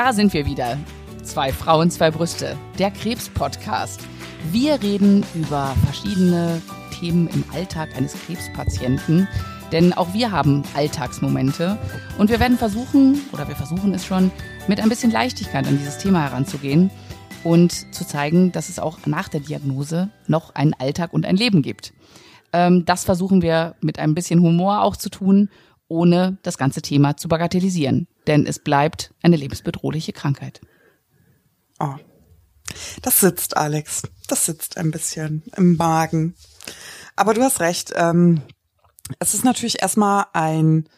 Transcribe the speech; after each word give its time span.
da 0.00 0.14
sind 0.14 0.32
wir 0.32 0.46
wieder. 0.46 0.78
Zwei 1.22 1.52
Frauen, 1.52 1.90
zwei 1.90 2.10
Brüste. 2.10 2.56
Der 2.78 2.90
Krebs-Podcast. 2.90 4.00
Wir 4.50 4.80
reden 4.80 5.26
über 5.34 5.76
verschiedene 5.84 6.62
Themen 6.98 7.28
im 7.28 7.44
Alltag 7.52 7.90
eines 7.94 8.14
Krebspatienten. 8.14 9.28
Denn 9.72 9.92
auch 9.92 10.14
wir 10.14 10.32
haben 10.32 10.62
Alltagsmomente. 10.72 11.76
Und 12.16 12.30
wir 12.30 12.40
werden 12.40 12.56
versuchen, 12.56 13.20
oder 13.34 13.46
wir 13.46 13.56
versuchen 13.56 13.92
es 13.92 14.06
schon, 14.06 14.30
mit 14.68 14.80
ein 14.80 14.88
bisschen 14.88 15.10
Leichtigkeit 15.10 15.66
an 15.66 15.76
dieses 15.76 15.98
Thema 15.98 16.22
heranzugehen 16.22 16.90
und 17.44 17.94
zu 17.94 18.06
zeigen, 18.06 18.52
dass 18.52 18.70
es 18.70 18.78
auch 18.78 19.04
nach 19.04 19.28
der 19.28 19.40
Diagnose 19.40 20.08
noch 20.26 20.54
einen 20.54 20.72
Alltag 20.72 21.12
und 21.12 21.26
ein 21.26 21.36
Leben 21.36 21.60
gibt. 21.60 21.92
Ähm, 22.54 22.86
das 22.86 23.04
versuchen 23.04 23.42
wir 23.42 23.74
mit 23.82 23.98
ein 23.98 24.14
bisschen 24.14 24.40
Humor 24.40 24.80
auch 24.80 24.96
zu 24.96 25.10
tun, 25.10 25.50
ohne 25.88 26.38
das 26.42 26.56
ganze 26.56 26.80
Thema 26.80 27.18
zu 27.18 27.28
bagatellisieren. 27.28 28.06
Denn 28.26 28.46
es 28.46 28.58
bleibt 28.58 29.14
eine 29.22 29.36
lebensbedrohliche 29.36 30.12
Krankheit. 30.12 30.60
Oh. 31.78 31.94
Das 33.02 33.20
sitzt, 33.20 33.56
Alex. 33.56 34.02
Das 34.28 34.46
sitzt 34.46 34.76
ein 34.76 34.90
bisschen 34.90 35.42
im 35.56 35.76
Magen. 35.76 36.34
Aber 37.16 37.34
du 37.34 37.42
hast 37.42 37.60
recht. 37.60 37.92
Ähm, 37.96 38.42
es 39.18 39.34
ist 39.34 39.44
natürlich 39.44 39.82
erstmal 39.82 40.26
ein 40.32 40.88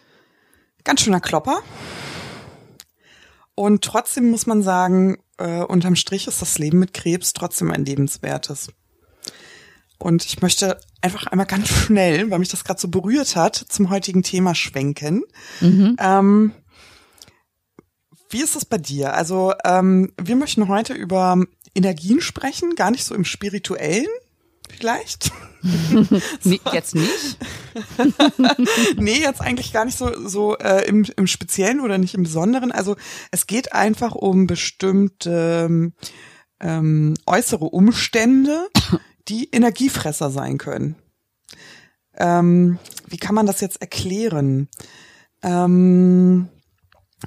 ganz 0.84 1.00
schöner 1.00 1.20
Klopper. 1.20 1.60
Und 3.54 3.84
trotzdem 3.84 4.30
muss 4.30 4.46
man 4.46 4.62
sagen, 4.62 5.22
äh, 5.38 5.62
unterm 5.62 5.96
Strich 5.96 6.26
ist 6.26 6.42
das 6.42 6.58
Leben 6.58 6.78
mit 6.78 6.94
Krebs 6.94 7.32
trotzdem 7.32 7.70
ein 7.70 7.84
lebenswertes. 7.84 8.68
Und 9.98 10.24
ich 10.24 10.42
möchte 10.42 10.80
einfach 11.00 11.26
einmal 11.28 11.46
ganz 11.46 11.68
schnell, 11.68 12.30
weil 12.30 12.40
mich 12.40 12.48
das 12.48 12.64
gerade 12.64 12.80
so 12.80 12.88
berührt 12.88 13.36
hat, 13.36 13.54
zum 13.56 13.88
heutigen 13.88 14.22
Thema 14.22 14.54
schwenken. 14.54 15.22
Mhm. 15.60 15.96
Ähm, 16.00 16.52
wie 18.32 18.42
ist 18.42 18.56
es 18.56 18.64
bei 18.64 18.78
dir? 18.78 19.14
Also 19.14 19.52
ähm, 19.64 20.12
wir 20.20 20.36
möchten 20.36 20.68
heute 20.68 20.94
über 20.94 21.42
Energien 21.74 22.20
sprechen, 22.20 22.74
gar 22.74 22.90
nicht 22.90 23.04
so 23.04 23.14
im 23.14 23.24
spirituellen, 23.24 24.08
vielleicht. 24.70 25.30
nee, 26.44 26.60
jetzt 26.72 26.94
nicht. 26.94 27.38
nee, 28.96 29.20
jetzt 29.20 29.40
eigentlich 29.40 29.72
gar 29.72 29.84
nicht 29.84 29.96
so, 29.96 30.28
so 30.28 30.56
äh, 30.58 30.86
im, 30.86 31.06
im 31.16 31.26
Speziellen 31.26 31.80
oder 31.80 31.98
nicht 31.98 32.14
im 32.14 32.24
Besonderen. 32.24 32.72
Also 32.72 32.96
es 33.30 33.46
geht 33.46 33.72
einfach 33.72 34.14
um 34.14 34.46
bestimmte 34.46 35.92
ähm, 36.60 37.14
äußere 37.26 37.66
Umstände, 37.66 38.68
die 39.28 39.50
Energiefresser 39.50 40.30
sein 40.30 40.58
können. 40.58 40.96
Ähm, 42.16 42.78
wie 43.06 43.18
kann 43.18 43.34
man 43.34 43.46
das 43.46 43.60
jetzt 43.60 43.80
erklären? 43.80 44.68
Ähm, 45.42 46.48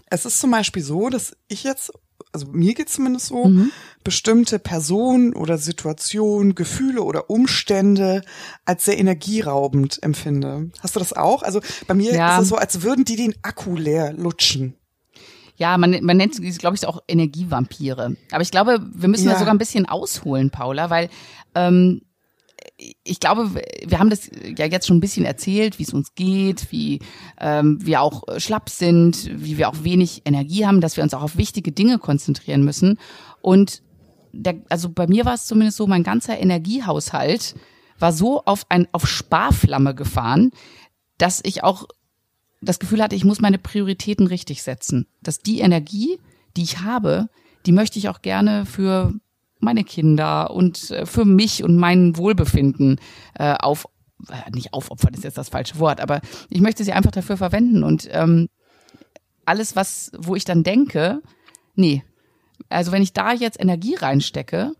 es 0.09 0.25
ist 0.25 0.39
zum 0.39 0.51
Beispiel 0.51 0.83
so, 0.83 1.09
dass 1.09 1.35
ich 1.47 1.63
jetzt, 1.63 1.91
also 2.31 2.47
mir 2.47 2.73
geht 2.73 2.89
zumindest 2.89 3.27
so, 3.27 3.45
mhm. 3.45 3.71
bestimmte 4.03 4.59
Personen 4.59 5.33
oder 5.33 5.57
Situationen, 5.57 6.55
Gefühle 6.55 7.03
oder 7.03 7.29
Umstände 7.29 8.21
als 8.65 8.85
sehr 8.85 8.97
energieraubend 8.97 10.01
empfinde. 10.03 10.71
Hast 10.79 10.95
du 10.95 10.99
das 10.99 11.13
auch? 11.13 11.43
Also 11.43 11.61
bei 11.87 11.93
mir 11.93 12.13
ja. 12.13 12.37
ist 12.37 12.43
es 12.43 12.49
so, 12.49 12.55
als 12.55 12.81
würden 12.81 13.05
die 13.05 13.15
den 13.15 13.35
Akku 13.41 13.75
leer 13.75 14.13
lutschen. 14.13 14.75
Ja, 15.57 15.77
man, 15.77 16.03
man 16.03 16.17
nennt 16.17 16.35
sie, 16.35 16.49
glaube 16.51 16.75
ich, 16.75 16.85
auch 16.85 17.01
Energievampire. 17.07 18.17
Aber 18.31 18.41
ich 18.41 18.51
glaube, 18.51 18.79
wir 18.93 19.07
müssen 19.07 19.27
ja. 19.27 19.33
da 19.33 19.39
sogar 19.39 19.53
ein 19.53 19.57
bisschen 19.57 19.85
ausholen, 19.85 20.49
Paula, 20.49 20.89
weil 20.89 21.09
ähm, 21.55 22.01
ich 23.03 23.19
glaube, 23.19 23.51
wir 23.85 23.99
haben 23.99 24.09
das 24.09 24.29
ja 24.57 24.65
jetzt 24.65 24.87
schon 24.87 24.97
ein 24.97 25.01
bisschen 25.01 25.25
erzählt, 25.25 25.79
wie 25.79 25.83
es 25.83 25.93
uns 25.93 26.15
geht, 26.15 26.71
wie 26.71 26.99
ähm, 27.39 27.77
wir 27.81 28.01
auch 28.01 28.23
schlapp 28.37 28.69
sind, 28.69 29.29
wie 29.31 29.57
wir 29.57 29.69
auch 29.69 29.83
wenig 29.83 30.21
Energie 30.25 30.65
haben, 30.65 30.81
dass 30.81 30.97
wir 30.97 31.03
uns 31.03 31.13
auch 31.13 31.23
auf 31.23 31.37
wichtige 31.37 31.71
Dinge 31.71 31.99
konzentrieren 31.99 32.63
müssen. 32.63 32.99
Und 33.41 33.81
der, 34.31 34.55
also 34.69 34.89
bei 34.89 35.07
mir 35.07 35.25
war 35.25 35.33
es 35.33 35.45
zumindest 35.45 35.77
so, 35.77 35.87
mein 35.87 36.03
ganzer 36.03 36.37
Energiehaushalt 36.39 37.55
war 37.97 38.11
so 38.11 38.43
auf 38.43 38.65
ein 38.69 38.87
auf 38.91 39.07
Sparflamme 39.07 39.95
gefahren, 39.95 40.51
dass 41.17 41.41
ich 41.43 41.63
auch 41.63 41.85
das 42.61 42.79
Gefühl 42.79 43.01
hatte, 43.01 43.15
ich 43.15 43.25
muss 43.25 43.39
meine 43.39 43.57
Prioritäten 43.57 44.27
richtig 44.27 44.63
setzen. 44.63 45.07
Dass 45.21 45.39
die 45.39 45.59
Energie, 45.59 46.19
die 46.57 46.63
ich 46.63 46.79
habe, 46.79 47.29
die 47.65 47.71
möchte 47.71 47.99
ich 47.99 48.09
auch 48.09 48.21
gerne 48.21 48.65
für 48.65 49.13
meine 49.59 49.83
Kinder 49.83 50.51
und 50.51 50.91
äh, 50.91 51.05
für 51.05 51.25
mich 51.25 51.63
und 51.63 51.77
mein 51.77 52.17
Wohlbefinden 52.17 52.99
äh, 53.35 53.55
auf 53.59 53.87
äh, 54.29 54.51
nicht 54.51 54.73
aufopfern 54.73 55.13
ist 55.13 55.23
jetzt 55.23 55.37
das 55.37 55.49
falsche 55.49 55.79
Wort, 55.79 55.99
aber 56.01 56.21
ich 56.49 56.61
möchte 56.61 56.83
sie 56.83 56.93
einfach 56.93 57.11
dafür 57.11 57.37
verwenden 57.37 57.83
und 57.83 58.07
ähm, 58.11 58.47
alles, 59.45 59.75
was, 59.75 60.11
wo 60.17 60.35
ich 60.35 60.45
dann 60.45 60.63
denke, 60.63 61.21
nee, 61.75 62.03
also 62.69 62.91
wenn 62.91 63.03
ich 63.03 63.13
da 63.13 63.33
jetzt 63.33 63.59
Energie 63.59 63.95
reinstecke, 63.95 64.73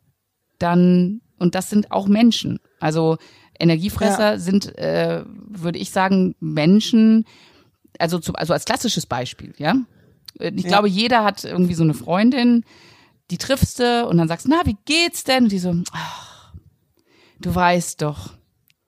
dann, 0.59 1.21
und 1.37 1.55
das 1.55 1.69
sind 1.69 1.91
auch 1.91 2.07
Menschen. 2.07 2.59
Also 2.79 3.17
Energiefresser 3.59 4.33
ja. 4.33 4.39
sind, 4.39 4.77
äh, 4.77 5.23
würde 5.25 5.79
ich 5.79 5.91
sagen, 5.91 6.35
Menschen, 6.39 7.25
also, 7.99 8.19
zu, 8.19 8.33
also 8.33 8.53
als 8.53 8.65
klassisches 8.65 9.05
Beispiel, 9.05 9.53
ja. 9.57 9.75
Ich 10.39 10.63
ja. 10.63 10.69
glaube, 10.69 10.89
jeder 10.89 11.23
hat 11.23 11.45
irgendwie 11.45 11.75
so 11.75 11.83
eine 11.83 11.93
Freundin, 11.93 12.65
die 13.31 13.37
triffst 13.37 13.79
du 13.79 14.05
und 14.07 14.17
dann 14.17 14.27
sagst, 14.27 14.47
na, 14.47 14.61
wie 14.65 14.77
geht's 14.85 15.23
denn? 15.23 15.45
Und 15.45 15.51
die 15.51 15.59
so, 15.59 15.73
ach, 15.91 16.53
du 17.39 17.53
weißt 17.53 18.01
doch. 18.01 18.33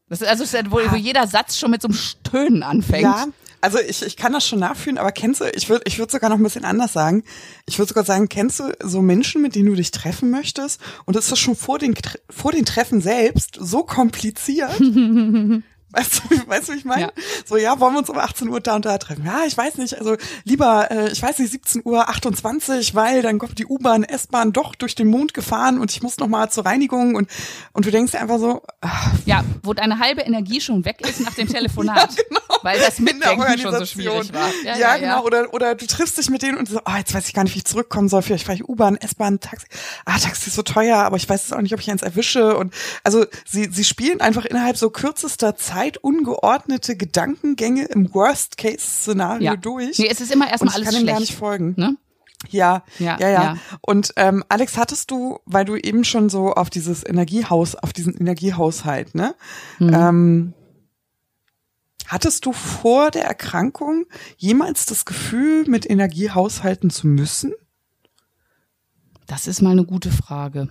Das 0.09 0.21
ist 0.21 0.27
also 0.27 0.71
wo, 0.71 0.77
wo 0.91 0.95
jeder 0.95 1.27
Satz 1.27 1.57
schon 1.57 1.71
mit 1.71 1.81
so 1.81 1.89
einem 1.89 1.97
Stöhnen 1.97 2.63
anfängt. 2.63 3.03
Ja, 3.03 3.27
also 3.59 3.79
ich, 3.79 4.03
ich 4.03 4.15
kann 4.15 4.33
das 4.33 4.47
schon 4.47 4.59
nachfühlen, 4.59 4.97
aber 4.97 5.11
kennst 5.11 5.41
du, 5.41 5.45
ich 5.53 5.67
würde 5.67 5.83
ich 5.85 5.99
würd 5.99 6.11
sogar 6.11 6.29
noch 6.29 6.37
ein 6.37 6.43
bisschen 6.43 6.63
anders 6.63 6.93
sagen. 6.93 7.23
Ich 7.65 7.77
würde 7.79 7.89
sogar 7.89 8.05
sagen, 8.05 8.29
kennst 8.29 8.59
du 8.59 8.71
so 8.81 9.01
Menschen, 9.01 9.41
mit 9.41 9.55
denen 9.55 9.65
du 9.65 9.75
dich 9.75 9.91
treffen 9.91 10.29
möchtest? 10.29 10.79
Und 11.05 11.15
ist 11.17 11.31
das 11.31 11.39
schon 11.39 11.55
vor 11.55 11.79
den, 11.79 11.95
vor 12.29 12.51
den 12.51 12.65
Treffen 12.65 13.01
selbst 13.01 13.57
so 13.59 13.83
kompliziert? 13.83 14.79
Weißt 15.97 16.21
du, 16.29 16.47
weißt 16.47 16.69
du, 16.69 16.73
wie 16.73 16.77
ich 16.77 16.85
meine? 16.85 17.01
Ja. 17.01 17.11
So, 17.45 17.57
ja, 17.57 17.79
wollen 17.79 17.93
wir 17.93 17.99
uns 17.99 18.09
um 18.11 18.17
18 18.19 18.49
Uhr 18.49 18.61
da 18.61 18.75
und 18.75 18.85
da 18.85 18.97
treffen? 18.99 19.25
Ja, 19.25 19.45
ich 19.47 19.57
weiß 19.57 19.77
nicht, 19.77 19.97
also 19.97 20.15
lieber, 20.43 20.91
äh, 20.91 21.11
ich 21.11 21.21
weiß 21.23 21.39
nicht, 21.39 21.51
17 21.51 21.81
Uhr 21.85 22.07
28, 22.07 22.93
weil 22.93 23.23
dann 23.23 23.39
kommt 23.39 23.57
die 23.57 23.65
U-Bahn, 23.65 24.03
S-Bahn 24.03 24.53
doch 24.53 24.75
durch 24.75 24.93
den 24.93 25.07
Mond 25.07 25.33
gefahren 25.33 25.79
und 25.79 25.89
ich 25.91 26.03
muss 26.03 26.17
noch 26.17 26.27
mal 26.27 26.49
zur 26.51 26.65
Reinigung 26.67 27.15
und, 27.15 27.29
und 27.73 27.85
du 27.85 27.89
denkst 27.91 28.11
dir 28.11 28.19
einfach 28.21 28.37
so, 28.37 28.61
ach, 28.81 29.11
Ja, 29.25 29.43
wo 29.63 29.73
deine 29.73 29.97
halbe 29.97 30.21
Energie 30.21 30.61
schon 30.61 30.85
weg 30.85 31.01
ist 31.01 31.19
nach 31.21 31.33
dem 31.33 31.47
Telefonat. 31.51 32.15
ja, 32.15 32.23
genau. 32.29 32.41
Weil 32.63 32.79
das 32.79 32.99
Mitdenken 32.99 33.59
schon 33.59 33.75
so 33.75 33.85
schwierig 33.85 34.33
war. 34.33 34.49
Ja, 34.63 34.75
ja, 34.75 34.77
ja, 34.77 34.97
genau. 34.97 35.23
Oder, 35.23 35.53
oder 35.53 35.75
du 35.75 35.85
triffst 35.87 36.17
dich 36.17 36.29
mit 36.29 36.41
denen 36.41 36.57
und 36.57 36.67
so, 36.67 36.79
oh, 36.85 36.97
jetzt 36.97 37.13
weiß 37.13 37.27
ich 37.27 37.33
gar 37.33 37.43
nicht, 37.43 37.55
wie 37.55 37.59
ich 37.59 37.65
zurückkommen 37.65 38.09
soll. 38.09 38.21
Vielleicht 38.21 38.45
fahre 38.45 38.55
ich 38.55 38.67
U-Bahn, 38.67 38.97
S-Bahn, 38.97 39.39
Taxi. 39.39 39.67
Ah, 40.05 40.17
Taxi 40.17 40.49
ist 40.49 40.55
so 40.55 40.63
teuer, 40.63 40.97
aber 40.97 41.17
ich 41.17 41.27
weiß 41.27 41.43
jetzt 41.43 41.53
auch 41.53 41.61
nicht, 41.61 41.73
ob 41.73 41.79
ich 41.79 41.89
eins 41.89 42.01
erwische. 42.01 42.57
Und 42.57 42.73
also 43.03 43.25
sie, 43.45 43.69
sie 43.71 43.83
spielen 43.83 44.21
einfach 44.21 44.45
innerhalb 44.45 44.77
so 44.77 44.89
kürzester 44.89 45.55
Zeit 45.55 45.97
ungeordnete 45.97 46.95
Gedankengänge 46.95 47.85
im 47.85 48.13
Worst-Case-Szenario 48.13 49.43
ja. 49.43 49.55
durch. 49.55 49.97
Nee, 49.99 50.09
es 50.09 50.21
ist 50.21 50.31
immer 50.31 50.49
erstmal 50.49 50.73
alles 50.73 50.89
schlecht. 50.89 51.03
Ich 51.03 51.07
kann 51.07 51.15
schlecht. 51.15 51.15
gar 51.15 51.19
nicht 51.19 51.35
folgen. 51.35 51.73
Ne? 51.77 51.97
Ja, 52.49 52.83
ja, 52.99 53.17
ja, 53.19 53.29
ja, 53.29 53.43
ja. 53.43 53.57
Und 53.81 54.13
ähm, 54.15 54.43
Alex, 54.47 54.77
hattest 54.77 55.09
du, 55.09 55.39
weil 55.45 55.65
du 55.65 55.75
eben 55.75 56.03
schon 56.03 56.29
so 56.29 56.53
auf 56.53 56.69
dieses 56.69 57.03
Energiehaus, 57.03 57.75
auf 57.75 57.93
diesen 57.93 58.15
Energiehaushalt, 58.15 59.15
ne? 59.15 59.35
Mhm. 59.79 59.93
Ähm, 59.93 60.53
hattest 62.07 62.45
du 62.45 62.53
vor 62.53 63.11
der 63.11 63.25
Erkrankung 63.25 64.05
jemals 64.37 64.85
das 64.85 65.05
Gefühl, 65.05 65.65
mit 65.67 65.89
Energie 65.89 66.31
haushalten 66.31 66.89
zu 66.89 67.07
müssen? 67.07 67.53
Das 69.27 69.47
ist 69.47 69.61
mal 69.61 69.71
eine 69.71 69.85
gute 69.85 70.11
Frage. 70.11 70.69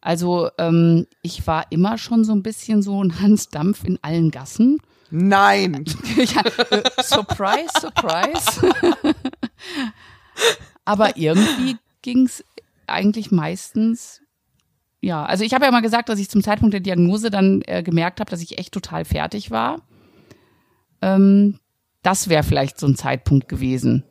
Also 0.00 0.50
ähm, 0.58 1.06
ich 1.22 1.46
war 1.46 1.72
immer 1.72 1.96
schon 1.96 2.24
so 2.24 2.32
ein 2.32 2.42
bisschen 2.42 2.82
so 2.82 3.02
ein 3.02 3.20
Hans 3.20 3.48
Dampf 3.48 3.84
in 3.84 3.98
allen 4.02 4.30
Gassen. 4.30 4.78
Nein. 5.10 5.84
ja, 6.16 6.42
äh, 6.70 6.82
surprise, 7.02 7.70
surprise. 7.80 8.74
Aber 10.84 11.16
irgendwie 11.16 11.78
ging's 12.02 12.44
eigentlich 12.86 13.30
meistens 13.30 14.20
ja, 15.04 15.22
also 15.26 15.44
ich 15.44 15.52
habe 15.52 15.66
ja 15.66 15.70
mal 15.70 15.82
gesagt, 15.82 16.08
dass 16.08 16.18
ich 16.18 16.30
zum 16.30 16.42
Zeitpunkt 16.42 16.72
der 16.72 16.80
Diagnose 16.80 17.28
dann 17.30 17.60
äh, 17.66 17.82
gemerkt 17.82 18.20
habe, 18.20 18.30
dass 18.30 18.40
ich 18.40 18.56
echt 18.58 18.72
total 18.72 19.04
fertig 19.04 19.50
war. 19.50 19.82
Ähm, 21.02 21.58
das 22.02 22.28
wäre 22.28 22.42
vielleicht 22.42 22.78
so 22.78 22.86
ein 22.86 22.96
Zeitpunkt 22.96 23.48
gewesen. 23.48 24.04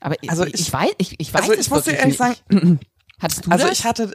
Aber 0.00 0.16
also 0.28 0.44
ich, 0.44 0.54
ich, 0.54 0.72
weiß, 0.72 0.90
ich, 0.98 1.20
ich 1.20 1.34
weiß 1.34 1.42
also 1.42 1.54
ich 1.54 1.70
muss 1.70 1.84
dir 1.84 1.92
ehrlich 1.92 2.18
nicht. 2.18 2.42
sagen, 2.50 2.80
Hattest 3.20 3.46
du 3.46 3.50
also 3.50 3.66
das? 3.66 3.78
ich 3.78 3.84
hatte, 3.84 4.14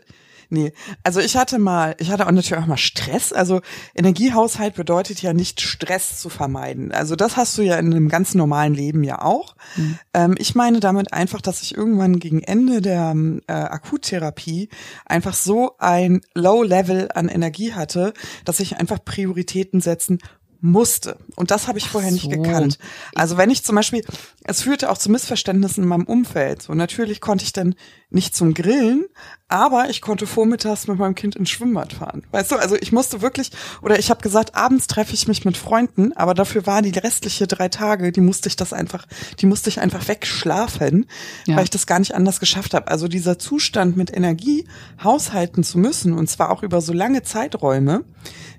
nee, 0.50 0.72
also 1.04 1.20
ich 1.20 1.36
hatte 1.36 1.60
mal, 1.60 1.96
ich 2.00 2.10
hatte 2.10 2.26
auch 2.26 2.32
natürlich 2.32 2.62
auch 2.64 2.68
mal 2.68 2.78
Stress. 2.78 3.34
Also 3.34 3.62
Energiehaushalt 3.94 4.76
bedeutet 4.76 5.22
ja 5.22 5.34
nicht 5.34 5.60
Stress 5.62 6.20
zu 6.20 6.30
vermeiden. 6.30 6.92
Also 6.94 7.16
das 7.16 7.36
hast 7.36 7.58
du 7.58 7.64
ja 7.64 7.78
in 7.78 7.88
einem 7.88 8.08
ganz 8.08 8.34
normalen 8.34 8.74
Leben 8.74 9.04
ja 9.04 9.22
auch. 9.22 9.56
Mhm. 9.76 10.00
Ähm, 10.14 10.36
ich 10.38 10.56
meine 10.56 10.80
damit 10.80 11.12
einfach, 11.12 11.42
dass 11.42 11.62
ich 11.62 11.76
irgendwann 11.76 12.20
gegen 12.20 12.42
Ende 12.42 12.82
der 12.82 13.14
äh, 13.48 13.52
Akuttherapie 13.52 14.70
einfach 15.06 15.34
so 15.34 15.76
ein 15.80 16.22
Low 16.34 16.64
Level 16.64 17.10
an 17.14 17.28
Energie 17.28 17.74
hatte, 17.74 18.14
dass 18.46 18.62
ich 18.62 18.78
einfach 18.78 19.04
Prioritäten 19.04 19.82
setzen 19.82 20.20
musste. 20.64 21.18
Und 21.36 21.52
das 21.52 21.68
habe 21.68 21.78
ich 21.78 21.90
vorher 21.90 22.10
so. 22.10 22.16
nicht 22.16 22.32
gekannt. 22.32 22.80
Also 23.16 23.36
wenn 23.36 23.50
ich 23.50 23.66
zum 23.66 23.76
Beispiel, 23.76 24.02
es 24.46 24.62
führte 24.62 24.90
auch 24.90 24.98
zu 24.98 25.12
Missverständnissen 25.12 25.84
in 25.84 25.90
meinem 25.90 26.06
Umfeld. 26.06 26.62
So 26.62 26.74
natürlich 26.74 27.20
konnte 27.20 27.44
ich 27.44 27.52
dann 27.52 27.76
nicht 28.10 28.34
zum 28.34 28.54
Grillen, 28.54 29.06
aber 29.50 29.90
ich 29.90 30.02
konnte 30.02 30.26
vormittags 30.26 30.88
mit 30.88 30.98
meinem 30.98 31.16
Kind 31.16 31.36
ins 31.36 31.50
Schwimmbad 31.50 31.92
fahren. 31.92 32.24
Weißt 32.32 32.52
du, 32.52 32.56
also 32.56 32.78
ich 32.78 32.94
musste 32.94 33.22
wirklich, 33.22 33.52
oder 33.82 34.00
ich 34.00 34.10
habe 34.10 34.22
gesagt, 34.22 34.56
abends 34.56 34.88
treffe 34.88 35.14
ich 35.14 35.28
mich 35.28 35.44
mit 35.44 35.58
Freunden, 35.58 36.14
aber 36.14 36.34
dafür 36.34 36.66
war 36.66 36.82
die 36.82 36.98
restliche 36.98 37.46
drei 37.46 37.68
Tage, 37.68 38.14
die 38.14 38.22
musste 38.22 38.48
ich 38.48 38.56
das 38.56 38.72
einfach, 38.72 39.06
die 39.40 39.48
musste 39.48 39.70
ich 39.70 39.82
einfach 39.82 40.08
wegschlafen, 40.08 41.08
ja. 41.46 41.58
weil 41.58 41.66
ich 41.66 41.72
das 41.72 41.88
gar 41.88 42.00
nicht 42.00 42.16
anders 42.16 42.40
geschafft 42.40 42.74
habe. 42.74 42.88
Also 42.88 43.10
dieser 43.10 43.38
Zustand 43.38 43.98
mit 43.98 44.16
Energie 44.16 44.66
haushalten 45.04 45.64
zu 45.64 45.78
müssen, 45.78 46.14
und 46.14 46.30
zwar 46.30 46.52
auch 46.52 46.64
über 46.64 46.80
so 46.80 46.94
lange 46.94 47.24
Zeiträume, 47.24 48.06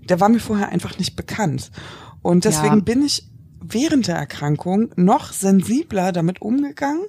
der 0.07 0.21
war 0.21 0.29
mir 0.29 0.41
vorher 0.41 0.69
einfach 0.69 0.99
nicht 0.99 1.17
bekannt. 1.17 1.71
Und 2.23 2.45
deswegen 2.45 2.77
ja. 2.77 2.83
bin 2.83 3.05
ich 3.05 3.29
während 3.61 4.07
der 4.07 4.17
Erkrankung 4.17 4.91
noch 4.97 5.33
sensibler 5.33 6.13
damit 6.13 6.43
umgegangen, 6.43 7.05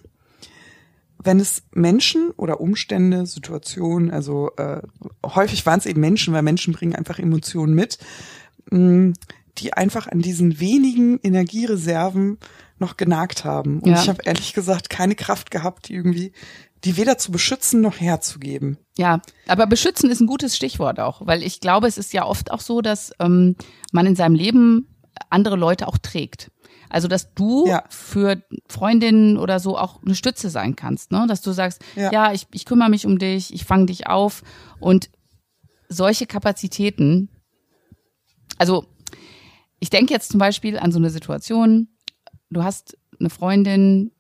wenn 1.18 1.40
es 1.40 1.64
Menschen 1.72 2.32
oder 2.32 2.62
Umstände, 2.62 3.26
Situationen, 3.26 4.12
also 4.12 4.52
äh, 4.58 4.82
häufig 5.26 5.66
waren 5.66 5.80
es 5.80 5.86
eben 5.86 6.00
Menschen, 6.00 6.34
weil 6.34 6.44
Menschen 6.44 6.74
bringen 6.74 6.96
einfach 6.96 7.20
Emotionen 7.20 7.74
mit, 7.74 7.98
mh, 8.70 8.80
mm, 8.80 9.14
die 9.58 9.74
einfach 9.74 10.08
an 10.08 10.20
diesen 10.20 10.60
wenigen 10.60 11.20
Energiereserven 11.24 12.38
noch 12.78 12.98
genagt 12.98 13.46
haben. 13.46 13.80
Und 13.80 13.92
ja. 13.92 14.02
ich 14.02 14.10
habe 14.10 14.24
ehrlich 14.26 14.54
gesagt 14.54 14.90
keine 14.90 15.16
Kraft 15.16 15.50
gehabt, 15.50 15.88
die 15.88 15.96
irgendwie 15.96 16.34
die 16.86 16.98
weder 16.98 17.18
zu 17.18 17.32
beschützen 17.32 17.82
noch 17.82 18.00
herzugeben. 18.00 18.78
Ja, 18.98 19.22
aber 19.48 19.66
beschützen 19.68 20.10
ist 20.10 20.22
ein 20.22 20.28
gutes 20.28 20.56
Stichwort 20.56 21.00
auch, 21.00 21.26
weil 21.26 21.44
ich 21.44 21.60
glaube, 21.60 21.88
es 21.88 21.98
ist 21.98 22.14
ja 22.14 22.26
oft 22.26 22.52
auch 22.52 22.62
so, 22.62 22.82
dass 22.82 23.12
ähm, 23.20 23.56
man 23.92 24.06
in 24.06 24.16
seinem 24.16 24.36
Leben 24.36 24.96
andere 25.30 25.56
Leute 25.56 25.88
auch 25.88 25.98
trägt. 25.98 26.52
Also, 26.90 27.08
dass 27.08 27.34
du 27.34 27.68
ja. 27.68 27.84
für 27.90 28.44
Freundinnen 28.70 29.38
oder 29.38 29.60
so 29.60 29.78
auch 29.78 30.02
eine 30.04 30.16
Stütze 30.16 30.50
sein 30.50 30.76
kannst, 30.76 31.12
ne? 31.12 31.26
Dass 31.28 31.42
du 31.42 31.52
sagst, 31.52 31.84
ja, 31.96 32.12
ja 32.12 32.34
ich, 32.34 32.48
ich 32.54 32.66
kümmere 32.66 32.90
mich 32.90 33.06
um 33.06 33.18
dich, 33.18 33.54
ich 33.54 33.66
fange 33.66 33.88
dich 33.88 34.08
auf 34.08 34.44
und 34.80 35.10
solche 35.90 36.28
Kapazitäten, 36.28 37.30
also 38.58 38.86
ich 39.80 39.90
denke 39.90 40.14
jetzt 40.14 40.32
zum 40.32 40.40
Beispiel 40.40 40.78
an 40.78 40.92
so 40.92 41.00
eine 41.00 41.10
Situation, 41.10 41.90
du 42.50 42.64
hast 42.64 42.98
eine 43.20 43.30
Freundin, 43.30 44.12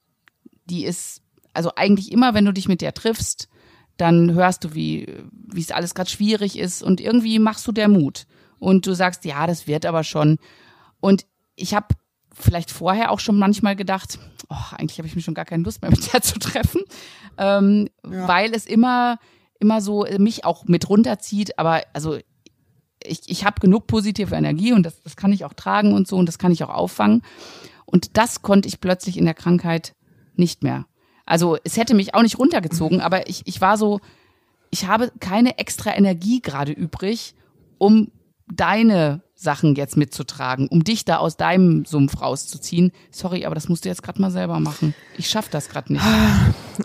die 0.66 0.86
ist 0.86 1.22
also 1.56 1.72
eigentlich 1.76 2.12
immer, 2.12 2.34
wenn 2.34 2.46
du 2.46 2.54
dich 2.54 2.68
mit 2.68 2.82
der 2.82 2.94
triffst, 2.94 3.48
dann 3.98 4.34
hörst 4.34 4.64
du, 4.64 4.74
wie 4.74 5.08
wie 5.32 5.62
es 5.62 5.72
alles 5.72 5.96
gerade 5.96 6.10
schwierig 6.10 6.58
ist 6.60 6.84
und 6.84 7.00
irgendwie 7.00 7.40
machst 7.40 7.66
du 7.68 7.72
der 7.72 7.88
Mut 7.88 8.26
und 8.60 8.86
du 8.86 8.94
sagst, 8.94 9.26
ja, 9.26 9.48
das 9.48 9.68
wird 9.68 9.86
aber 9.86 10.04
schon. 10.04 10.38
Und 11.00 11.26
ich 11.56 11.74
habe 11.74 11.88
vielleicht 12.34 12.72
vorher 12.72 13.12
auch 13.12 13.20
schon 13.20 13.38
manchmal 13.38 13.76
gedacht, 13.76 14.20
oh, 14.50 14.76
eigentlich 14.76 14.98
habe 14.98 15.08
ich 15.08 15.16
mir 15.16 15.22
schon 15.22 15.34
gar 15.34 15.46
keine 15.46 15.64
Lust 15.64 15.82
mehr 15.82 15.92
mit 15.96 16.12
der 16.14 16.22
zu 16.22 16.40
treffen, 16.40 16.82
ähm, 17.38 17.90
ja. 18.06 18.28
weil 18.28 18.54
es 18.54 18.66
immer 18.66 19.18
immer 19.60 19.82
so 19.82 20.06
mich 20.18 20.46
auch 20.46 20.66
mit 20.66 20.90
runterzieht. 20.90 21.58
Aber 21.58 21.82
also 21.94 22.18
ich, 23.04 23.22
ich 23.28 23.46
habe 23.46 23.60
genug 23.60 23.88
positive 23.88 24.36
Energie 24.36 24.74
und 24.74 24.84
das, 24.84 25.02
das 25.04 25.16
kann 25.16 25.32
ich 25.32 25.46
auch 25.46 25.54
tragen 25.54 25.94
und 25.94 26.08
so 26.08 26.18
und 26.18 26.26
das 26.26 26.38
kann 26.38 26.52
ich 26.52 26.64
auch 26.64 26.70
auffangen. 26.70 27.22
Und 27.86 28.18
das 28.18 28.42
konnte 28.42 28.68
ich 28.68 28.82
plötzlich 28.82 29.18
in 29.18 29.26
der 29.26 29.34
Krankheit 29.34 29.96
nicht 30.36 30.64
mehr. 30.64 30.86
Also 31.26 31.58
es 31.64 31.78
hätte 31.78 31.96
mich 31.96 32.14
auch 32.14 32.22
nicht 32.22 32.38
runtergezogen, 32.38 33.02
aber 33.02 33.28
ich, 33.30 33.42
ich 33.46 33.62
war 33.62 33.78
so, 33.78 34.00
ich 34.70 34.88
habe 34.88 35.12
keine 35.20 35.58
extra 35.58 35.96
Energie 35.96 36.42
gerade 36.42 36.72
übrig, 36.72 37.36
um 37.78 38.12
deine 38.48 39.22
Sachen 39.38 39.76
jetzt 39.76 39.98
mitzutragen, 39.98 40.68
um 40.70 40.84
dich 40.84 41.04
da 41.04 41.18
aus 41.18 41.36
deinem 41.36 41.84
Sumpf 41.84 42.22
rauszuziehen. 42.22 42.92
Sorry, 43.12 43.46
aber 43.46 43.54
das 43.54 43.68
musst 43.68 43.84
du 43.84 43.90
jetzt 43.90 44.02
gerade 44.02 44.22
mal 44.22 44.32
selber 44.32 44.60
machen. 44.60 44.94
Ich 45.18 45.30
schaff 45.30 45.50
das 45.50 45.68
gerade 45.70 45.94
nicht. 45.94 46.06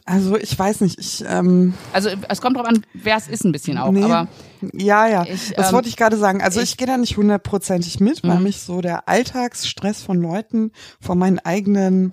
Also 0.04 0.36
ich 0.36 0.56
weiß 0.58 0.82
nicht, 0.82 0.98
ich 0.98 1.24
ähm 1.26 1.74
Also 1.92 2.10
es 2.28 2.40
kommt 2.40 2.56
drauf 2.56 2.66
an, 2.66 2.84
wer 2.94 3.16
es 3.16 3.28
ist 3.28 3.44
ein 3.44 3.52
bisschen 3.52 3.78
auch, 3.78 3.90
nee, 3.90 4.02
aber 4.02 4.28
ja, 4.72 5.08
ja, 5.08 5.24
ich, 5.24 5.52
das 5.56 5.68
ähm, 5.68 5.74
wollte 5.74 5.88
ich 5.88 5.96
gerade 5.96 6.16
sagen. 6.16 6.42
Also 6.42 6.60
ich, 6.60 6.70
ich 6.70 6.76
gehe 6.76 6.86
da 6.86 6.96
nicht 6.96 7.16
hundertprozentig 7.16 7.98
mit, 7.98 8.22
weil 8.22 8.36
mhm. 8.38 8.44
mich 8.44 8.60
so 8.60 8.80
der 8.80 9.08
Alltagsstress 9.08 10.02
von 10.02 10.20
Leuten 10.20 10.72
von 11.00 11.18
meinen 11.18 11.38
eigenen 11.40 12.12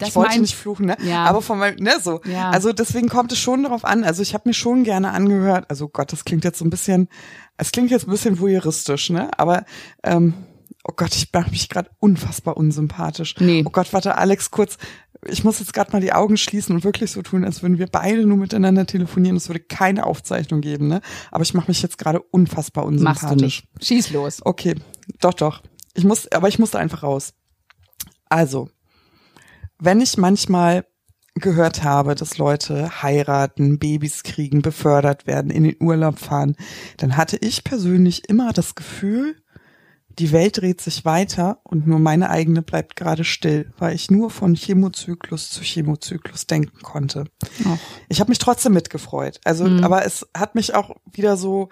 das 0.00 0.10
ich 0.10 0.16
wollte 0.16 0.40
nicht 0.40 0.56
fluchen, 0.56 0.86
ne? 0.86 0.96
Ja. 1.02 1.24
Aber 1.24 1.42
von 1.42 1.58
meinem, 1.58 1.76
ne, 1.76 1.92
so. 2.02 2.20
Ja. 2.24 2.50
Also 2.50 2.72
deswegen 2.72 3.08
kommt 3.08 3.32
es 3.32 3.38
schon 3.38 3.62
darauf 3.62 3.84
an. 3.84 4.04
Also 4.04 4.22
ich 4.22 4.34
habe 4.34 4.48
mir 4.48 4.54
schon 4.54 4.84
gerne 4.84 5.12
angehört. 5.12 5.66
Also 5.68 5.88
Gott, 5.88 6.12
das 6.12 6.24
klingt 6.24 6.44
jetzt 6.44 6.58
so 6.58 6.64
ein 6.64 6.70
bisschen, 6.70 7.08
es 7.56 7.70
klingt 7.72 7.90
jetzt 7.90 8.08
ein 8.08 8.10
bisschen 8.10 8.40
voyeuristisch, 8.40 9.10
ne? 9.10 9.30
Aber 9.38 9.64
ähm, 10.02 10.34
oh 10.84 10.92
Gott, 10.96 11.14
ich 11.14 11.30
mache 11.32 11.50
mich 11.50 11.68
gerade 11.68 11.90
unfassbar 11.98 12.56
unsympathisch. 12.56 13.36
Nee. 13.38 13.62
Oh 13.66 13.70
Gott, 13.70 13.92
warte, 13.92 14.16
Alex, 14.16 14.50
kurz. 14.50 14.78
Ich 15.26 15.44
muss 15.44 15.58
jetzt 15.58 15.74
gerade 15.74 15.92
mal 15.92 16.00
die 16.00 16.14
Augen 16.14 16.38
schließen 16.38 16.74
und 16.74 16.82
wirklich 16.82 17.10
so 17.10 17.20
tun, 17.20 17.44
als 17.44 17.62
würden 17.62 17.78
wir 17.78 17.88
beide 17.88 18.24
nur 18.24 18.38
miteinander 18.38 18.86
telefonieren. 18.86 19.36
Es 19.36 19.50
würde 19.50 19.60
keine 19.60 20.06
Aufzeichnung 20.06 20.62
geben, 20.62 20.88
ne? 20.88 21.02
Aber 21.30 21.42
ich 21.42 21.52
mache 21.52 21.68
mich 21.68 21.82
jetzt 21.82 21.98
gerade 21.98 22.20
unfassbar 22.20 22.86
unsympathisch. 22.86 23.22
Machst 23.22 23.38
du 23.38 23.44
nicht. 23.44 23.68
Schieß 23.82 24.10
los. 24.12 24.40
Okay, 24.42 24.76
doch, 25.20 25.34
doch. 25.34 25.62
Ich 25.92 26.04
muss, 26.04 26.30
aber 26.32 26.48
ich 26.48 26.58
musste 26.58 26.78
einfach 26.78 27.02
raus. 27.02 27.34
Also, 28.30 28.70
wenn 29.80 30.00
ich 30.00 30.16
manchmal 30.16 30.84
gehört 31.34 31.82
habe, 31.82 32.14
dass 32.14 32.38
Leute 32.38 33.02
heiraten, 33.02 33.78
Babys 33.78 34.22
kriegen, 34.22 34.62
befördert 34.62 35.26
werden, 35.26 35.50
in 35.50 35.64
den 35.64 35.76
Urlaub 35.80 36.18
fahren, 36.18 36.56
dann 36.96 37.16
hatte 37.16 37.36
ich 37.40 37.64
persönlich 37.64 38.28
immer 38.28 38.52
das 38.52 38.74
Gefühl, 38.74 39.36
die 40.18 40.32
Welt 40.32 40.60
dreht 40.60 40.80
sich 40.80 41.04
weiter 41.04 41.60
und 41.62 41.86
nur 41.86 41.98
meine 41.98 42.30
eigene 42.30 42.62
bleibt 42.62 42.96
gerade 42.96 43.24
still, 43.24 43.72
weil 43.78 43.94
ich 43.94 44.10
nur 44.10 44.30
von 44.30 44.54
Chemozyklus 44.54 45.50
zu 45.50 45.62
Chemozyklus 45.62 46.46
denken 46.46 46.82
konnte. 46.82 47.24
Och. 47.64 47.78
Ich 48.08 48.20
habe 48.20 48.30
mich 48.30 48.38
trotzdem 48.38 48.74
mitgefreut. 48.74 49.40
Also, 49.44 49.64
mhm. 49.64 49.84
aber 49.84 50.04
es 50.04 50.26
hat 50.36 50.56
mich 50.56 50.74
auch 50.74 50.96
wieder 51.10 51.36
so, 51.36 51.68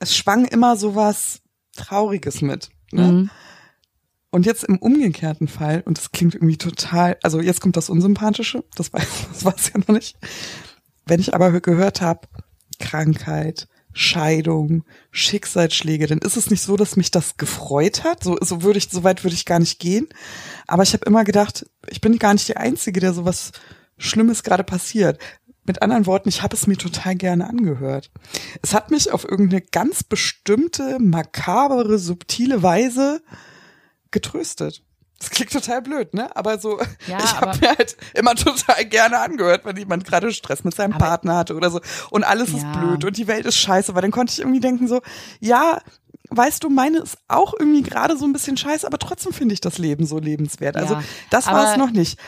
es 0.00 0.16
schwang 0.16 0.46
immer 0.46 0.76
so 0.76 0.94
was 0.94 1.42
Trauriges 1.76 2.40
mit. 2.40 2.70
Ne? 2.90 3.12
Mhm. 3.12 3.30
Und 4.30 4.44
jetzt 4.44 4.64
im 4.64 4.78
umgekehrten 4.78 5.48
Fall, 5.48 5.82
und 5.86 5.96
das 5.96 6.12
klingt 6.12 6.34
irgendwie 6.34 6.58
total, 6.58 7.16
also 7.22 7.40
jetzt 7.40 7.60
kommt 7.60 7.76
das 7.76 7.88
Unsympathische, 7.88 8.62
das 8.76 8.92
weiß, 8.92 9.08
das 9.32 9.44
weiß 9.44 9.72
ja 9.74 9.80
noch 9.80 9.88
nicht. 9.88 10.16
Wenn 11.06 11.20
ich 11.20 11.34
aber 11.34 11.58
gehört 11.60 12.02
habe, 12.02 12.28
Krankheit, 12.78 13.68
Scheidung, 13.92 14.84
Schicksalsschläge, 15.10 16.06
dann 16.06 16.18
ist 16.18 16.36
es 16.36 16.50
nicht 16.50 16.62
so, 16.62 16.76
dass 16.76 16.96
mich 16.96 17.10
das 17.10 17.36
gefreut 17.36 18.04
hat. 18.04 18.22
So, 18.22 18.36
so 18.40 18.62
würde 18.62 18.78
ich, 18.78 18.90
so 18.90 19.02
weit 19.02 19.24
würde 19.24 19.34
ich 19.34 19.46
gar 19.46 19.58
nicht 19.58 19.80
gehen. 19.80 20.06
Aber 20.66 20.82
ich 20.82 20.92
habe 20.92 21.06
immer 21.06 21.24
gedacht, 21.24 21.66
ich 21.88 22.00
bin 22.00 22.18
gar 22.18 22.34
nicht 22.34 22.46
die 22.46 22.56
Einzige, 22.56 23.00
der 23.00 23.14
sowas 23.14 23.52
Schlimmes 23.96 24.42
gerade 24.42 24.62
passiert. 24.62 25.18
Mit 25.64 25.82
anderen 25.82 26.06
Worten, 26.06 26.28
ich 26.28 26.42
habe 26.42 26.54
es 26.54 26.66
mir 26.66 26.76
total 26.76 27.16
gerne 27.16 27.48
angehört. 27.48 28.10
Es 28.62 28.72
hat 28.72 28.90
mich 28.90 29.10
auf 29.10 29.24
irgendeine 29.24 29.62
ganz 29.62 30.02
bestimmte, 30.02 30.98
makabere, 31.00 31.98
subtile 31.98 32.62
Weise 32.62 33.22
getröstet. 34.10 34.82
Das 35.18 35.30
klingt 35.30 35.52
total 35.52 35.82
blöd, 35.82 36.14
ne? 36.14 36.34
Aber 36.36 36.58
so, 36.58 36.78
ja, 37.08 37.18
ich 37.24 37.40
habe 37.40 37.58
mir 37.58 37.76
halt 37.76 37.96
immer 38.14 38.34
total 38.36 38.84
gerne 38.84 39.18
angehört, 39.18 39.64
wenn 39.64 39.76
jemand 39.76 40.04
gerade 40.04 40.32
Stress 40.32 40.62
mit 40.62 40.74
seinem 40.74 40.96
Partner 40.96 41.36
hatte 41.36 41.56
oder 41.56 41.70
so. 41.70 41.80
Und 42.10 42.22
alles 42.22 42.52
ja. 42.52 42.58
ist 42.58 42.72
blöd 42.72 43.04
und 43.04 43.16
die 43.16 43.26
Welt 43.26 43.44
ist 43.44 43.56
scheiße. 43.56 43.94
Weil 43.94 44.02
dann 44.02 44.12
konnte 44.12 44.32
ich 44.32 44.38
irgendwie 44.38 44.60
denken 44.60 44.86
so, 44.86 45.00
ja, 45.40 45.80
weißt 46.30 46.62
du, 46.62 46.70
meine 46.70 46.98
ist 46.98 47.18
auch 47.26 47.54
irgendwie 47.58 47.82
gerade 47.82 48.16
so 48.16 48.26
ein 48.26 48.32
bisschen 48.32 48.56
scheiße, 48.56 48.86
aber 48.86 48.98
trotzdem 48.98 49.32
finde 49.32 49.54
ich 49.54 49.60
das 49.60 49.78
Leben 49.78 50.06
so 50.06 50.18
lebenswert. 50.18 50.76
Also 50.76 50.94
ja, 50.94 51.02
das 51.30 51.46
war 51.46 51.72
es 51.72 51.76
noch 51.76 51.90
nicht. 51.90 52.18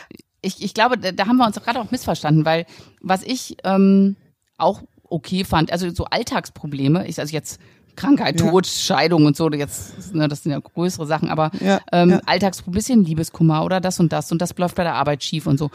Ich, 0.41 0.61
ich 0.61 0.73
glaube, 0.73 0.97
da 0.97 1.27
haben 1.27 1.37
wir 1.37 1.45
uns 1.45 1.55
gerade 1.61 1.79
auch 1.79 1.91
missverstanden, 1.91 2.43
weil 2.43 2.65
was 2.99 3.23
ich 3.23 3.57
ähm, 3.63 4.17
auch 4.57 4.81
okay 5.03 5.43
fand, 5.43 5.71
also 5.71 5.89
so 5.91 6.05
Alltagsprobleme, 6.05 7.07
ich 7.07 7.19
also 7.19 7.31
jetzt 7.33 7.59
Krankheit, 7.95 8.39
Tod, 8.39 8.65
ja. 8.65 8.71
Scheidung 8.71 9.25
und 9.25 9.35
so, 9.35 9.49
jetzt, 9.51 10.13
ne, 10.13 10.27
das 10.27 10.43
sind 10.43 10.51
ja 10.51 10.59
größere 10.59 11.05
Sachen, 11.05 11.29
aber 11.29 11.51
ja, 11.59 11.79
ähm, 11.91 12.11
ja. 12.11 12.21
Alltagsproblem, 12.25 13.03
Liebeskummer 13.03 13.63
oder 13.63 13.79
das 13.79 13.99
und 13.99 14.11
das 14.11 14.31
und 14.31 14.41
das 14.41 14.57
läuft 14.57 14.75
bei 14.75 14.83
der 14.83 14.95
Arbeit 14.95 15.23
schief 15.23 15.47
und 15.47 15.57
so. 15.57 15.69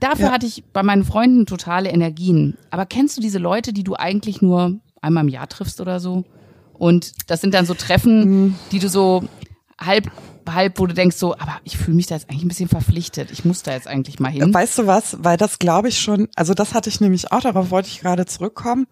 Dafür 0.00 0.32
hatte 0.32 0.44
ich 0.44 0.64
bei 0.72 0.82
meinen 0.82 1.04
Freunden 1.04 1.46
totale 1.46 1.88
Energien. 1.90 2.58
Aber 2.70 2.84
kennst 2.84 3.16
du 3.16 3.22
diese 3.22 3.38
Leute, 3.38 3.72
die 3.72 3.84
du 3.84 3.94
eigentlich 3.94 4.42
nur 4.42 4.76
einmal 5.00 5.24
im 5.24 5.28
Jahr 5.28 5.48
triffst 5.48 5.80
oder 5.80 6.00
so? 6.00 6.24
Und 6.74 7.30
das 7.30 7.40
sind 7.40 7.54
dann 7.54 7.64
so 7.64 7.74
Treffen, 7.74 8.18
mhm. 8.18 8.54
die 8.72 8.80
du 8.80 8.88
so 8.88 9.24
halb 9.80 10.10
halb, 10.52 10.78
wo 10.78 10.86
du 10.86 10.94
denkst 10.94 11.16
so, 11.16 11.34
aber 11.34 11.60
ich 11.64 11.76
fühle 11.76 11.96
mich 11.96 12.06
da 12.06 12.14
jetzt 12.14 12.28
eigentlich 12.28 12.44
ein 12.44 12.48
bisschen 12.48 12.68
verpflichtet. 12.68 13.30
Ich 13.30 13.44
muss 13.44 13.62
da 13.62 13.72
jetzt 13.72 13.86
eigentlich 13.86 14.20
mal 14.20 14.30
hin. 14.30 14.52
Weißt 14.52 14.78
du 14.78 14.86
was? 14.86 15.16
Weil 15.20 15.36
das 15.36 15.58
glaube 15.58 15.88
ich 15.88 16.00
schon, 16.00 16.28
also 16.34 16.54
das 16.54 16.74
hatte 16.74 16.88
ich 16.88 17.00
nämlich 17.00 17.32
auch, 17.32 17.40
darauf 17.40 17.70
wollte 17.70 17.88
ich 17.88 18.00
gerade 18.00 18.26
zurückkommen. 18.26 18.86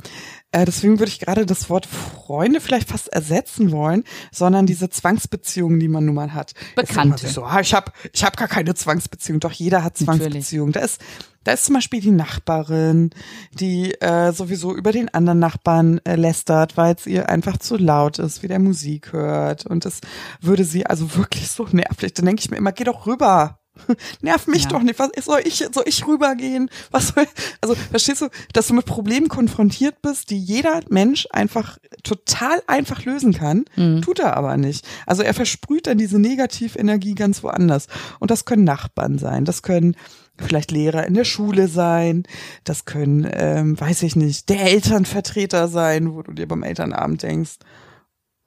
Äh, 0.52 0.66
deswegen 0.66 0.98
würde 0.98 1.10
ich 1.10 1.18
gerade 1.18 1.46
das 1.46 1.70
Wort 1.70 1.86
Freunde 1.86 2.60
vielleicht 2.60 2.88
fast 2.88 3.08
ersetzen 3.08 3.72
wollen, 3.72 4.04
sondern 4.30 4.66
diese 4.66 4.90
Zwangsbeziehungen, 4.90 5.80
die 5.80 5.88
man 5.88 6.04
nun 6.04 6.14
mal 6.14 6.34
hat. 6.34 6.52
Bekannte. 6.76 7.26
So, 7.26 7.44
ah, 7.44 7.60
ich 7.60 7.72
habe 7.74 7.90
ich 8.12 8.22
hab 8.22 8.36
gar 8.36 8.48
keine 8.48 8.74
Zwangsbeziehung. 8.74 9.40
Doch 9.40 9.52
jeder 9.52 9.82
hat 9.82 9.96
Zwangsbeziehungen. 9.96 10.72
Da 10.72 10.80
ist 10.80 11.00
da 11.44 11.52
ist 11.52 11.64
zum 11.64 11.74
Beispiel 11.74 12.00
die 12.00 12.10
Nachbarin, 12.10 13.10
die 13.52 13.92
äh, 14.00 14.32
sowieso 14.32 14.74
über 14.74 14.92
den 14.92 15.12
anderen 15.12 15.38
Nachbarn 15.38 16.00
äh, 16.04 16.16
lästert, 16.16 16.76
weil 16.76 16.94
es 16.94 17.06
ihr 17.06 17.28
einfach 17.28 17.58
zu 17.58 17.76
laut 17.76 18.18
ist, 18.18 18.42
wie 18.42 18.48
der 18.48 18.58
Musik 18.58 19.12
hört. 19.12 19.66
Und 19.66 19.84
das 19.84 20.00
würde 20.40 20.64
sie 20.64 20.86
also 20.86 21.16
wirklich 21.16 21.50
so 21.50 21.66
nervlich. 21.70 22.14
Dann 22.14 22.26
denke 22.26 22.40
ich 22.40 22.50
mir 22.50 22.56
immer, 22.56 22.72
geh 22.72 22.84
doch 22.84 23.06
rüber. 23.06 23.58
Nerv 24.20 24.46
mich 24.46 24.64
ja. 24.64 24.68
doch 24.68 24.82
nicht. 24.82 24.98
Was 24.98 25.10
soll 25.24 25.40
ich, 25.44 25.64
soll 25.72 25.84
ich 25.86 26.06
rübergehen? 26.06 26.68
Was 26.90 27.08
soll, 27.08 27.26
also, 27.60 27.74
verstehst 27.74 28.20
du, 28.20 28.28
dass 28.52 28.68
du 28.68 28.74
mit 28.74 28.84
Problemen 28.84 29.28
konfrontiert 29.28 30.02
bist, 30.02 30.30
die 30.30 30.38
jeder 30.38 30.80
Mensch 30.90 31.26
einfach 31.30 31.78
total 32.02 32.62
einfach 32.66 33.04
lösen 33.04 33.32
kann, 33.32 33.64
mhm. 33.76 34.02
tut 34.02 34.18
er 34.18 34.36
aber 34.36 34.56
nicht. 34.56 34.86
Also 35.06 35.22
er 35.22 35.34
versprüht 35.34 35.86
dann 35.86 35.98
diese 35.98 36.18
Negativenergie 36.18 37.14
ganz 37.14 37.42
woanders. 37.42 37.86
Und 38.20 38.30
das 38.30 38.44
können 38.44 38.64
Nachbarn 38.64 39.18
sein, 39.18 39.44
das 39.44 39.62
können 39.62 39.96
vielleicht 40.38 40.70
Lehrer 40.70 41.06
in 41.06 41.14
der 41.14 41.24
Schule 41.24 41.68
sein, 41.68 42.24
das 42.64 42.84
können, 42.84 43.28
ähm, 43.32 43.78
weiß 43.78 44.02
ich 44.02 44.16
nicht, 44.16 44.48
der 44.48 44.62
Elternvertreter 44.62 45.68
sein, 45.68 46.14
wo 46.14 46.22
du 46.22 46.32
dir 46.32 46.48
beim 46.48 46.62
Elternabend 46.62 47.22
denkst, 47.22 47.58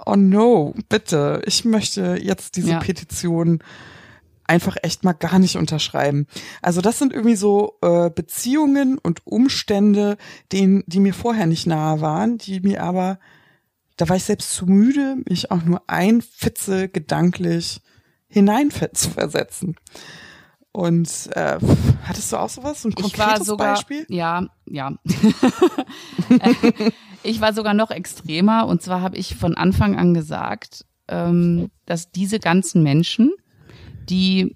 oh 0.06 0.15
no, 0.15 0.74
bitte, 0.89 1.42
ich 1.46 1.65
möchte 1.65 2.18
jetzt 2.22 2.56
diese 2.56 2.72
ja. 2.72 2.80
Petition 2.80 3.63
einfach 4.48 4.77
echt 4.84 5.04
mal 5.04 5.13
gar 5.13 5.39
nicht 5.39 5.58
unterschreiben. 5.58 6.27
Also 6.62 6.82
das 6.82 7.00
sind 7.00 7.13
irgendwie 7.13 7.36
so 7.36 7.77
äh, 7.82 8.10
Beziehungen 8.10 8.98
und 8.98 9.25
Umstände, 9.25 10.18
denen, 10.51 10.84
die 10.88 11.00
mir 11.00 11.13
vorher 11.13 11.48
nicht 11.48 11.65
nahe 11.65 12.01
waren, 12.01 12.38
die 12.38 12.60
mir 12.60 12.84
aber, 12.84 13.20
da 13.98 14.08
war 14.08 14.15
ich 14.15 14.24
selbst 14.24 14.54
zu 14.54 14.68
müde, 14.68 15.18
mich 15.27 15.51
auch 15.51 15.63
nur 15.63 15.82
ein 15.88 16.22
Fitze 16.22 16.89
gedanklich 16.89 17.82
hinein 18.27 18.70
zu 18.94 19.10
versetzen. 19.10 19.75
Und 20.75 21.29
äh, 21.32 21.58
hattest 22.03 22.34
du 22.34 22.38
auch 22.38 22.50
sowas? 22.50 22.82
So 22.82 22.89
ein 22.89 22.96
konkretes 22.96 23.13
ich 23.13 23.17
war 23.17 23.44
sogar, 23.46 23.75
Beispiel? 23.75 24.05
Ja, 24.10 24.46
ja. 24.65 24.91
ich 27.24 27.39
war 27.39 27.53
sogar 27.53 27.74
noch 27.74 27.91
extremer. 27.91 28.67
Und 28.67 28.82
zwar 28.82 29.00
habe 29.00 29.15
ich 29.15 29.36
von 29.36 29.55
Anfang 29.55 29.98
an 29.98 30.13
gesagt, 30.13 30.86
ähm, 31.08 31.72
dass 31.86 32.12
diese 32.12 32.39
ganzen 32.39 32.84
Menschen, 32.84 33.32
die 34.10 34.53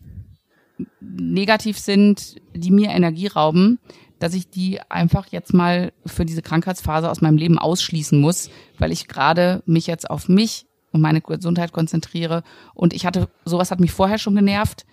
negativ 0.99 1.79
sind, 1.79 2.35
die 2.53 2.71
mir 2.71 2.89
Energie 2.89 3.27
rauben, 3.27 3.79
dass 4.19 4.33
ich 4.33 4.49
die 4.49 4.81
einfach 4.89 5.27
jetzt 5.27 5.53
mal 5.53 5.93
für 6.05 6.25
diese 6.25 6.41
Krankheitsphase 6.41 7.09
aus 7.09 7.21
meinem 7.21 7.37
Leben 7.37 7.57
ausschließen 7.57 8.19
muss, 8.19 8.49
weil 8.77 8.91
ich 8.91 9.07
gerade 9.07 9.63
mich 9.65 9.87
jetzt 9.87 10.09
auf 10.09 10.27
mich 10.27 10.65
und 10.91 10.99
meine 10.99 11.21
Gesundheit 11.21 11.71
konzentriere. 11.71 12.43
Und 12.73 12.93
ich 12.93 13.05
hatte, 13.05 13.29
sowas 13.45 13.71
hat 13.71 13.79
mich 13.79 13.93
vorher 13.93 14.17
schon 14.17 14.35
genervt. 14.35 14.85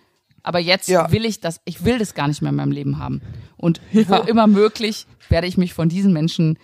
Aber 0.47 0.61
jetzt 0.61 0.89
ja. 0.89 1.11
will 1.11 1.25
ich 1.25 1.41
das, 1.41 1.61
ich 1.65 1.85
will 1.85 1.99
das 1.99 2.15
gar 2.15 2.29
nicht 2.29 2.41
mehr 2.41 2.51
in 2.51 2.57
meinem 2.57 2.71
Leben 2.71 2.99
haben. 3.01 3.21
Und 3.57 3.81
ja. 3.93 4.09
wo 4.09 4.15
immer 4.15 4.47
möglich 4.47 5.07
werde 5.29 5.49
ich 5.49 5.59
mich 5.59 5.75
von 5.75 5.89
diesen 5.89 6.13
Menschen 6.13 6.57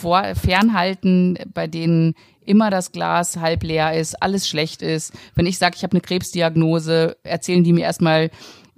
vor, 0.00 0.22
fernhalten, 0.36 1.36
bei 1.52 1.66
denen 1.66 2.14
immer 2.46 2.70
das 2.70 2.92
Glas 2.92 3.38
halb 3.38 3.64
leer 3.64 3.98
ist, 3.98 4.22
alles 4.22 4.48
schlecht 4.48 4.80
ist. 4.80 5.12
Wenn 5.34 5.46
ich 5.46 5.58
sage, 5.58 5.74
ich 5.76 5.82
habe 5.82 5.90
eine 5.90 6.02
Krebsdiagnose, 6.02 7.16
erzählen 7.24 7.64
die 7.64 7.72
mir 7.72 7.82
erstmal 7.82 8.30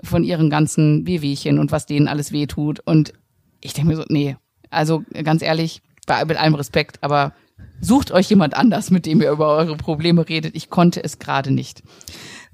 von 0.02 0.24
ihren 0.24 0.48
ganzen 0.48 1.06
Wehwehchen 1.06 1.58
und 1.58 1.70
was 1.70 1.84
denen 1.84 2.08
alles 2.08 2.32
wehtut. 2.32 2.80
Und 2.86 3.12
ich 3.60 3.74
denke 3.74 3.90
mir 3.90 3.96
so, 3.96 4.04
nee, 4.08 4.36
also 4.70 5.04
ganz 5.24 5.42
ehrlich, 5.42 5.82
bei, 6.06 6.24
mit 6.24 6.38
allem 6.38 6.54
Respekt, 6.54 7.02
aber 7.02 7.34
sucht 7.82 8.12
euch 8.12 8.30
jemand 8.30 8.56
anders, 8.56 8.90
mit 8.90 9.04
dem 9.04 9.20
ihr 9.20 9.30
über 9.30 9.48
eure 9.56 9.76
Probleme 9.76 10.26
redet. 10.26 10.56
Ich 10.56 10.70
konnte 10.70 11.04
es 11.04 11.18
gerade 11.18 11.50
nicht. 11.50 11.82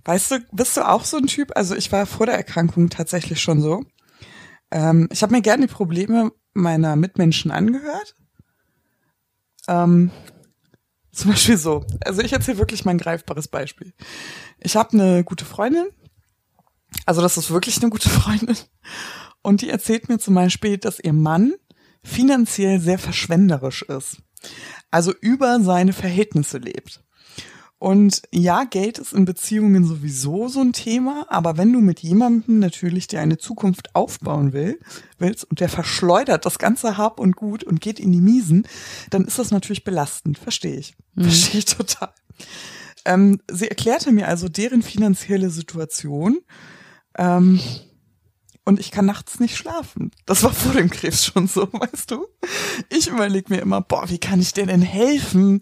Weißt 0.04 0.30
du, 0.30 0.40
bist 0.52 0.76
du 0.76 0.88
auch 0.88 1.04
so 1.04 1.16
ein 1.16 1.26
Typ? 1.26 1.52
Also 1.54 1.74
ich 1.74 1.92
war 1.92 2.06
vor 2.06 2.26
der 2.26 2.34
Erkrankung 2.36 2.90
tatsächlich 2.90 3.40
schon 3.40 3.60
so. 3.60 3.84
Ähm, 4.70 5.08
ich 5.12 5.22
habe 5.22 5.32
mir 5.32 5.42
gerne 5.42 5.66
die 5.66 5.72
Probleme 5.72 6.32
meiner 6.54 6.96
Mitmenschen 6.96 7.50
angehört. 7.50 8.16
Ähm, 9.68 10.10
zum 11.12 11.30
Beispiel 11.30 11.56
so. 11.56 11.84
Also 12.00 12.22
ich 12.22 12.32
erzähle 12.32 12.58
wirklich 12.58 12.84
mein 12.84 12.98
greifbares 12.98 13.48
Beispiel. 13.48 13.92
Ich 14.58 14.76
habe 14.76 14.92
eine 14.92 15.24
gute 15.24 15.44
Freundin. 15.44 15.88
Also 17.06 17.22
das 17.22 17.36
ist 17.36 17.50
wirklich 17.50 17.80
eine 17.80 17.90
gute 17.90 18.08
Freundin. 18.08 18.56
Und 19.42 19.60
die 19.60 19.70
erzählt 19.70 20.08
mir 20.08 20.18
zum 20.18 20.34
Beispiel, 20.34 20.78
dass 20.78 21.00
ihr 21.00 21.12
Mann 21.12 21.54
finanziell 22.02 22.80
sehr 22.80 22.98
verschwenderisch 22.98 23.82
ist. 23.82 24.22
Also 24.90 25.12
über 25.20 25.60
seine 25.60 25.92
Verhältnisse 25.92 26.58
lebt. 26.58 27.02
Und 27.82 28.22
ja, 28.30 28.62
Geld 28.62 28.98
ist 28.98 29.12
in 29.12 29.24
Beziehungen 29.24 29.84
sowieso 29.84 30.46
so 30.46 30.60
ein 30.60 30.72
Thema, 30.72 31.26
aber 31.28 31.56
wenn 31.56 31.72
du 31.72 31.80
mit 31.80 31.98
jemandem 31.98 32.60
natürlich 32.60 33.08
dir 33.08 33.20
eine 33.20 33.38
Zukunft 33.38 33.96
aufbauen 33.96 34.52
will, 34.52 34.78
willst 35.18 35.50
und 35.50 35.58
der 35.58 35.68
verschleudert 35.68 36.46
das 36.46 36.60
ganze 36.60 36.96
Hab 36.96 37.18
und 37.18 37.34
Gut 37.34 37.64
und 37.64 37.80
geht 37.80 37.98
in 37.98 38.12
die 38.12 38.20
Miesen, 38.20 38.68
dann 39.10 39.24
ist 39.24 39.40
das 39.40 39.50
natürlich 39.50 39.82
belastend. 39.82 40.38
Verstehe 40.38 40.76
ich. 40.76 40.94
Mhm. 41.16 41.24
Verstehe 41.24 41.58
ich 41.58 41.64
total. 41.64 42.10
Ähm, 43.04 43.40
sie 43.50 43.66
erklärte 43.66 44.12
mir 44.12 44.28
also 44.28 44.48
deren 44.48 44.82
finanzielle 44.82 45.50
Situation. 45.50 46.38
Ähm, 47.18 47.58
und 48.64 48.80
ich 48.80 48.90
kann 48.90 49.06
nachts 49.06 49.40
nicht 49.40 49.56
schlafen. 49.56 50.10
Das 50.26 50.42
war 50.42 50.52
vor 50.52 50.72
dem 50.72 50.90
Krebs 50.90 51.24
schon 51.24 51.48
so, 51.48 51.62
weißt 51.72 52.10
du? 52.10 52.26
Ich 52.88 53.08
überlege 53.08 53.52
mir 53.52 53.60
immer, 53.60 53.80
boah, 53.80 54.08
wie 54.08 54.18
kann 54.18 54.40
ich 54.40 54.52
dir 54.52 54.66
denn 54.66 54.82
helfen? 54.82 55.60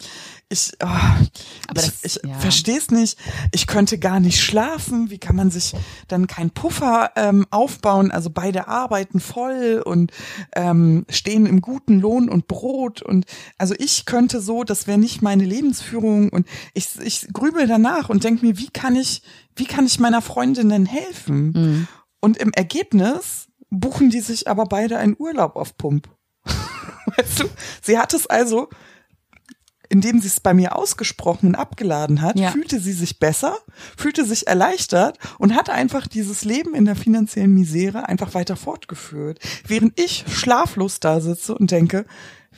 ich, 0.52 0.73
oh, 0.83 0.87
Aber 0.87 1.80
ich, 1.80 1.92
ich 2.02 2.21
ja. 2.25 2.37
verstehe 2.40 2.76
es 2.76 2.90
nicht. 2.90 3.16
Ich 3.52 3.69
könnte 3.69 3.99
gar 3.99 4.19
nicht 4.19 4.40
schlafen. 4.40 5.09
Wie 5.09 5.19
kann 5.19 5.37
man 5.37 5.50
sich 5.52 5.75
dann 6.09 6.26
keinen 6.26 6.50
Puffer 6.50 7.12
ähm, 7.14 7.47
aufbauen? 7.50 8.11
Also 8.11 8.30
beide 8.30 8.66
arbeiten 8.66 9.21
voll 9.21 9.80
und 9.85 10.11
ähm, 10.57 11.07
stehen 11.09 11.47
im 11.47 11.61
guten 11.61 12.00
Lohn 12.00 12.28
und 12.28 12.49
Brot. 12.49 13.00
Und 13.00 13.26
also 13.59 13.75
ich 13.78 14.07
könnte 14.07 14.40
so, 14.40 14.64
das 14.64 14.88
wäre 14.88 14.99
nicht 14.99 15.23
meine 15.23 15.45
Lebensführung. 15.45 16.30
Und 16.30 16.49
ich, 16.75 16.99
ich 17.00 17.28
grübel 17.33 17.69
danach 17.69 18.09
und 18.09 18.25
denke 18.25 18.45
mir, 18.45 18.59
wie 18.59 18.71
kann 18.71 18.97
ich, 18.97 19.23
wie 19.54 19.66
kann 19.66 19.87
ich 19.87 20.00
meiner 20.00 20.21
Freundin 20.21 20.69
denn 20.69 20.87
helfen? 20.87 21.52
Mhm. 21.52 21.88
Und 22.20 22.36
im 22.36 22.52
Ergebnis 22.52 23.48
buchen 23.70 24.10
die 24.10 24.20
sich 24.20 24.48
aber 24.48 24.64
beide 24.64 24.98
einen 24.98 25.16
Urlaub 25.18 25.56
auf 25.56 25.76
Pump. 25.76 26.08
weißt 27.16 27.40
du? 27.40 27.44
Sie 27.82 27.98
hat 27.98 28.14
es 28.14 28.26
also 28.26 28.68
indem 29.90 30.20
sie 30.20 30.28
es 30.28 30.40
bei 30.40 30.54
mir 30.54 30.76
ausgesprochen 30.76 31.48
und 31.48 31.54
abgeladen 31.56 32.22
hat, 32.22 32.38
ja. 32.38 32.52
fühlte 32.52 32.80
sie 32.80 32.92
sich 32.92 33.18
besser, 33.18 33.58
fühlte 33.96 34.24
sich 34.24 34.46
erleichtert 34.46 35.18
und 35.38 35.56
hat 35.56 35.68
einfach 35.68 36.06
dieses 36.06 36.44
Leben 36.44 36.74
in 36.74 36.84
der 36.84 36.94
finanziellen 36.94 37.52
Misere 37.52 38.08
einfach 38.08 38.32
weiter 38.34 38.56
fortgeführt. 38.56 39.40
Während 39.66 39.98
ich 40.00 40.24
schlaflos 40.28 41.00
da 41.00 41.20
sitze 41.20 41.56
und 41.56 41.72
denke, 41.72 42.06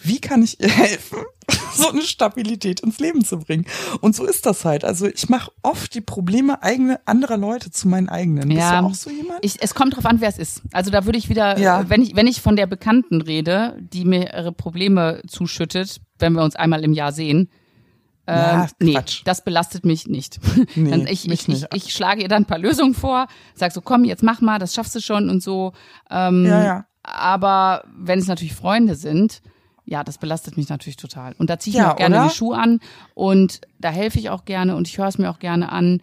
wie 0.03 0.21
kann 0.21 0.43
ich 0.43 0.61
ihr 0.61 0.71
helfen, 0.71 1.19
so 1.75 1.89
eine 1.91 2.03
Stabilität 2.03 2.81
ins 2.81 2.99
Leben 2.99 3.25
zu 3.25 3.39
bringen? 3.39 3.67
Und 4.01 4.17
so 4.17 4.25
ist 4.25 4.47
das 4.47 4.65
halt. 4.65 4.85
Also 4.85 5.07
ich 5.07 5.29
mache 5.29 5.51
oft 5.63 5.95
die 5.95 6.01
Probleme 6.01 6.63
eigene, 6.63 7.01
anderer 7.07 7.37
Leute 7.37 7.71
zu 7.71 7.89
meinen 7.89 8.09
eigenen. 8.09 8.51
Ja, 8.51 8.83
Bist 8.83 9.09
du 9.09 9.11
auch 9.11 9.13
so 9.13 9.17
jemand? 9.17 9.45
Ich, 9.45 9.61
es 9.61 9.75
kommt 9.75 9.97
drauf 9.97 10.07
an, 10.07 10.21
wer 10.21 10.29
es 10.29 10.39
ist. 10.39 10.63
Also 10.73 10.91
da 10.91 11.05
würde 11.05 11.19
ich 11.19 11.29
wieder, 11.29 11.59
ja. 11.59 11.89
wenn 11.89 12.03
ich 12.03 12.17
wenn 12.17 12.27
ich 12.27 12.41
von 12.41 12.57
der 12.57 12.67
Bekannten 12.67 13.21
rede, 13.21 13.77
die 13.81 14.05
mir 14.05 14.33
ihre 14.35 14.53
Probleme 14.53 15.23
zuschüttet, 15.27 16.01
wenn 16.19 16.33
wir 16.33 16.43
uns 16.43 16.57
einmal 16.57 16.85
im 16.85 16.93
Jahr 16.93 17.13
sehen, 17.13 17.51
ähm, 18.27 18.37
ja, 18.37 18.69
nee, 18.79 18.99
das 19.25 19.43
belastet 19.43 19.85
mich 19.85 20.07
nicht. 20.07 20.39
Nee, 20.77 21.05
ich, 21.11 21.29
ich, 21.29 21.49
nicht. 21.49 21.67
Ich, 21.73 21.87
ich, 21.87 21.93
schlage 21.93 22.23
ihr 22.23 22.29
dann 22.29 22.45
ein 22.45 22.47
paar 22.47 22.59
Lösungen 22.59 22.95
vor, 22.95 23.27
sag 23.55 23.73
so, 23.73 23.81
komm, 23.81 24.05
jetzt 24.05 24.23
mach 24.23 24.41
mal, 24.41 24.59
das 24.59 24.75
schaffst 24.75 24.95
du 24.95 25.01
schon 25.01 25.29
und 25.29 25.43
so. 25.43 25.73
Ähm, 26.09 26.47
ja, 26.47 26.65
ja. 26.65 26.87
Aber 27.03 27.85
wenn 27.97 28.21
es 28.21 28.29
natürlich 28.29 28.55
Freunde 28.55 28.95
sind, 28.95 29.43
ja, 29.85 30.05
das 30.05 30.19
belastet 30.19 30.57
mich 30.57 30.69
natürlich 30.69 30.97
total. 30.97 31.35
Und 31.39 31.51
da 31.51 31.59
ziehe 31.59 31.73
ich 31.73 31.79
ja, 31.79 31.87
mir 31.87 31.93
auch 31.93 31.97
gerne 31.97 32.17
oder? 32.17 32.29
die 32.29 32.35
Schuhe 32.35 32.57
an 32.57 32.81
und 33.15 33.61
da 33.79 33.91
helfe 33.91 34.19
ich 34.19 34.31
auch 34.31 34.45
gerne 34.45 34.77
und 34.77 34.89
ich 34.89 34.99
höre 34.99 35.09
es 35.09 35.19
mir 35.19 35.31
auch 35.31 35.39
gerne 35.39 35.71
an. 35.73 36.01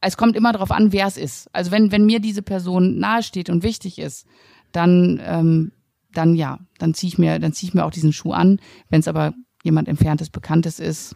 Es 0.00 0.16
kommt 0.16 0.36
immer 0.36 0.52
darauf 0.52 0.70
an, 0.70 0.92
wer 0.92 1.06
es 1.06 1.16
ist. 1.16 1.48
Also 1.54 1.70
wenn, 1.70 1.92
wenn 1.92 2.06
mir 2.06 2.20
diese 2.20 2.42
Person 2.42 2.98
nahesteht 2.98 3.50
und 3.50 3.62
wichtig 3.62 3.98
ist, 3.98 4.26
dann, 4.72 5.20
ähm, 5.24 5.72
dann 6.12 6.34
ja, 6.34 6.58
dann 6.78 6.94
ziehe 6.94 7.08
ich 7.08 7.18
mir, 7.18 7.38
dann 7.38 7.52
ziehe 7.52 7.68
ich 7.68 7.74
mir 7.74 7.84
auch 7.84 7.90
diesen 7.90 8.12
Schuh 8.12 8.32
an. 8.32 8.60
Wenn 8.88 9.00
es 9.00 9.08
aber 9.08 9.34
jemand 9.62 9.88
entferntes, 9.88 10.30
bekanntes 10.30 10.78
ist, 10.78 11.14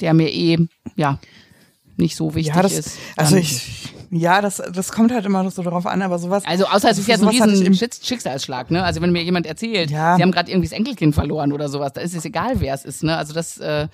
der 0.00 0.14
mir 0.14 0.32
eh, 0.32 0.58
ja, 0.96 1.18
nicht 1.96 2.16
so 2.16 2.34
wichtig 2.34 2.54
ja, 2.54 2.62
das, 2.62 2.72
ist. 2.72 2.98
Also 3.16 3.36
ich, 3.36 3.94
ja, 4.10 4.40
das, 4.40 4.62
das 4.72 4.92
kommt 4.92 5.12
halt 5.12 5.26
immer 5.26 5.50
so 5.50 5.62
darauf 5.62 5.86
an, 5.86 6.02
aber 6.02 6.18
sowas. 6.18 6.44
Also 6.46 6.66
außer 6.66 6.90
es 6.90 6.98
ist 6.98 7.08
ja 7.08 7.18
so 7.18 7.28
ein 7.28 7.40
riesen 7.42 7.74
Schicksalsschlag, 7.74 8.70
ne? 8.70 8.84
Also 8.84 9.00
wenn 9.00 9.12
mir 9.12 9.22
jemand 9.22 9.46
erzählt, 9.46 9.90
ja. 9.90 10.16
sie 10.16 10.22
haben 10.22 10.32
gerade 10.32 10.50
irgendwie 10.50 10.68
das 10.68 10.76
Enkelkind 10.76 11.14
verloren 11.14 11.52
oder 11.52 11.68
sowas, 11.68 11.92
da 11.92 12.00
ist 12.00 12.14
es 12.14 12.24
egal, 12.24 12.60
wer 12.60 12.74
es 12.74 12.84
ist, 12.84 13.02
ne? 13.02 13.16
Also 13.16 13.32
das, 13.32 13.58
äh, 13.58 13.88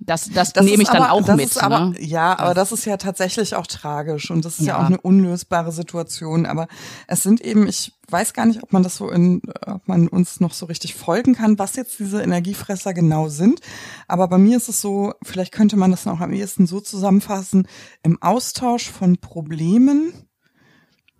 Das, 0.00 0.30
das, 0.30 0.52
das 0.52 0.64
nehme 0.64 0.84
ich 0.84 0.88
dann 0.88 1.02
aber, 1.02 1.12
auch 1.12 1.34
mit. 1.34 1.60
Aber, 1.60 1.86
ne? 1.86 1.96
Ja, 1.98 2.38
aber 2.38 2.54
das 2.54 2.70
ist 2.70 2.84
ja 2.84 2.96
tatsächlich 2.98 3.56
auch 3.56 3.66
tragisch 3.66 4.30
und 4.30 4.44
das 4.44 4.60
ist 4.60 4.66
ja, 4.66 4.74
ja 4.74 4.80
auch 4.80 4.86
eine 4.86 5.00
unlösbare 5.00 5.72
Situation. 5.72 6.46
Aber 6.46 6.68
es 7.08 7.24
sind 7.24 7.40
eben, 7.40 7.66
ich 7.66 7.97
weiß 8.10 8.32
gar 8.32 8.46
nicht, 8.46 8.62
ob 8.62 8.72
man 8.72 8.82
das 8.82 8.96
so 8.96 9.10
in, 9.10 9.42
ob 9.66 9.86
man 9.86 10.08
uns 10.08 10.40
noch 10.40 10.52
so 10.52 10.66
richtig 10.66 10.94
folgen 10.94 11.34
kann, 11.34 11.58
was 11.58 11.76
jetzt 11.76 11.98
diese 11.98 12.22
Energiefresser 12.22 12.94
genau 12.94 13.28
sind. 13.28 13.60
Aber 14.06 14.28
bei 14.28 14.38
mir 14.38 14.56
ist 14.56 14.68
es 14.68 14.80
so, 14.80 15.12
vielleicht 15.22 15.52
könnte 15.52 15.76
man 15.76 15.90
das 15.90 16.06
noch 16.06 16.20
am 16.20 16.32
ehesten 16.32 16.66
so 16.66 16.80
zusammenfassen, 16.80 17.68
im 18.02 18.20
Austausch 18.22 18.90
von 18.90 19.18
Problemen 19.18 20.12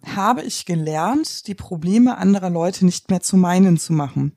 habe 0.07 0.43
ich 0.43 0.65
gelernt, 0.65 1.47
die 1.49 1.55
Probleme 1.55 2.19
anderer 2.19 2.51
Leute 2.51 2.85
nicht 2.85 3.11
mehr 3.11 3.21
zu 3.21 3.37
meinen 3.37 3.79
zu 3.79 3.93
machen. 3.93 4.37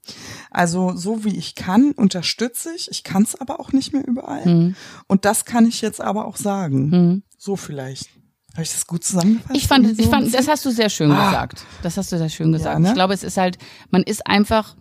Also 0.50 0.96
so 0.96 1.24
wie 1.24 1.38
ich 1.38 1.56
kann, 1.56 1.92
unterstütze 1.92 2.74
ich. 2.76 2.90
Ich 2.90 3.04
kann 3.04 3.24
es 3.24 3.40
aber 3.40 3.60
auch 3.60 3.72
nicht 3.72 3.94
mehr 3.94 4.06
überall. 4.06 4.46
Mhm. 4.46 4.76
Und 5.08 5.26
das 5.26 5.46
kann 5.46 5.68
ich 5.68 5.82
jetzt 5.82 6.02
aber 6.02 6.26
auch 6.26 6.36
sagen. 6.36 6.90
Mhm. 6.90 7.24
So 7.38 7.56
vielleicht. 7.56 8.10
Habe 8.54 8.64
ich 8.64 8.72
das 8.72 8.86
gut 8.86 9.04
zusammengefasst? 9.04 9.56
Ich 9.56 9.68
fand, 9.68 9.88
so 9.88 10.04
ich 10.04 10.10
fand, 10.10 10.34
das 10.34 10.48
hast 10.48 10.66
du 10.66 10.72
sehr 10.72 10.90
schön 10.90 11.12
ah. 11.12 11.26
gesagt. 11.26 11.66
Das 11.84 11.98
hast 11.98 12.12
du 12.12 12.18
sehr 12.18 12.30
schön 12.30 12.52
gesagt. 12.52 12.74
Ja, 12.74 12.80
ne? 12.80 12.88
Ich 12.90 12.94
glaube, 12.94 13.14
es 13.14 13.24
ist 13.24 13.38
halt, 13.38 13.58
man 13.92 14.04
ist 14.04 14.28
einfach 14.28 14.76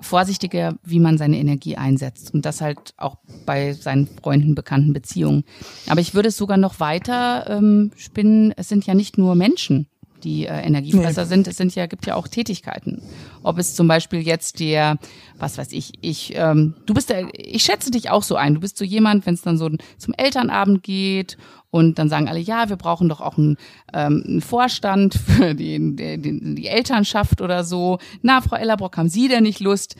vorsichtiger, 0.00 0.76
wie 0.84 1.00
man 1.00 1.18
seine 1.18 1.38
Energie 1.38 1.76
einsetzt. 1.76 2.32
Und 2.32 2.44
das 2.44 2.60
halt 2.60 2.94
auch 2.96 3.16
bei 3.46 3.72
seinen 3.72 4.06
Freunden, 4.06 4.54
Bekannten, 4.54 4.92
Beziehungen. 4.92 5.44
Aber 5.88 6.00
ich 6.00 6.14
würde 6.14 6.28
es 6.28 6.36
sogar 6.36 6.56
noch 6.56 6.78
weiter 6.78 7.48
ähm, 7.48 7.90
spinnen. 7.96 8.52
Es 8.56 8.68
sind 8.68 8.86
ja 8.86 8.94
nicht 8.94 9.18
nur 9.18 9.34
Menschen, 9.34 9.88
die 10.24 10.46
äh, 10.46 10.60
Energiefresser 10.60 11.22
nee. 11.22 11.28
sind. 11.28 11.48
Es 11.48 11.56
sind 11.56 11.74
ja, 11.74 11.86
gibt 11.86 12.06
ja 12.06 12.16
auch 12.16 12.26
Tätigkeiten. 12.26 13.02
Ob 13.42 13.58
es 13.58 13.74
zum 13.74 13.86
Beispiel 13.86 14.20
jetzt 14.20 14.58
der, 14.60 14.98
was 15.38 15.58
weiß 15.58 15.72
ich, 15.72 15.92
ich, 16.00 16.32
ähm, 16.34 16.74
du 16.86 16.94
bist 16.94 17.10
der, 17.10 17.28
ich 17.34 17.62
schätze 17.62 17.90
dich 17.90 18.10
auch 18.10 18.22
so 18.22 18.36
ein. 18.36 18.54
Du 18.54 18.60
bist 18.60 18.78
so 18.78 18.84
jemand, 18.84 19.26
wenn 19.26 19.34
es 19.34 19.42
dann 19.42 19.58
so 19.58 19.70
zum 19.98 20.14
Elternabend 20.14 20.82
geht 20.82 21.36
und 21.70 21.98
dann 21.98 22.08
sagen 22.08 22.28
alle, 22.28 22.40
ja, 22.40 22.68
wir 22.68 22.76
brauchen 22.76 23.08
doch 23.08 23.20
auch 23.20 23.36
einen, 23.36 23.56
ähm, 23.92 24.24
einen 24.26 24.40
Vorstand 24.40 25.14
für 25.26 25.54
die, 25.54 25.96
die, 25.96 26.54
die 26.54 26.66
Elternschaft 26.66 27.40
oder 27.40 27.64
so. 27.64 27.98
Na, 28.22 28.40
Frau 28.40 28.56
Ellerbrock, 28.56 28.96
haben 28.96 29.08
Sie 29.08 29.28
denn 29.28 29.42
nicht 29.42 29.60
Lust? 29.60 29.96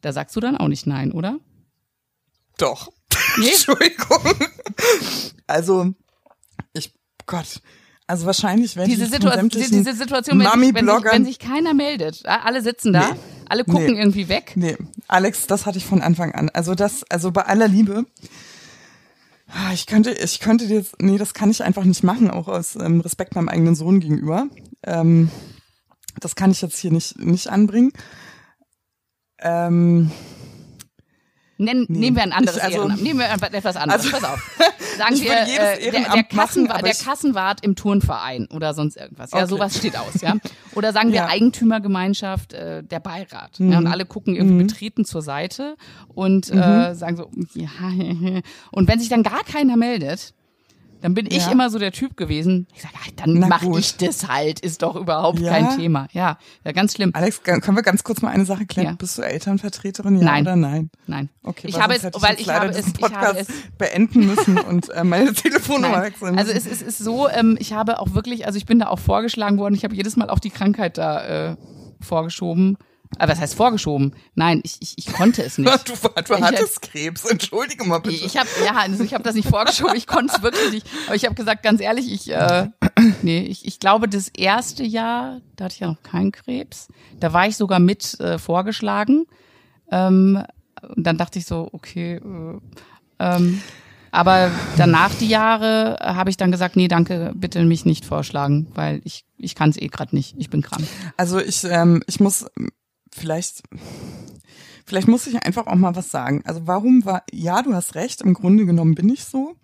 Da 0.00 0.12
sagst 0.12 0.36
du 0.36 0.40
dann 0.40 0.56
auch 0.56 0.68
nicht 0.68 0.86
nein, 0.86 1.12
oder? 1.12 1.38
Doch. 2.58 2.92
Nee? 3.38 3.48
Entschuldigung. 3.52 4.18
Also, 5.46 5.94
ich, 6.72 6.92
Gott, 7.26 7.60
also 8.12 8.26
wahrscheinlich, 8.26 8.76
wenn 8.76 8.90
diese, 8.90 9.06
Situa 9.06 9.34
diese 9.42 9.94
Situation, 9.94 10.38
wenn 10.38 10.46
sich, 10.46 10.74
wenn, 10.74 10.86
sich, 10.86 11.04
wenn 11.12 11.24
sich 11.24 11.38
keiner 11.38 11.72
meldet, 11.72 12.26
alle 12.26 12.60
sitzen 12.60 12.92
da, 12.92 13.12
nee, 13.12 13.18
alle 13.48 13.64
gucken 13.64 13.86
nee, 13.86 13.98
irgendwie 13.98 14.28
weg. 14.28 14.52
Nee, 14.54 14.76
Alex, 15.08 15.46
das 15.46 15.64
hatte 15.64 15.78
ich 15.78 15.86
von 15.86 16.02
Anfang 16.02 16.34
an. 16.34 16.50
Also 16.50 16.74
das, 16.74 17.04
also 17.08 17.30
bei 17.30 17.46
aller 17.46 17.68
Liebe, 17.68 18.04
Ah, 19.48 19.72
ich 19.72 19.86
könnte, 19.86 20.12
ich 20.12 20.40
könnte 20.40 20.64
jetzt, 20.66 21.00
nee, 21.00 21.16
das 21.16 21.32
kann 21.32 21.50
ich 21.50 21.62
einfach 21.62 21.84
nicht 21.84 22.02
machen, 22.02 22.30
auch 22.30 22.48
aus 22.48 22.76
ähm, 22.76 23.00
Respekt 23.00 23.34
meinem 23.34 23.48
eigenen 23.48 23.74
Sohn 23.74 24.00
gegenüber. 24.00 24.46
Ähm, 24.82 25.30
das 26.20 26.36
kann 26.36 26.50
ich 26.50 26.60
jetzt 26.60 26.78
hier 26.78 26.90
nicht, 26.90 27.18
nicht 27.18 27.48
anbringen. 27.48 27.92
Ähm, 29.40 30.10
Nenn, 31.62 31.86
nee. 31.88 31.98
Nehmen 31.98 32.16
wir 32.16 32.22
ein 32.22 32.32
anderes 32.32 32.56
ich, 32.56 32.64
also, 32.64 32.78
Ehrenamt. 32.78 33.02
Nehmen 33.02 33.20
wir 33.20 33.30
etwas 33.30 33.76
anderes. 33.76 34.04
Also, 34.04 34.16
Pass 34.16 34.24
auf. 34.24 34.58
Sagen 34.98 35.20
wir, 35.20 35.32
äh, 35.32 35.90
der, 35.90 36.12
der, 36.12 36.22
Kassenwart, 36.24 36.84
der 36.84 36.94
Kassenwart 36.94 37.64
im 37.64 37.76
Turnverein 37.76 38.46
oder 38.52 38.74
sonst 38.74 38.96
irgendwas. 38.96 39.30
Ja, 39.30 39.38
okay. 39.38 39.48
sowas 39.48 39.76
steht 39.76 39.96
aus, 39.96 40.20
ja. 40.20 40.34
Oder 40.74 40.92
sagen 40.92 41.10
wir 41.10 41.16
ja. 41.16 41.28
Eigentümergemeinschaft, 41.28 42.52
äh, 42.52 42.82
der 42.82 43.00
Beirat. 43.00 43.58
Mhm. 43.58 43.72
Ja, 43.72 43.78
und 43.78 43.86
alle 43.86 44.04
gucken 44.04 44.34
irgendwie 44.34 44.62
mhm. 44.62 44.66
betreten 44.66 45.04
zur 45.04 45.22
Seite 45.22 45.76
und 46.08 46.50
äh, 46.50 46.90
mhm. 46.90 46.94
sagen 46.94 47.16
so, 47.16 47.30
ja. 47.54 47.70
Und 48.70 48.88
wenn 48.88 48.98
sich 48.98 49.08
dann 49.08 49.22
gar 49.22 49.44
keiner 49.44 49.76
meldet, 49.76 50.34
dann 51.02 51.14
bin 51.14 51.26
ich 51.26 51.50
immer 51.50 51.68
so 51.68 51.78
der 51.78 51.90
Typ 51.90 52.16
gewesen. 52.16 52.68
Ich 52.74 52.82
sage, 52.82 52.94
dann 53.16 53.34
Na 53.34 53.48
mach 53.48 53.62
gut. 53.62 53.80
ich 53.80 53.96
das 53.96 54.28
halt, 54.28 54.60
ist 54.60 54.82
doch 54.82 54.94
überhaupt 54.94 55.40
ja. 55.40 55.50
kein 55.50 55.76
Thema. 55.76 56.06
Ja, 56.12 56.38
ja, 56.64 56.72
ganz 56.72 56.94
schlimm. 56.94 57.10
Alex, 57.12 57.42
können 57.42 57.76
wir 57.76 57.82
ganz 57.82 58.04
kurz 58.04 58.22
mal 58.22 58.30
eine 58.30 58.44
Sache 58.44 58.66
klären? 58.66 58.86
Ja. 58.86 58.94
Bist 58.94 59.18
du 59.18 59.22
Elternvertreterin, 59.22 60.18
ja 60.18 60.24
nein. 60.24 60.42
oder 60.42 60.56
nein? 60.56 60.90
Nein. 61.08 61.28
Okay, 61.42 61.66
ich 61.66 61.80
habe 61.80 61.94
es, 61.94 62.04
weil 62.04 62.40
ich 62.40 62.48
habe 62.48 62.68
es, 62.68 62.86
ich 62.86 63.02
habe 63.02 63.38
es 63.38 63.48
beenden 63.76 64.26
müssen 64.26 64.58
und 64.68 64.90
äh, 64.90 65.02
meine 65.02 65.32
Telefonnummer 65.34 66.02
wechseln 66.02 66.38
Also 66.38 66.52
es, 66.52 66.66
es 66.66 66.80
ist 66.80 66.98
so, 66.98 67.28
ähm, 67.28 67.56
ich 67.58 67.72
habe 67.72 67.98
auch 67.98 68.14
wirklich, 68.14 68.46
also 68.46 68.56
ich 68.56 68.66
bin 68.66 68.78
da 68.78 68.86
auch 68.86 69.00
vorgeschlagen 69.00 69.58
worden. 69.58 69.74
Ich 69.74 69.82
habe 69.82 69.96
jedes 69.96 70.16
Mal 70.16 70.30
auch 70.30 70.38
die 70.38 70.50
Krankheit 70.50 70.98
da 70.98 71.50
äh, 71.50 71.56
vorgeschoben. 72.00 72.78
Aber 73.18 73.32
was 73.32 73.40
heißt 73.40 73.54
vorgeschoben? 73.54 74.14
Nein, 74.34 74.60
ich, 74.64 74.76
ich, 74.80 74.94
ich 74.96 75.12
konnte 75.12 75.42
es 75.42 75.58
nicht. 75.58 75.72
Du, 75.84 75.94
du 75.94 76.40
hattest 76.40 76.80
ich, 76.82 76.90
Krebs, 76.90 77.24
entschuldige 77.24 77.84
mal 77.84 77.98
bitte. 77.98 78.24
Ich 78.24 78.36
habe 78.36 78.48
ja, 78.64 78.74
also 78.76 79.02
ich 79.04 79.14
habe 79.14 79.24
das 79.24 79.34
nicht 79.34 79.48
vorgeschoben, 79.48 79.96
ich 79.96 80.06
konnte 80.06 80.34
es 80.34 80.42
wirklich 80.42 80.72
nicht. 80.72 80.86
Aber 81.06 81.16
ich 81.16 81.24
habe 81.24 81.34
gesagt, 81.34 81.62
ganz 81.62 81.80
ehrlich, 81.80 82.10
ich 82.10 82.30
äh, 82.30 82.68
nee, 83.22 83.40
ich, 83.42 83.66
ich 83.66 83.80
glaube, 83.80 84.08
das 84.08 84.28
erste 84.28 84.84
Jahr, 84.84 85.40
da 85.56 85.64
hatte 85.64 85.74
ich 85.74 85.80
ja 85.80 85.88
noch 85.88 86.02
keinen 86.02 86.32
Krebs. 86.32 86.88
Da 87.20 87.32
war 87.32 87.46
ich 87.46 87.56
sogar 87.56 87.78
mit 87.78 88.18
äh, 88.20 88.38
vorgeschlagen. 88.38 89.26
Ähm, 89.90 90.42
und 90.96 91.06
dann 91.06 91.18
dachte 91.18 91.38
ich 91.38 91.46
so, 91.46 91.68
okay, 91.72 92.16
äh, 92.16 92.60
ähm, 93.18 93.62
aber 94.10 94.50
danach 94.76 95.14
die 95.14 95.28
Jahre 95.28 95.98
habe 96.02 96.28
ich 96.28 96.36
dann 96.36 96.52
gesagt, 96.52 96.76
nee, 96.76 96.86
danke, 96.86 97.32
bitte 97.34 97.64
mich 97.64 97.86
nicht 97.86 98.04
vorschlagen, 98.04 98.68
weil 98.74 99.00
ich 99.04 99.24
ich 99.38 99.54
kann 99.54 99.70
es 99.70 99.78
eh 99.78 99.88
gerade 99.88 100.14
nicht. 100.14 100.34
Ich 100.36 100.50
bin 100.50 100.60
krank. 100.60 100.86
Also 101.16 101.40
ich 101.40 101.64
ähm, 101.64 102.02
ich 102.06 102.20
muss 102.20 102.46
vielleicht, 103.12 103.62
vielleicht 104.86 105.08
muss 105.08 105.26
ich 105.26 105.44
einfach 105.44 105.66
auch 105.66 105.74
mal 105.74 105.94
was 105.96 106.10
sagen. 106.10 106.42
Also 106.44 106.66
warum 106.66 107.04
war, 107.04 107.24
ja, 107.32 107.62
du 107.62 107.74
hast 107.74 107.94
recht, 107.94 108.22
im 108.22 108.34
Grunde 108.34 108.66
genommen 108.66 108.94
bin 108.94 109.08
ich 109.08 109.24
so. 109.24 109.56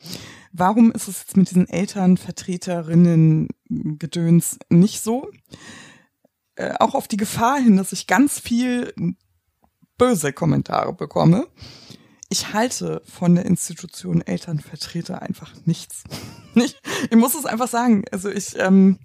Warum 0.53 0.93
ist 0.93 1.09
es 1.09 1.21
jetzt 1.21 1.37
mit 1.37 1.51
diesen 1.51 1.69
Elternvertreterinnen 1.69 3.49
Gedöns 3.69 4.59
nicht 4.71 5.01
so? 5.01 5.31
Äh, 6.55 6.75
auch 6.81 6.95
auf 6.95 7.07
die 7.09 7.17
Gefahr 7.17 7.61
hin, 7.61 7.77
dass 7.77 7.93
ich 7.93 8.07
ganz 8.07 8.41
viel 8.41 8.93
böse 9.99 10.33
Kommentare 10.33 10.93
bekomme. 10.93 11.47
Ich 12.31 12.53
halte 12.53 13.03
von 13.05 13.35
der 13.35 13.47
Institution 13.47 14.23
Elternvertreter 14.23 15.23
einfach 15.23 15.55
nichts. 15.65 16.05
ich 16.55 17.17
muss 17.17 17.35
es 17.35 17.47
einfach 17.47 17.69
sagen. 17.69 18.05
Also 18.11 18.29
ich, 18.29 18.59
ähm, 18.59 18.99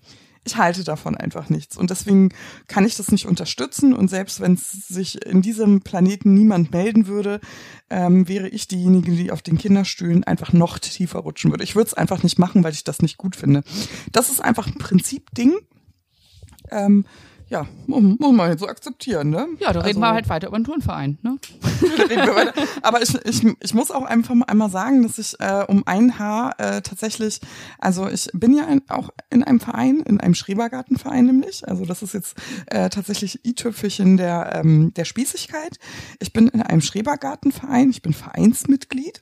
ich 0.45 0.57
halte 0.57 0.83
davon 0.83 1.15
einfach 1.15 1.49
nichts. 1.49 1.77
Und 1.77 1.89
deswegen 1.89 2.29
kann 2.67 2.85
ich 2.85 2.95
das 2.95 3.11
nicht 3.11 3.27
unterstützen. 3.27 3.93
Und 3.93 4.09
selbst 4.09 4.41
wenn 4.41 4.57
sich 4.57 5.25
in 5.25 5.41
diesem 5.41 5.81
Planeten 5.81 6.33
niemand 6.33 6.71
melden 6.71 7.07
würde, 7.07 7.39
ähm, 7.89 8.27
wäre 8.27 8.49
ich 8.49 8.67
diejenige, 8.67 9.11
die 9.11 9.31
auf 9.31 9.41
den 9.41 9.57
Kinderstühlen 9.57 10.23
einfach 10.23 10.51
noch 10.51 10.79
tiefer 10.79 11.19
rutschen 11.19 11.51
würde. 11.51 11.63
Ich 11.63 11.75
würde 11.75 11.87
es 11.87 11.93
einfach 11.93 12.23
nicht 12.23 12.39
machen, 12.39 12.63
weil 12.63 12.73
ich 12.73 12.83
das 12.83 13.01
nicht 13.01 13.17
gut 13.17 13.35
finde. 13.35 13.63
Das 14.11 14.29
ist 14.29 14.41
einfach 14.41 14.67
ein 14.67 14.77
Prinzipding. 14.77 15.53
Ähm, 16.71 17.05
ja, 17.53 17.67
muss, 17.85 18.31
man 18.31 18.49
jetzt 18.49 18.61
so 18.61 18.67
akzeptieren, 18.67 19.29
ne? 19.29 19.47
Ja, 19.59 19.71
da 19.73 19.81
reden 19.81 19.99
wir 19.99 20.07
also 20.07 20.15
halt 20.15 20.29
weiter 20.29 20.47
über 20.47 20.57
den 20.57 20.63
Turnverein, 20.63 21.19
ne? 21.21 21.37
reden 22.09 22.25
wir. 22.25 22.51
Aber 22.81 22.99
ich, 23.03 23.13
ich, 23.25 23.45
ich 23.59 23.73
muss 23.75 23.91
auch 23.91 24.01
einfach 24.01 24.33
mal 24.33 24.45
einmal 24.45 24.71
sagen, 24.71 25.03
dass 25.03 25.19
ich 25.19 25.39
äh, 25.39 25.63
um 25.67 25.83
ein 25.85 26.17
Haar 26.17 26.59
äh, 26.59 26.81
tatsächlich, 26.81 27.41
also 27.77 28.09
ich 28.09 28.27
bin 28.33 28.55
ja 28.55 28.63
in, 28.63 28.81
auch 28.89 29.11
in 29.29 29.43
einem 29.43 29.59
Verein, 29.59 29.99
in 29.99 30.19
einem 30.19 30.33
Schrebergartenverein 30.33 31.27
nämlich. 31.27 31.67
Also 31.67 31.85
das 31.85 32.01
ist 32.01 32.15
jetzt 32.15 32.35
äh, 32.65 32.89
tatsächlich 32.89 33.45
i-Tüpfelchen 33.45 34.17
der, 34.17 34.53
ähm, 34.55 34.91
der 34.95 35.05
Spießigkeit. 35.05 35.77
Ich 36.19 36.33
bin 36.33 36.47
in 36.47 36.63
einem 36.63 36.81
Schrebergartenverein, 36.81 37.91
ich 37.91 38.01
bin 38.01 38.13
Vereinsmitglied. 38.13 39.21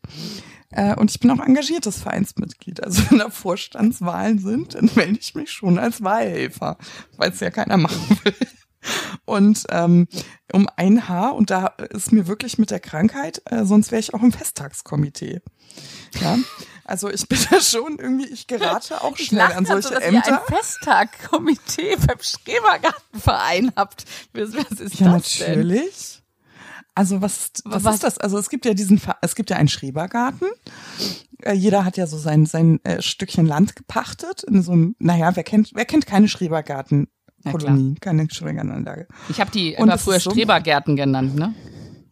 Äh, 0.72 0.96
und 0.96 1.12
ich 1.12 1.20
bin 1.20 1.32
auch 1.32 1.46
engagiertes 1.46 2.00
Vereinsmitglied. 2.00 2.84
Also 2.84 3.04
wenn 3.10 3.20
da 3.20 3.30
Vorstandswahlen 3.30 4.40
sind, 4.40 4.76
dann 4.76 4.90
melde 4.96 5.20
ich 5.20 5.36
mich 5.36 5.52
schon 5.52 5.78
als 5.78 6.04
Wahlhelfer, 6.04 6.78
weil 7.18 7.32
es 7.32 7.40
ja 7.40 7.52
keiner 7.52 7.78
machen 7.78 8.20
will. 8.24 8.36
Und 9.26 9.66
ähm, 9.70 10.08
um 10.52 10.68
ein 10.76 11.08
Haar, 11.08 11.36
und 11.36 11.52
da 11.52 11.68
ist 11.68 12.12
mir 12.12 12.28
wirklich 12.28 12.58
mit 12.58 12.72
der 12.72 12.80
Krankheit, 12.80 13.42
äh, 13.46 13.64
sonst 13.64 13.92
wäre 13.92 14.00
ich 14.00 14.14
auch 14.14 14.24
im 14.24 14.32
Festtagskomitee. 14.32 15.42
Ja. 16.20 16.40
Also 16.84 17.10
ich 17.10 17.28
bin 17.28 17.40
da 17.52 17.62
schon 17.62 18.00
irgendwie, 18.00 18.28
ich 18.28 18.48
gerate 18.48 19.04
auch 19.04 19.16
schnell 19.18 19.54
an 19.54 19.66
solche 19.66 19.90
so, 19.90 19.94
dass 19.94 20.04
Ämter. 20.04 20.32
Ihr 20.32 20.42
ein 20.42 20.56
Festtagkomitee 20.56 21.96
beim 21.96 22.18
Schrebergartenverein 22.20 23.72
habt. 23.76 24.06
Was, 24.34 24.54
was 24.56 24.80
ist 24.80 25.00
ja, 25.00 25.14
das 25.14 25.40
natürlich. 25.40 26.14
Denn? 26.16 26.21
Also 26.94 27.22
was, 27.22 27.52
was, 27.64 27.84
was, 27.84 27.96
ist 27.96 28.04
das? 28.04 28.18
Also 28.18 28.38
es 28.38 28.50
gibt 28.50 28.66
ja 28.66 28.74
diesen, 28.74 29.02
es 29.22 29.36
gibt 29.36 29.50
ja 29.50 29.58
einen 29.58 29.70
Schrebergarten. 29.70 30.48
Äh, 31.42 31.54
jeder 31.54 31.86
hat 31.86 31.98
ja 31.98 32.06
so 32.06 32.18
sein, 32.18 32.46
sein 32.46 32.84
äh, 32.84 33.02
Stückchen 33.02 33.46
Land 33.46 33.76
gepachtet. 33.76 34.44
In 34.44 34.62
so 34.62 34.74
einem, 34.74 34.96
naja, 35.00 35.36
wer 35.36 35.44
kennt, 35.44 35.72
wer 35.74 35.86
kennt 35.86 36.06
keine 36.06 36.28
Schrebergarten? 36.28 37.08
Kolonie, 37.50 37.96
keine 38.00 38.28
Schrebergartenanlage. 38.30 39.08
Ich 39.30 39.40
habe 39.40 39.50
die 39.52 39.74
immer 39.74 39.98
früher 39.98 40.20
so, 40.20 40.32
Strebergärten 40.32 40.96
genannt, 40.96 41.36
ne? 41.36 41.56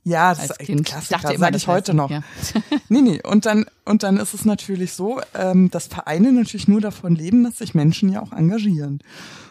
Ja, 0.04 0.34
das 0.34 0.50
ist 0.50 0.60
kind. 0.60 0.86
Klassiker, 0.86 1.38
sage 1.38 1.58
ich 1.58 1.68
heute 1.68 1.94
noch. 1.94 2.10
Ja. 2.10 2.24
nee, 2.90 3.02
nee, 3.02 3.22
und 3.24 3.46
dann, 3.46 3.66
und 3.86 4.02
dann 4.04 4.18
ist 4.18 4.34
es 4.34 4.46
natürlich 4.46 4.94
so, 4.94 5.22
ähm, 5.36 5.70
dass 5.70 5.88
Vereine 5.88 6.32
natürlich 6.32 6.68
nur 6.68 6.82
davon 6.82 7.16
leben, 7.16 7.44
dass 7.44 7.58
sich 7.58 7.76
Menschen 7.76 8.10
ja 8.10 8.22
auch 8.22 8.32
engagieren. 8.32 9.04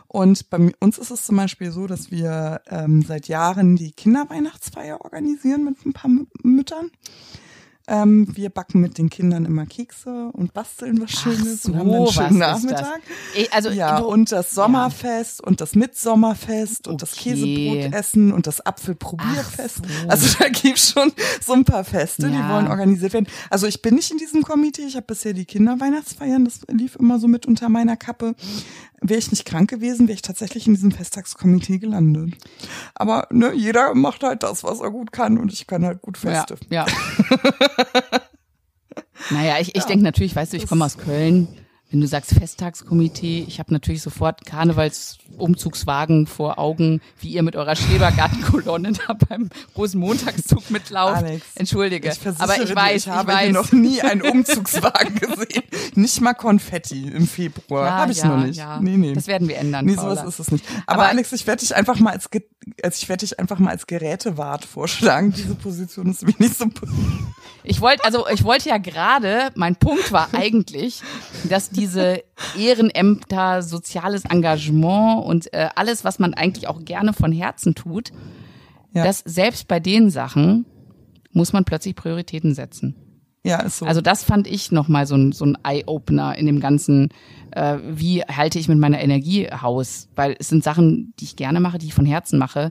Und 0.09 0.49
bei 0.49 0.73
uns 0.81 0.97
ist 0.97 1.11
es 1.11 1.27
zum 1.27 1.37
Beispiel 1.37 1.71
so, 1.71 1.87
dass 1.87 2.11
wir 2.11 2.63
ähm, 2.69 3.03
seit 3.03 3.29
Jahren 3.29 3.77
die 3.77 3.93
Kinderweihnachtsfeier 3.93 5.03
organisieren 5.03 5.65
mit 5.65 5.85
ein 5.85 5.93
paar 5.93 6.11
Müttern. 6.43 6.91
Ähm, 7.91 8.29
wir 8.37 8.51
backen 8.51 8.83
mit 8.83 8.99
den 8.99 9.09
Kindern 9.09 9.47
immer 9.47 9.65
Kekse 9.65 10.29
und 10.35 10.53
basteln 10.53 11.01
was 11.01 11.11
Schönes 11.11 11.63
so, 11.63 11.73
und 11.73 11.79
haben 11.79 11.95
einen 11.95 12.07
schönen 12.09 12.39
Nachmittag. 12.39 13.01
Ich, 13.35 13.51
also, 13.55 13.71
ja, 13.71 13.99
und 13.99 14.31
das 14.31 14.51
Sommerfest 14.51 15.41
ja. 15.41 15.47
und 15.47 15.63
das 15.63 15.75
Mitsommerfest 15.75 16.87
und 16.87 16.95
okay. 16.95 17.01
das 17.01 17.13
Käsebrotessen 17.17 18.33
und 18.35 18.47
das 18.47 18.61
Apfelprobierfest. 18.61 19.77
So. 19.77 20.09
Also 20.09 20.37
da 20.39 20.49
gibt's 20.51 20.91
schon 20.91 21.13
so 21.41 21.55
ein 21.55 21.65
paar 21.65 21.83
Feste, 21.83 22.29
ja. 22.29 22.29
die 22.29 22.53
wollen 22.53 22.69
organisiert 22.69 23.15
werden. 23.15 23.29
Also 23.49 23.67
ich 23.67 23.81
bin 23.81 23.95
nicht 23.95 24.11
in 24.11 24.19
diesem 24.19 24.43
Komitee, 24.43 24.83
ich 24.83 24.97
habe 24.97 25.07
bisher 25.07 25.33
die 25.33 25.47
Kinderweihnachtsfeiern, 25.47 26.45
das 26.45 26.61
lief 26.71 26.97
immer 26.97 27.19
so 27.19 27.27
mit 27.27 27.47
unter 27.47 27.71
meiner 27.71 27.97
Kappe. 27.97 28.35
Wäre 29.01 29.19
ich 29.19 29.31
nicht 29.31 29.45
krank 29.45 29.71
gewesen, 29.71 30.09
wäre 30.09 30.17
ich 30.17 30.23
tatsächlich 30.23 30.67
in 30.67 30.75
diesem 30.75 30.91
Festtagskomitee 30.91 31.79
gelandet. 31.79 32.35
Aber 32.95 33.29
ne, 33.31 33.53
jeder 33.55 33.95
macht 33.95 34.23
halt 34.25 34.43
das, 34.43 34.65
was 34.65 34.81
er 34.81 34.91
gut 34.91 35.13
kann 35.13 35.39
und 35.39 35.53
ich 35.53 35.67
kann 35.67 35.85
halt 35.85 36.03
gut 36.03 36.19
Feste. 36.19 36.57
Ja. 36.69 36.87
ja. 36.87 38.03
naja, 39.31 39.59
ich, 39.61 39.69
ich 39.69 39.83
ja. 39.83 39.87
denke 39.87 40.05
natürlich, 40.05 40.35
weißt 40.35 40.53
du, 40.53 40.57
ich 40.57 40.67
komme 40.67 40.85
aus 40.85 40.99
Köln 40.99 41.49
wenn 41.91 42.01
du 42.03 42.07
sagst 42.07 42.35
Festtagskomitee, 42.35 43.47
ich 43.49 43.59
habe 43.59 43.73
natürlich 43.73 44.03
sofort 44.03 44.45
Karnevalsumzugswagen 44.45 46.27
vor 46.27 46.59
Augen, 46.59 47.01
wie 47.21 47.29
ihr 47.29 47.43
mit 47.43 47.57
eurer 47.57 47.77
Schrebergartenkolonne 47.77 48.93
da 49.07 49.15
beim 49.15 49.49
großen 49.75 49.99
Montagszug 49.99 50.71
mitlauft. 50.71 51.23
Alex, 51.23 51.47
Entschuldige, 51.55 52.11
ich 52.11 52.41
aber 52.41 52.61
ich 52.61 52.75
weiß, 52.75 53.07
ich 53.07 53.09
habe 53.09 53.33
ich 53.33 53.39
weiß. 53.39 53.53
noch 53.53 53.73
nie 53.73 54.03
einen 54.03 54.21
Umzugswagen 54.21 55.15
gesehen. 55.21 55.63
Nicht 55.95 56.21
mal 56.21 56.35
Konfetti 56.35 57.09
im 57.09 57.27
Februar. 57.27 57.87
Ja, 57.87 57.93
habe 57.93 58.13
ich 58.13 58.19
ja, 58.19 58.27
noch 58.27 58.45
nicht. 58.45 58.59
Ja. 58.59 58.81
Nee, 58.81 58.99
nee. 58.99 59.15
Das 59.15 59.27
werden 59.27 59.49
wir 59.49 59.57
ändern. 59.57 59.87
Nee, 59.87 59.95
sowas 59.95 60.23
ist 60.25 60.39
es 60.41 60.51
nicht. 60.51 60.65
Aber, 60.87 61.03
aber 61.03 61.09
Alex, 61.11 61.33
ich 61.33 61.47
werde 61.47 61.61
dich 61.61 61.75
einfach 61.75 61.99
mal 61.99 62.13
als, 62.13 62.29
als 62.83 63.03
ich 63.03 63.09
werde 63.09 63.21
dich 63.21 63.39
einfach 63.39 63.59
mal 63.59 63.71
als 63.71 63.87
Gerätewart 63.87 64.65
vorschlagen. 64.65 65.33
Diese 65.33 65.55
Position 65.55 66.11
ist 66.11 66.27
mir 66.27 66.35
nicht 66.39 66.57
so. 66.57 66.67
Ich 67.65 67.81
wollte, 67.81 68.05
also 68.05 68.27
ich 68.29 68.45
wollte 68.45 68.69
ja 68.69 68.79
gerade, 68.79 69.51
mein 69.55 69.77
Punkt 69.77 70.13
war 70.13 70.29
eigentlich, 70.33 71.03
dass 71.49 71.71
diese 71.71 72.23
Ehrenämter, 72.59 73.63
soziales 73.63 74.25
Engagement 74.25 75.25
und 75.25 75.53
äh, 75.53 75.69
alles, 75.75 76.05
was 76.05 76.19
man 76.19 76.35
eigentlich 76.35 76.69
auch 76.69 76.85
gerne 76.85 77.13
von 77.13 77.33
Herzen 77.33 77.75
tut, 77.75 78.11
ja. 78.93 79.05
dass 79.05 79.23
selbst 79.25 79.69
bei 79.69 79.81
den 79.81 80.11
Sachen 80.11 80.65
muss 81.33 81.53
man 81.53 81.65
plötzlich 81.65 81.95
Prioritäten 81.95 82.55
setzen. 82.55 82.97
Ja, 83.45 83.61
ist 83.61 83.79
so. 83.79 83.87
Also 83.87 84.01
das 84.01 84.25
fand 84.25 84.47
ich 84.47 84.73
nochmal 84.73 85.07
so 85.07 85.15
ein, 85.15 85.33
so 85.33 85.45
ein 85.45 85.57
Eye-Opener 85.63 86.37
in 86.37 86.47
dem 86.47 86.61
ganzen, 86.61 87.11
äh, 87.59 87.79
wie 87.83 88.23
halte 88.23 88.59
ich 88.59 88.69
mit 88.69 88.79
meiner 88.79 89.01
Energie 89.01 89.49
Haus? 89.49 90.09
Weil 90.15 90.37
es 90.39 90.49
sind 90.49 90.65
Sachen, 90.65 91.15
die 91.19 91.25
ich 91.25 91.37
gerne 91.37 91.61
mache, 91.61 91.79
die 91.79 91.87
ich 91.87 91.95
von 91.95 92.07
Herzen 92.07 92.39
mache, 92.39 92.71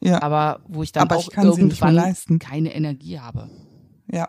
ja. 0.00 0.22
aber 0.22 0.60
wo 0.68 0.82
ich 0.82 0.92
dann 0.92 1.04
aber 1.04 1.16
auch 1.16 1.28
ich 1.30 1.36
irgendwann 1.36 2.38
keine 2.38 2.74
Energie 2.74 3.18
habe. 3.18 3.50
Ja, 4.10 4.28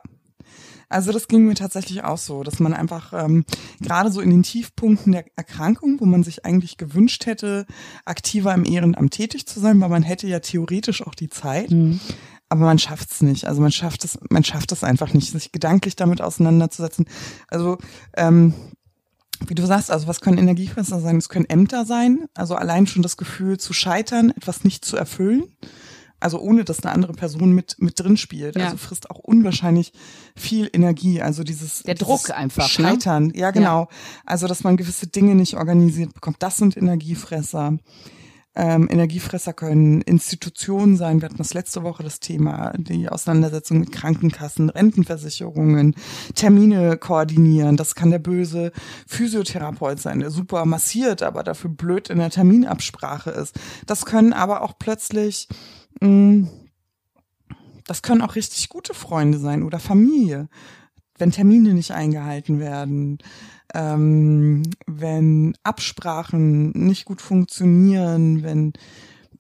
also 0.89 1.11
das 1.11 1.27
ging 1.27 1.45
mir 1.45 1.53
tatsächlich 1.53 2.03
auch 2.03 2.17
so, 2.17 2.41
dass 2.41 2.59
man 2.59 2.73
einfach 2.73 3.13
ähm, 3.13 3.45
gerade 3.79 4.11
so 4.11 4.21
in 4.21 4.31
den 4.31 4.41
Tiefpunkten 4.41 5.11
der 5.11 5.25
Erkrankung, 5.35 5.99
wo 5.99 6.05
man 6.05 6.23
sich 6.23 6.45
eigentlich 6.45 6.77
gewünscht 6.77 7.27
hätte, 7.27 7.67
aktiver 8.05 8.53
im 8.55 8.65
Ehrenamt 8.65 9.13
tätig 9.13 9.45
zu 9.45 9.59
sein, 9.59 9.79
weil 9.79 9.89
man 9.89 10.01
hätte 10.01 10.27
ja 10.27 10.39
theoretisch 10.39 11.05
auch 11.05 11.13
die 11.13 11.29
Zeit. 11.29 11.69
Mhm. 11.69 11.99
Aber 12.51 12.61
man 12.61 12.79
schafft 12.79 13.11
es 13.11 13.21
nicht. 13.21 13.45
Also 13.45 13.61
man 13.61 13.71
schafft 13.71 14.03
es, 14.03 14.17
man 14.31 14.43
schafft 14.43 14.71
es 14.71 14.83
einfach 14.83 15.13
nicht, 15.13 15.31
sich 15.31 15.51
gedanklich 15.51 15.95
damit 15.95 16.19
auseinanderzusetzen. 16.19 17.05
Also 17.49 17.77
ähm, 18.17 18.55
wie 19.47 19.55
du 19.55 19.65
sagst, 19.65 19.89
also 19.91 20.07
was 20.07 20.21
können 20.21 20.37
Energiefresser 20.37 20.99
sein? 20.99 21.17
Es 21.17 21.29
können 21.29 21.45
Ämter 21.45 21.85
sein. 21.85 22.25
Also 22.33 22.55
allein 22.55 22.87
schon 22.87 23.03
das 23.03 23.17
Gefühl 23.17 23.57
zu 23.57 23.73
scheitern, 23.73 24.31
etwas 24.31 24.63
nicht 24.63 24.83
zu 24.85 24.97
erfüllen 24.97 25.43
also 26.19 26.39
ohne 26.39 26.63
dass 26.63 26.83
eine 26.83 26.93
andere 26.93 27.13
Person 27.13 27.53
mit 27.53 27.77
mit 27.79 27.99
drin 27.99 28.17
spielt. 28.17 28.55
Ja. 28.55 28.65
Also 28.65 28.77
frisst 28.77 29.09
auch 29.09 29.19
unwahrscheinlich 29.19 29.93
viel 30.35 30.69
Energie. 30.71 31.21
Also 31.21 31.43
dieses 31.43 31.83
der 31.83 31.95
Druck 31.95 32.19
dieses 32.19 32.31
einfach 32.31 32.63
ne? 32.63 32.69
Scheitern. 32.69 33.27
Ne? 33.27 33.37
Ja, 33.37 33.51
genau. 33.51 33.81
Ja. 33.81 33.87
Also 34.25 34.47
dass 34.47 34.63
man 34.63 34.77
gewisse 34.77 35.07
Dinge 35.07 35.35
nicht 35.35 35.55
organisiert 35.55 36.13
bekommt. 36.13 36.37
Das 36.39 36.57
sind 36.57 36.75
Energiefresser. 36.77 37.77
Ähm, 38.59 38.87
Energiefresser 38.91 39.53
können 39.53 40.01
Institutionen 40.01 40.97
sein. 40.97 41.21
Wir 41.21 41.29
hatten 41.29 41.37
das 41.37 41.53
letzte 41.53 41.83
Woche 41.83 42.03
das 42.03 42.19
Thema, 42.19 42.73
die 42.77 43.07
Auseinandersetzung 43.07 43.79
mit 43.79 43.91
Krankenkassen, 43.91 44.69
Rentenversicherungen, 44.69 45.95
Termine 46.35 46.97
koordinieren. 46.97 47.77
Das 47.77 47.95
kann 47.95 48.11
der 48.11 48.19
böse 48.19 48.71
Physiotherapeut 49.07 49.99
sein, 49.99 50.19
der 50.19 50.31
super 50.31 50.65
massiert, 50.65 51.23
aber 51.23 51.43
dafür 51.43 51.69
blöd 51.69 52.09
in 52.09 52.17
der 52.17 52.29
Terminabsprache 52.31 53.29
ist. 53.29 53.57
Das 53.85 54.05
können 54.05 54.33
aber 54.33 54.61
auch 54.61 54.73
plötzlich 54.77 55.47
Mm, 55.99 56.45
das 57.85 58.01
können 58.01 58.21
auch 58.21 58.35
richtig 58.35 58.69
gute 58.69 58.93
Freunde 58.93 59.39
sein 59.39 59.63
oder 59.63 59.79
Familie, 59.79 60.47
wenn 61.17 61.31
Termine 61.31 61.73
nicht 61.73 61.91
eingehalten 61.91 62.59
werden, 62.59 63.17
ähm, 63.73 64.63
wenn 64.87 65.55
Absprachen 65.63 66.71
nicht 66.71 67.05
gut 67.05 67.21
funktionieren, 67.21 68.43
wenn 68.43 68.73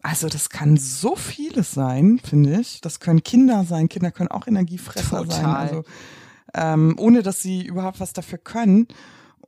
also 0.01 0.29
das 0.29 0.49
kann 0.49 0.77
so 0.77 1.15
vieles 1.15 1.71
sein, 1.71 2.21
finde 2.23 2.61
ich. 2.61 2.79
Das 2.79 3.01
können 3.01 3.21
Kinder 3.21 3.65
sein. 3.65 3.89
Kinder 3.89 4.11
können 4.11 4.29
auch 4.29 4.47
Energiefresser 4.47 5.23
Total. 5.23 5.27
sein. 5.27 5.45
Also 5.45 5.83
ähm, 6.53 6.95
ohne 6.97 7.21
dass 7.21 7.41
sie 7.41 7.65
überhaupt 7.65 7.99
was 7.99 8.13
dafür 8.13 8.37
können. 8.37 8.87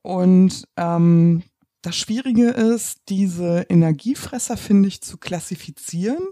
Und 0.01 0.67
ähm, 0.77 1.43
das 1.81 1.95
Schwierige 1.95 2.49
ist, 2.49 3.01
diese 3.09 3.65
Energiefresser, 3.69 4.57
finde 4.57 4.87
ich, 4.87 5.01
zu 5.01 5.17
klassifizieren 5.17 6.27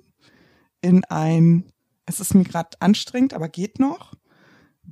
in 0.82 1.04
ein, 1.06 1.72
es 2.06 2.20
ist 2.20 2.36
mir 2.36 2.44
gerade 2.44 2.70
anstrengend, 2.80 3.34
aber 3.34 3.50
geht 3.50 3.80
noch, 3.80 4.14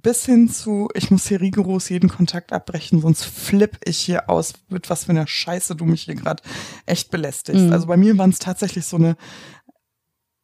bis 0.02 0.26
hin 0.26 0.50
zu, 0.50 0.90
ich 0.94 1.12
muss 1.12 1.28
hier 1.28 1.42
rigoros 1.42 1.90
jeden 1.90 2.10
Kontakt 2.10 2.54
abbrechen, 2.54 3.02
sonst 3.02 3.26
flipp 3.26 3.80
ich 3.86 3.98
hier 3.98 4.30
aus, 4.30 4.54
mit 4.70 4.90
was 4.90 5.06
für 5.06 5.12
einer 5.12 5.28
Scheiße 5.28 5.76
du 5.76 5.86
mich 5.86 6.04
hier 6.04 6.16
gerade 6.16 6.44
echt 6.86 7.12
belästigst. 7.12 7.66
Mhm. 7.66 7.74
Also 7.74 7.88
bei 7.88 7.98
mir 7.98 8.18
waren 8.18 8.30
es 8.30 8.40
tatsächlich 8.40 8.86
so 8.86 8.98
eine 8.98 9.16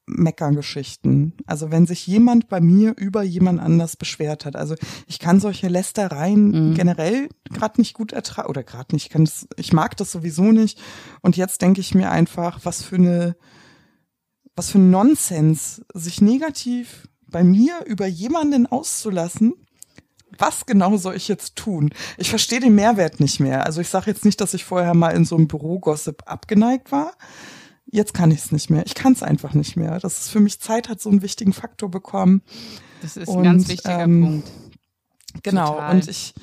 Meckergeschichten. 0.06 1.34
Also 1.46 1.72
wenn 1.72 1.86
sich 1.86 2.06
jemand 2.08 2.50
bei 2.50 2.60
mir 2.60 2.94
über 2.98 3.24
jemand 3.24 3.62
anders 3.62 3.96
beschwert 3.96 4.46
hat. 4.46 4.56
Also 4.56 4.76
ich 5.08 5.20
kann 5.20 5.40
solche 5.40 5.70
Lästereien 5.70 6.72
mhm. 6.72 6.74
generell 6.74 7.30
gerade 7.46 7.80
nicht 7.80 7.94
gut 7.94 8.12
ertragen 8.12 8.50
oder 8.50 8.64
gerade 8.64 8.94
nicht. 8.94 9.16
Ich, 9.16 9.48
ich 9.56 9.74
mag 9.74 9.96
das 9.98 10.12
sowieso 10.12 10.52
nicht. 10.52 10.82
Und 11.22 11.38
jetzt 11.38 11.62
denke 11.62 11.80
ich 11.80 11.96
mir 11.96 12.12
einfach, 12.12 12.60
was 12.64 12.84
für 12.84 12.96
eine 12.96 13.36
was 14.56 14.70
für 14.70 14.78
ein 14.78 14.92
Nonsens, 14.92 15.84
sich 15.94 16.22
negativ 16.22 17.08
bei 17.34 17.44
mir 17.44 17.84
über 17.86 18.06
jemanden 18.06 18.66
auszulassen. 18.68 19.56
Was 20.38 20.66
genau 20.66 20.96
soll 20.98 21.16
ich 21.16 21.28
jetzt 21.28 21.58
tun? 21.58 21.94
Ich 22.18 22.30
verstehe 22.30 22.62
den 22.62 22.74
Mehrwert 22.76 23.20
nicht 23.20 23.42
mehr. 23.42 23.66
Also 23.66 23.82
ich 23.82 23.90
sage 23.90 24.10
jetzt 24.10 24.24
nicht, 24.24 24.40
dass 24.40 24.54
ich 24.54 24.64
vorher 24.64 24.94
mal 24.94 25.10
in 25.10 25.26
so 25.26 25.36
einem 25.36 25.48
Bürogossip 25.48 26.24
abgeneigt 26.26 26.92
war. 26.92 27.14
Jetzt 27.86 28.14
kann 28.14 28.32
ich 28.32 28.40
es 28.40 28.52
nicht 28.52 28.70
mehr. 28.70 28.84
Ich 28.86 28.96
kann 28.96 29.14
es 29.14 29.22
einfach 29.22 29.54
nicht 29.54 29.76
mehr. 29.76 30.00
Das 30.00 30.22
ist 30.22 30.30
für 30.30 30.40
mich 30.40 30.60
Zeit 30.60 30.90
hat 30.90 31.02
so 31.02 31.10
einen 31.10 31.22
wichtigen 31.22 31.54
Faktor 31.54 31.92
bekommen. 31.92 32.42
Das 33.02 33.18
ist 33.18 33.30
ein 33.30 33.36
und, 33.36 33.44
ganz 33.44 33.68
wichtiger 33.68 34.00
ähm, 34.00 34.22
Punkt. 34.22 34.52
Genau. 35.44 35.74
Total. 35.74 35.96
Und 35.96 36.08
ich 36.08 36.34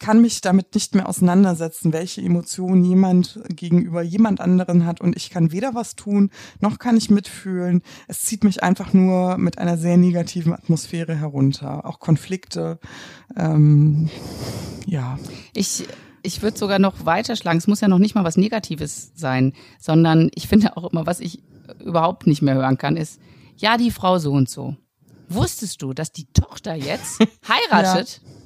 kann 0.00 0.20
mich 0.20 0.40
damit 0.40 0.74
nicht 0.74 0.94
mehr 0.94 1.08
auseinandersetzen, 1.08 1.92
welche 1.92 2.22
Emotionen 2.22 2.84
jemand 2.84 3.38
gegenüber 3.48 4.02
jemand 4.02 4.40
anderen 4.40 4.86
hat 4.86 5.00
und 5.00 5.14
ich 5.14 5.30
kann 5.30 5.52
weder 5.52 5.74
was 5.74 5.94
tun, 5.94 6.30
noch 6.58 6.78
kann 6.78 6.96
ich 6.96 7.10
mitfühlen. 7.10 7.82
Es 8.08 8.22
zieht 8.22 8.42
mich 8.42 8.62
einfach 8.62 8.92
nur 8.92 9.38
mit 9.38 9.58
einer 9.58 9.76
sehr 9.76 9.96
negativen 9.96 10.52
Atmosphäre 10.54 11.14
herunter. 11.14 11.84
Auch 11.86 12.00
Konflikte, 12.00 12.80
ähm, 13.36 14.10
ja. 14.86 15.18
Ich 15.54 15.84
ich 16.22 16.42
würde 16.42 16.58
sogar 16.58 16.78
noch 16.78 17.06
weiterschlagen. 17.06 17.58
Es 17.58 17.66
muss 17.66 17.80
ja 17.80 17.88
noch 17.88 17.98
nicht 17.98 18.14
mal 18.14 18.24
was 18.24 18.36
Negatives 18.36 19.12
sein, 19.14 19.52
sondern 19.78 20.30
ich 20.34 20.48
finde 20.48 20.76
auch 20.76 20.90
immer, 20.92 21.06
was 21.06 21.20
ich 21.20 21.42
überhaupt 21.82 22.26
nicht 22.26 22.42
mehr 22.42 22.54
hören 22.54 22.78
kann, 22.78 22.96
ist, 22.96 23.20
ja, 23.56 23.76
die 23.76 23.90
Frau 23.90 24.18
so 24.18 24.32
und 24.32 24.48
so. 24.48 24.76
Wusstest 25.28 25.80
du, 25.82 25.92
dass 25.92 26.12
die 26.12 26.26
Tochter 26.32 26.74
jetzt 26.74 27.20
heiratet? 27.48 28.20
Ja. 28.24 28.39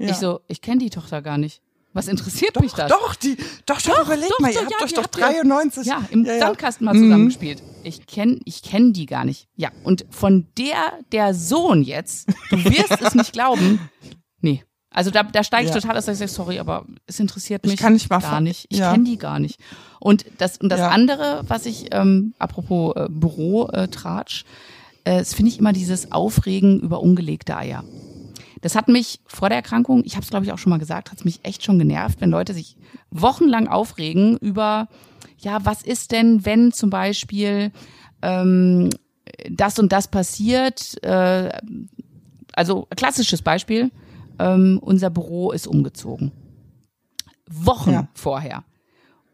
Ja. 0.00 0.10
Ich 0.10 0.16
so, 0.16 0.40
ich 0.48 0.62
kenne 0.62 0.78
die 0.78 0.90
Tochter 0.90 1.20
gar 1.20 1.38
nicht. 1.38 1.60
Was 1.92 2.06
interessiert 2.06 2.56
doch, 2.56 2.62
mich 2.62 2.72
das? 2.72 2.88
Doch, 2.88 3.14
die, 3.16 3.36
doch, 3.66 3.82
doch, 3.82 3.96
doch 3.96 4.06
überleg 4.06 4.28
doch, 4.30 4.38
mal, 4.38 4.52
ihr 4.52 4.60
habt 4.60 4.70
ja, 4.70 4.84
euch 4.84 4.94
doch 4.94 5.06
93. 5.06 5.86
Ja, 5.86 6.04
im 6.10 6.24
ja, 6.24 6.38
Sandkasten 6.38 6.84
mal 6.84 6.94
zusammengespielt. 6.94 7.60
Mhm. 7.62 7.68
Ich 7.82 8.06
kenne 8.06 8.38
ich 8.44 8.62
kenn 8.62 8.92
die 8.92 9.06
gar 9.06 9.24
nicht. 9.24 9.48
Ja, 9.56 9.70
und 9.82 10.06
von 10.08 10.46
der, 10.56 10.98
der 11.10 11.34
Sohn 11.34 11.82
jetzt, 11.82 12.28
du 12.50 12.64
wirst 12.64 13.00
es 13.00 13.14
nicht 13.14 13.32
glauben, 13.32 13.90
nee. 14.40 14.64
Also 14.92 15.10
da, 15.10 15.22
da 15.22 15.44
steige 15.44 15.68
ich 15.68 15.74
ja. 15.74 15.80
total 15.80 15.96
aus, 15.96 16.06
dass 16.06 16.14
ich 16.14 16.18
sage, 16.18 16.30
sorry, 16.30 16.58
aber 16.58 16.84
es 17.06 17.20
interessiert 17.20 17.62
mich 17.64 17.74
ich 17.74 17.80
kann 17.80 17.92
nicht 17.92 18.10
mal 18.10 18.18
gar 18.18 18.40
nicht. 18.40 18.66
Ich 18.70 18.78
ja. 18.78 18.90
kenne 18.90 19.04
die 19.04 19.18
gar 19.18 19.38
nicht. 19.38 19.60
Und 20.00 20.24
das, 20.38 20.58
und 20.58 20.68
das 20.68 20.80
andere, 20.80 21.44
was 21.46 21.64
ich, 21.64 21.92
ähm, 21.92 22.34
apropos 22.40 22.96
äh, 22.96 23.06
Büro-Tratsch, 23.08 24.44
äh, 25.04 25.18
das 25.18 25.34
finde 25.34 25.52
ich 25.52 25.60
immer 25.60 25.72
dieses 25.72 26.10
Aufregen 26.10 26.80
über 26.80 27.00
ungelegte 27.00 27.56
Eier. 27.56 27.84
Das 28.60 28.74
hat 28.74 28.88
mich 28.88 29.20
vor 29.26 29.48
der 29.48 29.56
Erkrankung, 29.56 30.02
ich 30.04 30.16
habe 30.16 30.24
es 30.24 30.30
glaube 30.30 30.44
ich 30.44 30.52
auch 30.52 30.58
schon 30.58 30.70
mal 30.70 30.78
gesagt, 30.78 31.10
hat 31.10 31.18
es 31.18 31.24
mich 31.24 31.40
echt 31.44 31.64
schon 31.64 31.78
genervt, 31.78 32.20
wenn 32.20 32.30
Leute 32.30 32.52
sich 32.54 32.76
wochenlang 33.10 33.68
aufregen 33.68 34.36
über, 34.38 34.88
ja, 35.38 35.64
was 35.64 35.82
ist 35.82 36.12
denn, 36.12 36.44
wenn 36.44 36.72
zum 36.72 36.90
Beispiel 36.90 37.72
ähm, 38.22 38.90
das 39.48 39.78
und 39.78 39.92
das 39.92 40.08
passiert, 40.08 41.02
äh, 41.02 41.50
Also 42.52 42.86
klassisches 42.96 43.42
Beispiel, 43.42 43.90
ähm, 44.38 44.78
unser 44.82 45.10
Büro 45.10 45.52
ist 45.52 45.66
umgezogen. 45.66 46.32
Wochen 47.48 47.92
ja. 47.92 48.08
vorher. 48.14 48.64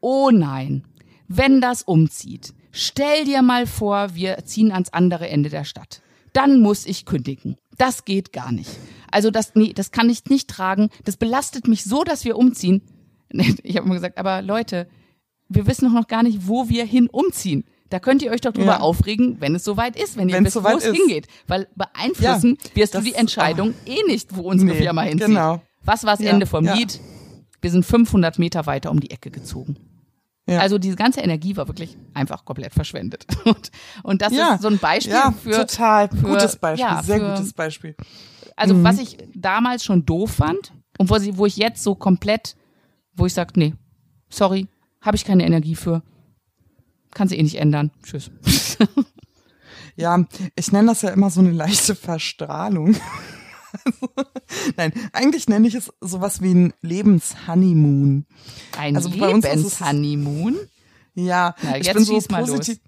Oh 0.00 0.30
nein, 0.30 0.84
wenn 1.28 1.60
das 1.60 1.82
umzieht, 1.82 2.54
stell 2.72 3.24
dir 3.24 3.42
mal 3.42 3.66
vor, 3.66 4.14
wir 4.14 4.44
ziehen 4.44 4.70
ans 4.70 4.90
andere 4.92 5.28
Ende 5.28 5.48
der 5.48 5.64
Stadt. 5.64 6.02
Dann 6.32 6.60
muss 6.60 6.86
ich 6.86 7.06
kündigen. 7.06 7.56
Das 7.78 8.04
geht 8.04 8.32
gar 8.32 8.52
nicht. 8.52 8.70
Also 9.10 9.30
das, 9.30 9.54
nee, 9.54 9.72
das 9.72 9.90
kann 9.90 10.10
ich 10.10 10.24
nicht 10.26 10.48
tragen. 10.48 10.90
Das 11.04 11.16
belastet 11.16 11.68
mich 11.68 11.84
so, 11.84 12.04
dass 12.04 12.24
wir 12.24 12.36
umziehen. 12.36 12.82
Ich 13.64 13.76
habe 13.76 13.86
immer 13.86 13.96
gesagt, 13.96 14.18
aber 14.18 14.40
Leute, 14.40 14.88
wir 15.48 15.66
wissen 15.66 15.92
noch 15.92 16.06
gar 16.06 16.22
nicht, 16.22 16.46
wo 16.46 16.68
wir 16.68 16.84
hin 16.84 17.08
umziehen. 17.08 17.64
Da 17.90 17.98
könnt 17.98 18.22
ihr 18.22 18.30
euch 18.30 18.40
doch 18.40 18.52
drüber 18.52 18.66
ja. 18.74 18.80
aufregen, 18.80 19.40
wenn 19.40 19.54
es 19.54 19.64
soweit 19.64 20.00
ist, 20.00 20.16
wenn 20.16 20.28
ihr 20.28 20.42
wisst, 20.42 20.62
wo 20.62 20.68
es 20.68 20.84
hingeht. 20.84 21.26
Weil 21.46 21.68
beeinflussen 21.76 22.58
ja, 22.62 22.76
wirst 22.76 22.94
du 22.94 23.00
die 23.00 23.14
Entscheidung 23.14 23.74
oh. 23.86 23.90
eh 23.90 24.02
nicht, 24.06 24.36
wo 24.36 24.42
unsere 24.42 24.72
nee, 24.72 24.78
Firma 24.78 25.02
hinzieht. 25.02 25.28
Genau. 25.28 25.60
Was 25.84 26.04
war 26.04 26.16
das 26.16 26.24
ja, 26.24 26.30
Ende 26.30 26.46
vom 26.46 26.64
Lied? 26.64 27.00
Wir 27.60 27.70
sind 27.70 27.84
500 27.84 28.38
Meter 28.38 28.66
weiter 28.66 28.90
um 28.90 29.00
die 29.00 29.10
Ecke 29.10 29.30
gezogen. 29.30 29.76
Ja. 30.48 30.61
Also 30.61 30.78
diese 30.78 30.96
ganze 30.96 31.20
Energie 31.20 31.56
war 31.56 31.66
wirklich 31.66 31.98
einfach 32.14 32.44
komplett 32.44 32.72
verschwendet. 32.72 33.26
Und, 33.44 33.70
und 34.02 34.22
das 34.22 34.32
ja. 34.32 34.54
ist 34.54 34.62
so 34.62 34.68
ein 34.68 34.78
Beispiel 34.78 35.12
ja, 35.12 35.32
für 35.32 35.50
total 35.50 36.09
für, 36.09 36.16
gutes 36.16 36.56
Beispiel, 36.56 36.87
ja, 36.87 37.02
sehr 37.02 37.18
für, 37.18 37.30
gutes 37.30 37.52
Beispiel. 37.52 37.96
Also 38.54 38.74
mhm. 38.74 38.85
was 38.85 38.98
ich 38.98 39.18
damals 39.35 39.85
schon 39.85 40.06
doof 40.06 40.32
fand 40.32 40.72
und 40.98 41.11
wo, 41.11 41.18
sie, 41.18 41.37
wo 41.37 41.46
ich 41.46 41.56
jetzt 41.56 41.82
so 41.82 41.94
komplett, 41.94 42.56
wo 43.14 43.26
ich 43.26 43.35
sage, 43.35 43.52
nee, 43.56 43.74
sorry, 44.28 44.68
habe 45.00 45.16
ich 45.16 45.24
keine 45.24 45.44
Energie 45.44 45.74
für, 45.74 46.02
kann 47.12 47.28
sie 47.28 47.37
eh 47.37 47.42
nicht 47.42 47.56
ändern. 47.56 47.90
Tschüss. 48.02 48.30
ja, 49.96 50.24
ich 50.54 50.72
nenne 50.72 50.88
das 50.88 51.02
ja 51.02 51.11
immer 51.11 51.30
so 51.30 51.40
eine 51.40 51.52
leichte 51.52 51.94
Verstrahlung. 51.94 52.96
Also, 53.84 54.08
nein, 54.76 54.92
eigentlich 55.12 55.48
nenne 55.48 55.68
ich 55.68 55.74
es 55.74 55.92
sowas 56.00 56.42
wie 56.42 56.54
ein 56.54 56.72
Lebenshoneymoon. 56.82 58.26
Ein 58.78 58.96
also 58.96 59.08
Lebenshoneymoon? 59.08 60.56
Ja, 61.14 61.54
Na, 61.62 61.78
ich 61.78 61.92
bin 61.92 62.04
so 62.04 62.20
positiv. 62.20 62.78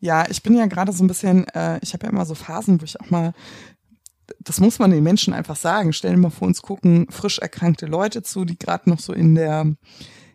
Ja, 0.00 0.28
ich 0.28 0.42
bin 0.42 0.54
ja 0.54 0.66
gerade 0.66 0.92
so 0.92 1.02
ein 1.02 1.08
bisschen, 1.08 1.46
äh, 1.48 1.78
ich 1.82 1.92
habe 1.92 2.06
ja 2.06 2.12
immer 2.12 2.26
so 2.26 2.34
Phasen, 2.34 2.80
wo 2.80 2.84
ich 2.84 3.00
auch 3.00 3.10
mal, 3.10 3.32
das 4.40 4.60
muss 4.60 4.78
man 4.78 4.90
den 4.90 5.02
Menschen 5.02 5.32
einfach 5.32 5.56
sagen. 5.56 5.92
Stellen 5.92 6.20
wir 6.20 6.30
vor 6.30 6.48
uns 6.48 6.62
gucken 6.62 7.06
frisch 7.10 7.38
erkrankte 7.38 7.86
Leute 7.86 8.22
zu, 8.22 8.44
die 8.44 8.58
gerade 8.58 8.90
noch 8.90 9.00
so 9.00 9.12
in 9.12 9.34
der 9.34 9.74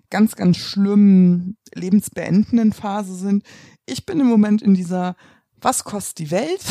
ganz, 0.10 0.36
ganz 0.36 0.58
schlimmen 0.58 1.58
lebensbeendenden 1.74 2.74
Phase 2.74 3.16
sind. 3.16 3.44
Ich 3.86 4.06
bin 4.06 4.20
im 4.20 4.28
Moment 4.28 4.62
in 4.62 4.74
dieser 4.74 5.16
was 5.64 5.84
kostet 5.84 6.20
die 6.20 6.32
Welt? 6.32 6.62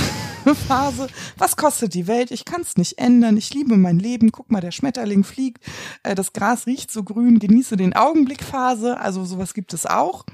Phase. 0.68 1.08
Was 1.38 1.56
kostet 1.56 1.94
die 1.94 2.06
Welt? 2.06 2.30
Ich 2.30 2.44
kann 2.44 2.60
es 2.60 2.76
nicht 2.76 2.98
ändern. 2.98 3.36
Ich 3.36 3.54
liebe 3.54 3.76
mein 3.76 3.98
Leben. 3.98 4.32
Guck 4.32 4.50
mal, 4.50 4.60
der 4.60 4.72
Schmetterling 4.72 5.24
fliegt. 5.24 5.64
Äh, 6.02 6.14
das 6.14 6.32
Gras 6.32 6.66
riecht 6.66 6.90
so 6.90 7.04
grün. 7.04 7.38
Genieße 7.38 7.76
den 7.76 7.94
Augenblick 7.94 8.42
Phase. 8.42 8.98
Also 8.98 9.24
sowas 9.24 9.54
gibt 9.54 9.72
es 9.72 9.86
auch. 9.86 10.24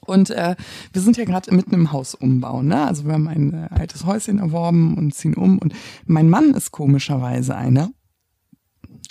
Und 0.00 0.30
äh, 0.30 0.56
wir 0.92 1.02
sind 1.02 1.16
ja 1.16 1.24
gerade 1.24 1.54
mitten 1.54 1.74
im 1.74 1.92
Hausumbau. 1.92 2.62
Ne? 2.62 2.86
Also 2.86 3.06
wir 3.06 3.12
haben 3.12 3.28
ein 3.28 3.54
äh, 3.54 3.68
altes 3.70 4.04
Häuschen 4.04 4.38
erworben 4.38 4.98
und 4.98 5.14
ziehen 5.14 5.34
um. 5.34 5.58
Und 5.58 5.74
mein 6.06 6.28
Mann 6.28 6.54
ist 6.54 6.72
komischerweise 6.72 7.54
einer. 7.54 7.90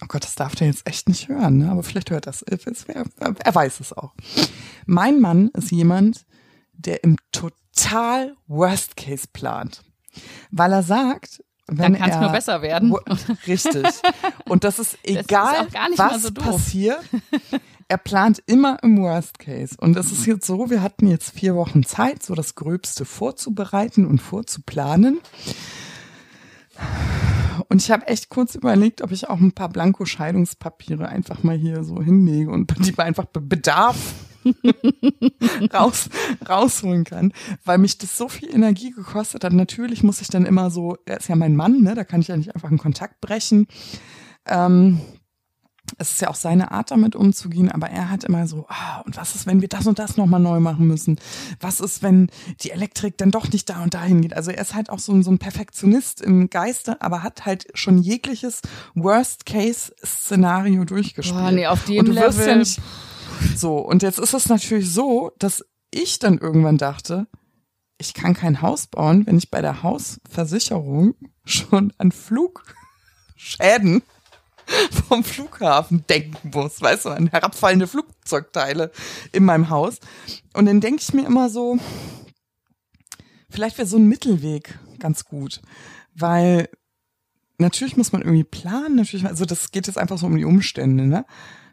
Oh 0.03 0.07
Gott, 0.07 0.23
das 0.23 0.35
darf 0.35 0.55
der 0.55 0.67
jetzt 0.67 0.87
echt 0.87 1.07
nicht 1.07 1.29
hören, 1.29 1.59
ne? 1.59 1.71
aber 1.71 1.83
vielleicht 1.83 2.09
hört 2.09 2.25
das. 2.25 2.41
Er 2.41 3.55
weiß 3.55 3.79
es 3.79 3.93
auch. 3.93 4.13
Mein 4.87 5.21
Mann 5.21 5.49
ist 5.49 5.71
jemand, 5.71 6.25
der 6.73 7.03
im 7.03 7.17
total 7.31 7.60
Worst 8.47 8.95
Case 8.95 9.27
plant. 9.31 9.83
Weil 10.51 10.73
er 10.73 10.83
sagt, 10.83 11.43
wenn 11.67 11.93
Dann 11.93 11.97
kann 11.97 12.09
es 12.09 12.17
nur 12.17 12.29
besser 12.29 12.61
werden. 12.61 12.93
Richtig. 13.47 13.85
Und 14.45 14.63
das 14.65 14.77
ist 14.77 14.97
egal, 15.03 15.67
das 15.73 15.89
ist 15.89 15.99
was 15.99 16.21
so 16.23 16.31
passiert. 16.31 16.99
Er 17.87 17.97
plant 17.97 18.43
immer 18.45 18.77
im 18.83 19.01
Worst 19.01 19.39
Case. 19.39 19.75
Und 19.79 19.95
das 19.95 20.11
ist 20.11 20.25
jetzt 20.25 20.45
so, 20.45 20.69
wir 20.69 20.81
hatten 20.81 21.07
jetzt 21.07 21.31
vier 21.31 21.55
Wochen 21.55 21.83
Zeit, 21.83 22.23
so 22.23 22.35
das 22.35 22.55
Gröbste 22.55 23.05
vorzubereiten 23.05 24.05
und 24.05 24.19
vorzuplanen. 24.19 25.19
Und 27.71 27.81
ich 27.81 27.89
habe 27.89 28.05
echt 28.07 28.27
kurz 28.27 28.55
überlegt, 28.55 29.01
ob 29.01 29.13
ich 29.13 29.29
auch 29.29 29.39
ein 29.39 29.53
paar 29.53 29.69
Blanko-Scheidungspapiere 29.69 31.07
einfach 31.07 31.41
mal 31.43 31.55
hier 31.55 31.85
so 31.85 32.03
hinlege 32.03 32.51
und 32.51 32.69
die 32.85 32.91
man 32.91 33.07
einfach 33.07 33.27
Bedarf 33.27 33.95
raus, 35.73 36.09
rausholen 36.49 37.05
kann, 37.05 37.31
weil 37.63 37.77
mich 37.77 37.97
das 37.97 38.17
so 38.17 38.27
viel 38.27 38.53
Energie 38.53 38.91
gekostet 38.91 39.45
hat. 39.45 39.53
Natürlich 39.53 40.03
muss 40.03 40.19
ich 40.19 40.27
dann 40.27 40.45
immer 40.45 40.69
so, 40.69 40.97
er 41.05 41.19
ist 41.19 41.29
ja 41.29 41.37
mein 41.37 41.55
Mann, 41.55 41.81
ne, 41.81 41.95
da 41.95 42.03
kann 42.03 42.19
ich 42.19 42.27
ja 42.27 42.35
nicht 42.35 42.53
einfach 42.53 42.67
einen 42.67 42.77
Kontakt 42.77 43.21
brechen. 43.21 43.67
Ähm, 44.45 44.99
es 45.97 46.11
ist 46.11 46.21
ja 46.21 46.29
auch 46.29 46.35
seine 46.35 46.71
Art, 46.71 46.91
damit 46.91 47.15
umzugehen, 47.15 47.71
aber 47.71 47.89
er 47.89 48.09
hat 48.09 48.23
immer 48.23 48.47
so, 48.47 48.65
ah, 48.69 49.01
und 49.05 49.17
was 49.17 49.35
ist, 49.35 49.45
wenn 49.47 49.61
wir 49.61 49.67
das 49.67 49.87
und 49.87 49.99
das 49.99 50.17
nochmal 50.17 50.39
neu 50.39 50.59
machen 50.59 50.87
müssen? 50.87 51.19
Was 51.59 51.79
ist, 51.79 52.03
wenn 52.03 52.29
die 52.61 52.71
Elektrik 52.71 53.17
dann 53.17 53.31
doch 53.31 53.51
nicht 53.51 53.69
da 53.69 53.83
und 53.83 53.93
dahin 53.93 54.21
geht? 54.21 54.33
Also 54.33 54.51
er 54.51 54.61
ist 54.61 54.73
halt 54.73 54.89
auch 54.89 54.99
so, 54.99 55.21
so 55.21 55.31
ein 55.31 55.39
Perfektionist 55.39 56.21
im 56.21 56.49
Geiste, 56.49 57.01
aber 57.01 57.23
hat 57.23 57.45
halt 57.45 57.67
schon 57.73 57.97
jegliches 57.97 58.61
Worst-Case-Szenario 58.95 60.85
durchgespielt. 60.85 61.39
Boah, 61.39 61.51
nee, 61.51 61.67
auf 61.67 61.85
dem 61.85 62.05
Level. 62.05 62.47
Ja 62.47 62.55
nicht, 62.55 62.81
so, 63.55 63.77
und 63.77 64.03
jetzt 64.03 64.19
ist 64.19 64.33
es 64.33 64.49
natürlich 64.49 64.91
so, 64.91 65.31
dass 65.39 65.65
ich 65.91 66.19
dann 66.19 66.37
irgendwann 66.37 66.77
dachte, 66.77 67.27
ich 67.97 68.13
kann 68.13 68.33
kein 68.33 68.61
Haus 68.61 68.87
bauen, 68.87 69.25
wenn 69.27 69.37
ich 69.37 69.51
bei 69.51 69.61
der 69.61 69.83
Hausversicherung 69.83 71.15
schon 71.43 71.93
an 71.97 72.11
Flugschäden 72.11 74.01
vom 75.07 75.23
Flughafen 75.23 76.05
denken 76.07 76.51
muss, 76.53 76.81
weißt 76.81 77.05
du, 77.05 77.09
an 77.09 77.27
herabfallende 77.27 77.87
Flugzeugteile 77.87 78.91
in 79.31 79.45
meinem 79.45 79.69
Haus. 79.69 79.99
Und 80.53 80.65
dann 80.65 80.81
denke 80.81 81.01
ich 81.01 81.13
mir 81.13 81.25
immer 81.25 81.49
so, 81.49 81.77
vielleicht 83.49 83.77
wäre 83.77 83.87
so 83.87 83.97
ein 83.97 84.07
Mittelweg 84.07 84.77
ganz 84.99 85.25
gut, 85.25 85.61
weil 86.13 86.69
natürlich 87.57 87.97
muss 87.97 88.11
man 88.11 88.21
irgendwie 88.21 88.43
planen, 88.43 88.95
natürlich, 88.95 89.25
also 89.25 89.45
das 89.45 89.71
geht 89.71 89.87
jetzt 89.87 89.97
einfach 89.97 90.17
so 90.17 90.25
um 90.25 90.35
die 90.35 90.45
Umstände, 90.45 91.05
ne? 91.05 91.25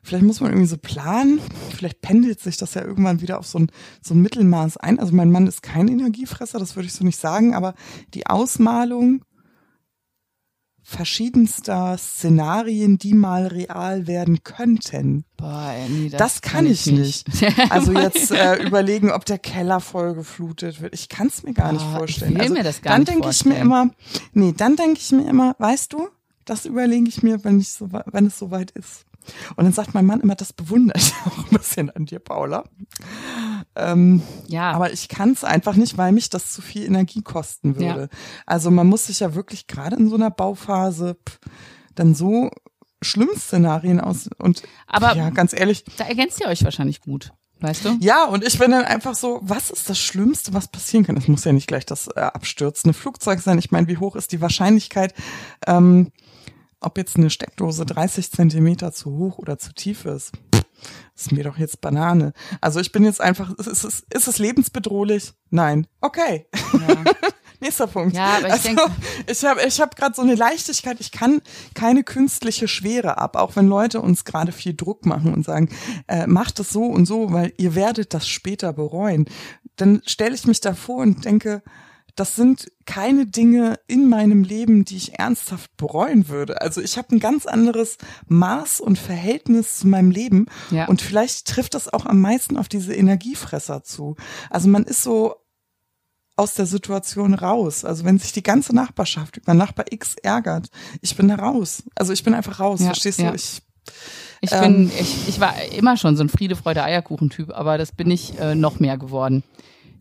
Vielleicht 0.02 0.24
muss 0.24 0.40
man 0.40 0.52
irgendwie 0.52 0.68
so 0.68 0.78
planen, 0.78 1.40
vielleicht 1.74 2.00
pendelt 2.00 2.40
sich 2.40 2.56
das 2.56 2.74
ja 2.74 2.82
irgendwann 2.82 3.20
wieder 3.20 3.38
auf 3.38 3.46
so 3.46 3.58
ein, 3.58 3.70
so 4.00 4.14
ein 4.14 4.22
Mittelmaß 4.22 4.76
ein. 4.78 5.00
Also 5.00 5.12
mein 5.12 5.30
Mann 5.30 5.46
ist 5.46 5.62
kein 5.62 5.88
Energiefresser, 5.88 6.58
das 6.58 6.76
würde 6.76 6.86
ich 6.86 6.92
so 6.92 7.04
nicht 7.04 7.18
sagen, 7.18 7.54
aber 7.54 7.74
die 8.14 8.26
Ausmalung 8.26 9.22
verschiedenster 10.88 11.98
Szenarien, 11.98 12.96
die 12.96 13.12
mal 13.12 13.46
real 13.48 14.06
werden 14.06 14.42
könnten. 14.42 15.26
Boah, 15.36 15.74
nee, 15.86 16.08
das, 16.08 16.18
das 16.18 16.40
kann, 16.40 16.64
kann 16.64 16.66
ich 16.66 16.86
nicht. 16.86 17.28
nicht. 17.28 17.58
Also 17.70 17.92
jetzt 17.92 18.30
äh, 18.30 18.56
überlegen, 18.64 19.12
ob 19.12 19.26
der 19.26 19.38
Keller 19.38 19.80
voll 19.80 20.14
geflutet 20.14 20.80
wird. 20.80 20.94
Ich 20.94 21.10
kann 21.10 21.26
es 21.26 21.42
mir 21.42 21.52
gar 21.52 21.66
Boah, 21.66 21.72
nicht 21.74 21.84
vorstellen. 21.84 22.32
Ich 22.32 22.36
will 22.36 22.42
also, 22.42 22.54
mir 22.54 22.62
das 22.62 22.80
gar 22.80 22.94
dann 22.94 23.04
denke 23.04 23.28
ich 23.28 23.44
mir 23.44 23.58
immer, 23.58 23.90
nee, 24.32 24.54
dann 24.56 24.76
denke 24.76 24.98
ich 24.98 25.12
mir 25.12 25.28
immer, 25.28 25.54
weißt 25.58 25.92
du, 25.92 26.08
das 26.46 26.64
überlege 26.64 27.06
ich 27.06 27.22
mir, 27.22 27.44
wenn 27.44 27.60
ich 27.60 27.70
so, 27.70 27.90
wenn 27.92 28.26
es 28.26 28.38
soweit 28.38 28.70
ist. 28.70 29.04
Und 29.56 29.64
dann 29.64 29.74
sagt 29.74 29.92
mein 29.92 30.06
Mann 30.06 30.20
immer, 30.20 30.36
das 30.36 30.54
bewundere 30.54 30.98
ich 30.98 31.12
auch 31.26 31.38
ein 31.38 31.58
bisschen 31.58 31.90
an 31.90 32.06
dir, 32.06 32.18
Paula. 32.18 32.64
Ähm, 33.78 34.22
ja. 34.48 34.72
Aber 34.72 34.92
ich 34.92 35.08
kann 35.08 35.30
es 35.30 35.44
einfach 35.44 35.76
nicht, 35.76 35.96
weil 35.96 36.12
mich 36.12 36.30
das 36.30 36.52
zu 36.52 36.60
viel 36.60 36.84
Energie 36.84 37.22
kosten 37.22 37.76
würde. 37.76 38.08
Ja. 38.12 38.18
Also 38.44 38.70
man 38.70 38.86
muss 38.86 39.06
sich 39.06 39.20
ja 39.20 39.34
wirklich 39.34 39.66
gerade 39.66 39.96
in 39.96 40.08
so 40.08 40.16
einer 40.16 40.30
Bauphase 40.30 41.16
pff, 41.26 41.38
dann 41.94 42.14
so 42.14 42.50
schlimm 43.00 43.30
Szenarien 43.36 44.00
aus 44.00 44.28
und 44.38 44.62
aber 44.86 45.14
ja, 45.14 45.30
ganz 45.30 45.52
ehrlich. 45.52 45.84
Da 45.96 46.04
ergänzt 46.04 46.40
ihr 46.40 46.48
euch 46.48 46.64
wahrscheinlich 46.64 47.00
gut. 47.00 47.32
Weißt 47.60 47.84
du? 47.84 47.96
Ja, 48.00 48.24
und 48.24 48.44
ich 48.44 48.56
bin 48.58 48.70
dann 48.70 48.84
einfach 48.84 49.16
so, 49.16 49.40
was 49.42 49.70
ist 49.70 49.90
das 49.90 49.98
Schlimmste, 49.98 50.54
was 50.54 50.68
passieren 50.68 51.04
kann? 51.04 51.16
Es 51.16 51.26
muss 51.26 51.44
ja 51.44 51.52
nicht 51.52 51.66
gleich 51.66 51.84
das 51.84 52.06
äh, 52.06 52.20
abstürzende 52.20 52.94
Flugzeug 52.94 53.40
sein. 53.40 53.58
Ich 53.58 53.72
meine, 53.72 53.88
wie 53.88 53.96
hoch 53.96 54.14
ist 54.14 54.30
die 54.30 54.40
Wahrscheinlichkeit, 54.40 55.12
ähm, 55.66 56.12
ob 56.80 56.96
jetzt 56.98 57.16
eine 57.16 57.30
Steckdose 57.30 57.84
30 57.84 58.30
Zentimeter 58.30 58.92
zu 58.92 59.10
hoch 59.10 59.38
oder 59.38 59.58
zu 59.58 59.72
tief 59.72 60.04
ist, 60.04 60.32
ist 61.14 61.32
mir 61.32 61.44
doch 61.44 61.58
jetzt 61.58 61.80
Banane. 61.80 62.32
Also 62.60 62.80
ich 62.80 62.92
bin 62.92 63.04
jetzt 63.04 63.20
einfach, 63.20 63.50
ist 63.58 63.84
es, 63.84 64.04
ist 64.12 64.28
es 64.28 64.38
lebensbedrohlich? 64.38 65.32
Nein. 65.50 65.86
Okay. 66.00 66.46
Ja. 66.72 67.04
Nächster 67.60 67.88
Punkt. 67.88 68.14
Ja, 68.14 68.36
aber 68.36 68.46
ich 68.46 68.52
also, 68.52 68.68
denke, 68.68 68.90
ich 69.26 69.44
habe 69.44 69.60
ich 69.66 69.80
hab 69.80 69.96
gerade 69.96 70.14
so 70.14 70.22
eine 70.22 70.36
Leichtigkeit. 70.36 71.00
Ich 71.00 71.10
kann 71.10 71.42
keine 71.74 72.04
künstliche 72.04 72.68
Schwere 72.68 73.18
ab, 73.18 73.34
auch 73.36 73.56
wenn 73.56 73.66
Leute 73.66 74.00
uns 74.00 74.24
gerade 74.24 74.52
viel 74.52 74.74
Druck 74.74 75.06
machen 75.06 75.34
und 75.34 75.44
sagen, 75.44 75.68
äh, 76.06 76.28
macht 76.28 76.60
es 76.60 76.70
so 76.70 76.84
und 76.84 77.06
so, 77.06 77.32
weil 77.32 77.52
ihr 77.56 77.74
werdet 77.74 78.14
das 78.14 78.28
später 78.28 78.72
bereuen. 78.72 79.28
Dann 79.74 80.02
stelle 80.06 80.36
ich 80.36 80.46
mich 80.46 80.60
davor 80.60 80.98
und 80.98 81.24
denke, 81.24 81.62
das 82.18 82.34
sind 82.34 82.72
keine 82.84 83.26
Dinge 83.26 83.78
in 83.86 84.08
meinem 84.08 84.42
Leben, 84.42 84.84
die 84.84 84.96
ich 84.96 85.18
ernsthaft 85.18 85.76
bereuen 85.76 86.28
würde. 86.28 86.60
Also 86.60 86.80
ich 86.80 86.98
habe 86.98 87.14
ein 87.14 87.20
ganz 87.20 87.46
anderes 87.46 87.96
Maß 88.26 88.80
und 88.80 88.98
Verhältnis 88.98 89.78
zu 89.78 89.86
meinem 89.86 90.10
Leben 90.10 90.46
ja. 90.70 90.86
und 90.88 91.00
vielleicht 91.00 91.46
trifft 91.46 91.74
das 91.74 91.92
auch 91.92 92.06
am 92.06 92.20
meisten 92.20 92.56
auf 92.56 92.68
diese 92.68 92.92
Energiefresser 92.92 93.84
zu. 93.84 94.16
Also 94.50 94.68
man 94.68 94.82
ist 94.82 95.02
so 95.02 95.36
aus 96.34 96.54
der 96.54 96.66
Situation 96.66 97.34
raus. 97.34 97.84
Also 97.84 98.04
wenn 98.04 98.18
sich 98.18 98.32
die 98.32 98.42
ganze 98.42 98.74
Nachbarschaft 98.74 99.36
über 99.36 99.54
Nachbar 99.54 99.86
X 99.90 100.16
ärgert, 100.22 100.68
ich 101.00 101.16
bin 101.16 101.28
da 101.28 101.36
raus. 101.36 101.84
Also 101.94 102.12
ich 102.12 102.24
bin 102.24 102.34
einfach 102.34 102.58
raus, 102.58 102.80
Ja, 102.80 102.86
verstehst 102.86 103.20
ja. 103.20 103.30
du? 103.30 103.36
Ich, 103.36 103.62
Ich 104.40 104.52
Ähm. 104.52 104.60
bin, 104.60 104.90
ich, 105.00 105.28
ich 105.28 105.40
war 105.40 105.54
immer 105.76 105.96
schon 105.96 106.16
so 106.16 106.24
ein 106.24 106.28
Friede, 106.28 106.56
Freude, 106.56 106.82
Eierkuchen-Typ, 106.82 107.50
aber 107.50 107.78
das 107.78 107.92
bin 107.92 108.10
ich 108.10 108.38
äh, 108.38 108.54
noch 108.54 108.80
mehr 108.80 108.96
geworden. 108.98 109.42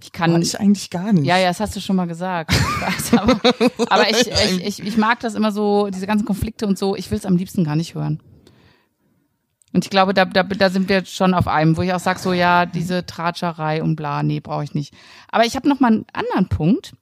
Ich 0.03 0.11
kann, 0.11 0.31
aber 0.31 0.41
ich 0.41 0.59
eigentlich 0.59 0.89
gar 0.89 1.11
nicht. 1.11 1.25
ja, 1.25 1.37
ja, 1.37 1.47
das 1.47 1.59
hast 1.59 1.75
du 1.75 1.79
schon 1.81 1.95
mal 1.95 2.07
gesagt. 2.07 2.53
Aber 3.17 3.39
aber 3.89 4.09
ich, 4.09 4.27
ich, 4.27 4.65
ich, 4.65 4.85
ich 4.85 4.97
mag 4.97 5.19
das 5.21 5.33
immer 5.35 5.51
so, 5.51 5.89
diese 5.89 6.05
ganzen 6.07 6.25
Konflikte 6.25 6.67
und 6.67 6.77
so, 6.77 6.95
ich 6.95 7.09
will 7.09 7.17
es 7.17 7.25
am 7.25 7.35
liebsten 7.35 7.63
gar 7.63 7.75
nicht 7.75 7.95
hören. 7.95 8.21
Und 9.73 9.83
ich 9.85 9.89
glaube, 9.89 10.13
da, 10.13 10.25
da, 10.25 10.43
da 10.43 10.69
sind 10.69 10.87
wir 10.89 11.03
schon 11.05 11.33
auf 11.33 11.47
einem, 11.47 11.77
wo 11.77 11.81
ich 11.81 11.93
auch 11.93 11.99
sage, 11.99 12.19
so 12.19 12.31
ja, 12.33 12.65
diese 12.65 13.05
Tratscherei 13.05 13.83
und 13.83 13.95
bla, 13.95 14.23
nee, 14.23 14.39
brauche 14.39 14.63
ich 14.63 14.73
nicht. 14.73 14.93
Aber 15.29 15.45
ich 15.45 15.55
habe 15.55 15.67
noch 15.67 15.79
mal 15.79 15.91
einen 15.91 16.05
anderen 16.13 16.47
Punkt. 16.47 16.93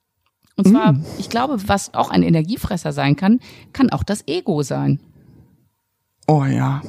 Und 0.57 0.67
zwar, 0.69 0.93
Mm. 0.93 1.05
ich 1.19 1.29
glaube, 1.29 1.67
was 1.67 1.93
auch 1.93 2.09
ein 2.09 2.23
Energiefresser 2.23 2.93
sein 2.93 3.17
kann, 3.17 3.39
kann 3.73 3.89
auch 3.91 4.03
das 4.03 4.25
Ego 4.27 4.63
sein. 4.63 5.01
Oh 6.27 6.45
ja. 6.45 6.81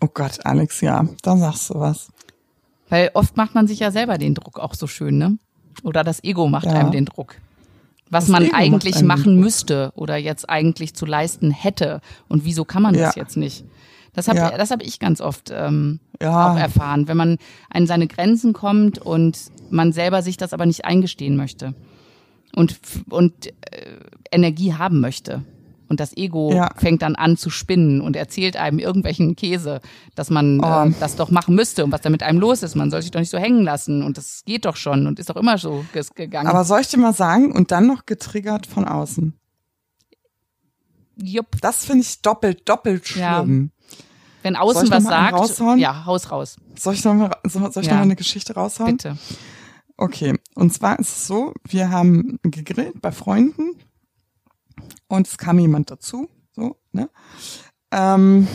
Oh 0.00 0.08
Gott, 0.12 0.44
Alex, 0.44 0.80
ja, 0.82 1.06
da 1.22 1.36
sagst 1.36 1.70
du 1.70 1.74
was. 1.80 2.10
Weil 2.92 3.10
oft 3.14 3.38
macht 3.38 3.54
man 3.54 3.66
sich 3.66 3.78
ja 3.78 3.90
selber 3.90 4.18
den 4.18 4.34
Druck 4.34 4.58
auch 4.60 4.74
so 4.74 4.86
schön, 4.86 5.16
ne? 5.16 5.38
Oder 5.82 6.04
das 6.04 6.22
Ego 6.22 6.46
macht 6.48 6.66
Ja. 6.66 6.72
einem 6.74 6.90
den 6.90 7.06
Druck. 7.06 7.36
Was 8.10 8.24
Das 8.24 8.30
man 8.32 8.44
Ego 8.44 8.54
eigentlich 8.54 9.00
machen 9.02 9.40
müsste 9.40 9.92
oder 9.96 10.18
jetzt 10.18 10.50
eigentlich 10.50 10.92
zu 10.92 11.06
leisten 11.06 11.50
hätte. 11.50 12.02
Und 12.28 12.44
wieso 12.44 12.66
kann 12.66 12.82
man 12.82 12.92
das 12.92 13.14
Ja. 13.16 13.22
jetzt 13.22 13.38
nicht? 13.38 13.64
Das 14.12 14.28
habe 14.28 14.36
Ja. 14.38 14.58
das 14.58 14.70
hab 14.70 14.82
ich 14.82 14.98
ganz 14.98 15.22
oft 15.22 15.50
ähm, 15.50 16.00
Ja. 16.20 16.52
auch 16.52 16.58
erfahren, 16.58 17.08
wenn 17.08 17.16
man 17.16 17.38
an 17.70 17.86
seine 17.86 18.06
Grenzen 18.08 18.52
kommt 18.52 18.98
und 18.98 19.38
man 19.70 19.92
selber 19.94 20.20
sich 20.20 20.36
das 20.36 20.52
aber 20.52 20.66
nicht 20.66 20.84
eingestehen 20.84 21.34
möchte 21.34 21.72
und, 22.54 22.78
und 23.08 23.46
äh, 23.46 23.52
Energie 24.30 24.74
haben 24.74 25.00
möchte. 25.00 25.42
Und 25.92 26.00
das 26.00 26.16
Ego 26.16 26.50
Ja. 26.54 26.70
fängt 26.78 27.02
dann 27.02 27.16
an 27.16 27.36
zu 27.36 27.50
spinnen 27.50 28.00
und 28.00 28.16
erzählt 28.16 28.56
einem 28.56 28.78
irgendwelchen 28.78 29.36
Käse, 29.36 29.82
dass 30.14 30.30
man 30.30 30.58
Oh. 30.64 30.86
äh, 30.86 30.92
das 31.00 31.16
doch 31.16 31.30
machen 31.30 31.54
müsste 31.54 31.84
und 31.84 31.92
was 31.92 32.00
da 32.00 32.08
mit 32.08 32.22
einem 32.22 32.40
los 32.40 32.62
ist. 32.62 32.76
Man 32.76 32.90
soll 32.90 33.02
sich 33.02 33.10
doch 33.10 33.20
nicht 33.20 33.28
so 33.28 33.36
hängen 33.36 33.62
lassen 33.62 34.02
und 34.02 34.16
das 34.16 34.42
geht 34.46 34.64
doch 34.64 34.76
schon 34.76 35.06
und 35.06 35.18
ist 35.18 35.28
doch 35.28 35.36
immer 35.36 35.58
so 35.58 35.84
gegangen. 36.14 36.48
Aber 36.48 36.64
soll 36.64 36.80
ich 36.80 36.88
dir 36.88 36.96
mal 36.96 37.12
sagen, 37.12 37.52
und 37.52 37.72
dann 37.72 37.86
noch 37.86 38.06
getriggert 38.06 38.66
von 38.66 38.86
außen. 38.86 39.34
Jupp, 41.22 41.60
Das 41.60 41.84
finde 41.84 42.04
ich 42.04 42.22
doppelt, 42.22 42.66
doppelt 42.66 43.06
Ja. 43.14 43.42
schlimm. 43.42 43.70
wenn 44.42 44.54
Soll 44.54 44.62
außen 44.62 44.90
was 44.90 45.04
sagt, 45.04 45.34
raushauen? 45.34 45.78
ja, 45.78 46.06
Haus 46.06 46.30
raus, 46.30 46.56
Soll 46.78 46.94
ich 46.94 47.04
noch 47.04 47.12
mal, 47.14 47.30
soll 47.44 47.70
soll 47.70 47.82
ich 47.82 47.86
Ja. 47.88 47.92
noch 47.92 47.98
mal 47.98 48.04
eine 48.04 48.16
Geschichte 48.16 48.54
raushauen? 48.54 48.92
bitte. 48.96 49.18
Okay, 49.98 50.38
und 50.54 50.72
zwar 50.72 50.98
ist 50.98 51.10
es 51.10 51.26
so, 51.26 51.52
wir 51.68 51.90
haben 51.90 52.38
gegrillt 52.42 53.02
bei 53.02 53.12
Freunden 53.12 53.76
und 55.12 55.28
es 55.28 55.36
kam 55.36 55.58
jemand 55.58 55.90
dazu, 55.90 56.30
so, 56.52 56.80
ne? 56.92 57.10
Ähm, 57.90 58.48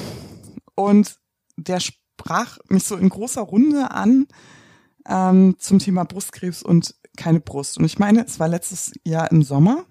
und 0.73 1.19
der 1.55 1.79
sprach 1.79 2.57
mich 2.67 2.83
so 2.83 2.95
in 2.95 3.09
großer 3.09 3.41
Runde 3.41 3.91
an 3.91 4.25
ähm, 5.07 5.55
zum 5.59 5.77
Thema 5.77 6.03
Brustkrebs 6.03 6.63
und 6.63 6.95
keine 7.15 7.41
Brust. 7.41 7.77
Und 7.77 7.85
ich 7.85 7.99
meine, 7.99 8.25
es 8.25 8.39
war 8.39 8.47
letztes 8.47 8.91
Jahr 9.03 9.31
im 9.31 9.43
Sommer. 9.43 9.85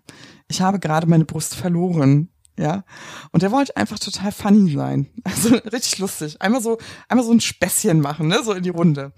Ich 0.49 0.61
habe 0.61 0.81
gerade 0.81 1.07
meine 1.07 1.25
Brust 1.25 1.55
verloren. 1.55 2.31
Ja. 2.59 2.85
Und 3.31 3.45
der 3.45 3.53
wollte 3.53 3.77
einfach 3.77 4.01
total 4.01 4.33
funny 4.33 4.73
sein. 4.73 5.07
Also 5.25 5.55
richtig 5.55 5.99
lustig. 5.99 6.43
Einmal 6.43 6.63
so, 6.63 6.79
einmal 7.09 7.25
so 7.25 7.31
ein 7.31 7.41
Späßchen 7.41 8.01
machen, 8.01 8.27
ne, 8.27 8.43
so 8.43 8.53
in 8.53 8.65
die 8.65 8.71
Runde. 8.71 9.13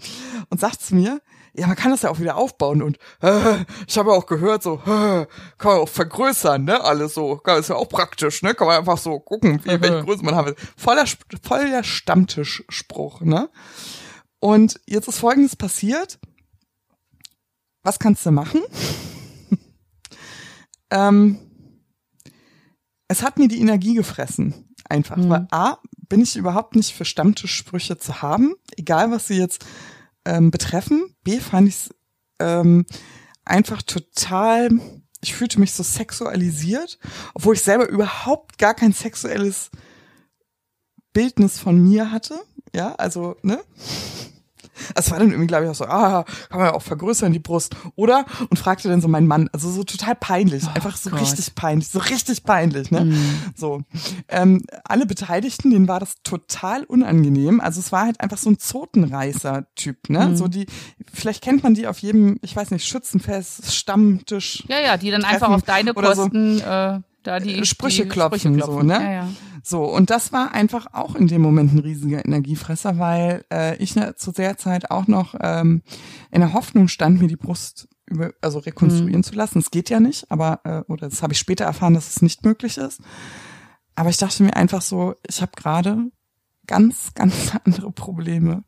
Und 0.50 0.60
sagt 0.60 0.82
zu 0.82 0.94
mir, 0.94 1.22
ja, 1.58 1.66
man 1.66 1.76
kann 1.76 1.90
das 1.90 2.02
ja 2.02 2.10
auch 2.10 2.20
wieder 2.20 2.36
aufbauen 2.36 2.82
und 2.82 2.98
äh, 3.20 3.64
ich 3.86 3.98
habe 3.98 4.10
ja 4.10 4.16
auch 4.16 4.26
gehört, 4.26 4.62
so 4.62 4.76
äh, 4.76 5.26
kann 5.58 5.72
man 5.72 5.78
auch 5.78 5.88
vergrößern, 5.88 6.64
ne, 6.64 6.82
alles 6.82 7.14
so, 7.14 7.40
ist 7.58 7.68
ja 7.68 7.76
auch 7.76 7.88
praktisch, 7.88 8.42
ne, 8.42 8.54
kann 8.54 8.66
man 8.66 8.78
einfach 8.78 8.98
so 8.98 9.18
gucken, 9.18 9.60
wie, 9.64 9.80
welche 9.80 10.04
Größe 10.04 10.24
man 10.24 10.36
haben 10.36 10.48
will. 10.48 10.56
Voller, 10.76 11.04
voll 11.42 11.70
der 11.70 11.82
Stammtischspruch, 11.82 13.22
ne. 13.22 13.50
Und 14.40 14.80
jetzt 14.86 15.08
ist 15.08 15.18
Folgendes 15.18 15.56
passiert. 15.56 16.20
Was 17.82 17.98
kannst 17.98 18.24
du 18.24 18.30
machen? 18.30 18.60
ähm, 20.90 21.38
es 23.08 23.22
hat 23.22 23.38
mir 23.38 23.48
die 23.48 23.60
Energie 23.60 23.94
gefressen. 23.94 24.68
Einfach. 24.88 25.16
Mhm. 25.16 25.28
Weil 25.28 25.48
A, 25.50 25.78
bin 26.08 26.20
ich 26.22 26.36
überhaupt 26.36 26.76
nicht 26.76 26.94
für 26.94 27.04
Stammtischsprüche 27.04 27.98
zu 27.98 28.22
haben, 28.22 28.54
egal 28.76 29.10
was 29.10 29.26
sie 29.26 29.38
jetzt 29.38 29.64
ähm, 30.28 30.50
betreffen. 30.50 31.16
B, 31.24 31.40
fand 31.40 31.68
ich 31.68 31.74
es 31.74 31.94
ähm, 32.38 32.84
einfach 33.44 33.82
total, 33.82 34.70
ich 35.22 35.34
fühlte 35.34 35.58
mich 35.58 35.72
so 35.72 35.82
sexualisiert, 35.82 36.98
obwohl 37.34 37.54
ich 37.54 37.62
selber 37.62 37.88
überhaupt 37.88 38.58
gar 38.58 38.74
kein 38.74 38.92
sexuelles 38.92 39.70
Bildnis 41.12 41.58
von 41.58 41.82
mir 41.82 42.12
hatte. 42.12 42.38
Ja, 42.74 42.94
also, 42.96 43.36
ne? 43.42 43.58
Es 44.94 45.10
war 45.10 45.18
dann 45.18 45.30
irgendwie, 45.30 45.46
glaube 45.46 45.64
ich, 45.64 45.70
auch 45.70 45.74
so, 45.74 45.84
ah, 45.84 46.24
kann 46.48 46.58
man 46.58 46.68
ja 46.68 46.74
auch 46.74 46.82
vergrößern, 46.82 47.32
die 47.32 47.38
Brust, 47.38 47.76
oder? 47.96 48.24
Und 48.50 48.58
fragte 48.58 48.88
dann 48.88 49.00
so 49.00 49.08
meinen 49.08 49.26
Mann, 49.26 49.48
also 49.52 49.70
so 49.70 49.84
total 49.84 50.14
peinlich, 50.14 50.66
einfach 50.68 50.96
so 50.96 51.10
Gott. 51.10 51.20
richtig 51.20 51.54
peinlich, 51.54 51.88
so 51.88 51.98
richtig 51.98 52.44
peinlich, 52.44 52.90
ne? 52.90 53.12
So. 53.54 53.82
Ähm, 54.28 54.62
alle 54.84 55.06
Beteiligten, 55.06 55.70
denen 55.70 55.88
war 55.88 56.00
das 56.00 56.16
total 56.22 56.84
unangenehm. 56.84 57.60
Also 57.60 57.80
es 57.80 57.92
war 57.92 58.04
halt 58.04 58.20
einfach 58.20 58.38
so 58.38 58.50
ein 58.50 58.58
Zotenreißer-Typ, 58.58 60.10
ne? 60.10 60.36
So 60.36 60.48
die, 60.48 60.66
vielleicht 61.12 61.42
kennt 61.42 61.62
man 61.62 61.74
die 61.74 61.86
auf 61.86 61.98
jedem, 61.98 62.38
ich 62.42 62.54
weiß 62.54 62.70
nicht, 62.70 62.86
Schützenfest, 62.86 63.74
Stammtisch, 63.74 64.64
Ja, 64.68 64.80
ja, 64.80 64.96
die 64.96 65.10
dann 65.10 65.22
Treffen 65.22 65.34
einfach 65.34 65.50
auf 65.50 65.62
deine 65.62 65.94
oder 65.94 66.14
so. 66.14 66.22
Kosten 66.22 66.60
äh, 66.60 67.00
da 67.28 67.40
die 67.40 67.64
Sprüche 67.66 68.04
die 68.04 68.08
klopfen, 68.08 68.58
Sprüche 68.58 68.64
so, 68.64 68.82
ne? 68.82 68.94
Ja, 68.94 69.12
ja. 69.12 69.28
So, 69.62 69.84
und 69.84 70.08
das 70.08 70.32
war 70.32 70.52
einfach 70.52 70.94
auch 70.94 71.14
in 71.14 71.26
dem 71.26 71.42
Moment 71.42 71.74
ein 71.74 71.80
riesiger 71.80 72.24
Energiefresser, 72.24 72.98
weil 72.98 73.44
äh, 73.52 73.76
ich 73.76 73.94
ne, 73.96 74.14
zu 74.16 74.32
der 74.32 74.56
Zeit 74.56 74.90
auch 74.90 75.06
noch 75.06 75.34
ähm, 75.40 75.82
in 76.30 76.40
der 76.40 76.54
Hoffnung 76.54 76.88
stand, 76.88 77.20
mir 77.20 77.28
die 77.28 77.36
Brust 77.36 77.86
über, 78.06 78.32
also 78.40 78.60
rekonstruieren 78.60 79.22
zu 79.22 79.34
lassen. 79.34 79.58
Es 79.58 79.70
geht 79.70 79.90
ja 79.90 80.00
nicht, 80.00 80.30
aber, 80.30 80.60
äh, 80.64 80.90
oder 80.90 81.10
das 81.10 81.22
habe 81.22 81.34
ich 81.34 81.38
später 81.38 81.66
erfahren, 81.66 81.92
dass 81.92 82.08
es 82.08 82.22
nicht 82.22 82.46
möglich 82.46 82.78
ist. 82.78 83.02
Aber 83.94 84.08
ich 84.08 84.16
dachte 84.16 84.42
mir 84.42 84.56
einfach 84.56 84.80
so, 84.80 85.14
ich 85.28 85.42
habe 85.42 85.52
gerade 85.54 86.10
ganz, 86.66 87.12
ganz 87.14 87.52
andere 87.64 87.92
Probleme 87.92 88.64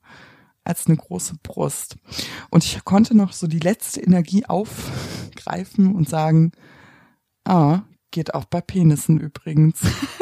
als 0.65 0.87
eine 0.87 0.99
große 0.99 1.37
Brust. 1.43 1.97
Und 2.51 2.63
ich 2.65 2.85
konnte 2.85 3.17
noch 3.17 3.33
so 3.33 3.47
die 3.47 3.59
letzte 3.59 4.03
Energie 4.03 4.45
aufgreifen 4.45 5.95
und 5.95 6.11
sagen, 6.11 6.53
ah, 7.47 7.85
geht 8.11 8.35
auch 8.35 8.45
bei 8.45 8.61
Penissen 8.61 9.19
übrigens. 9.19 9.81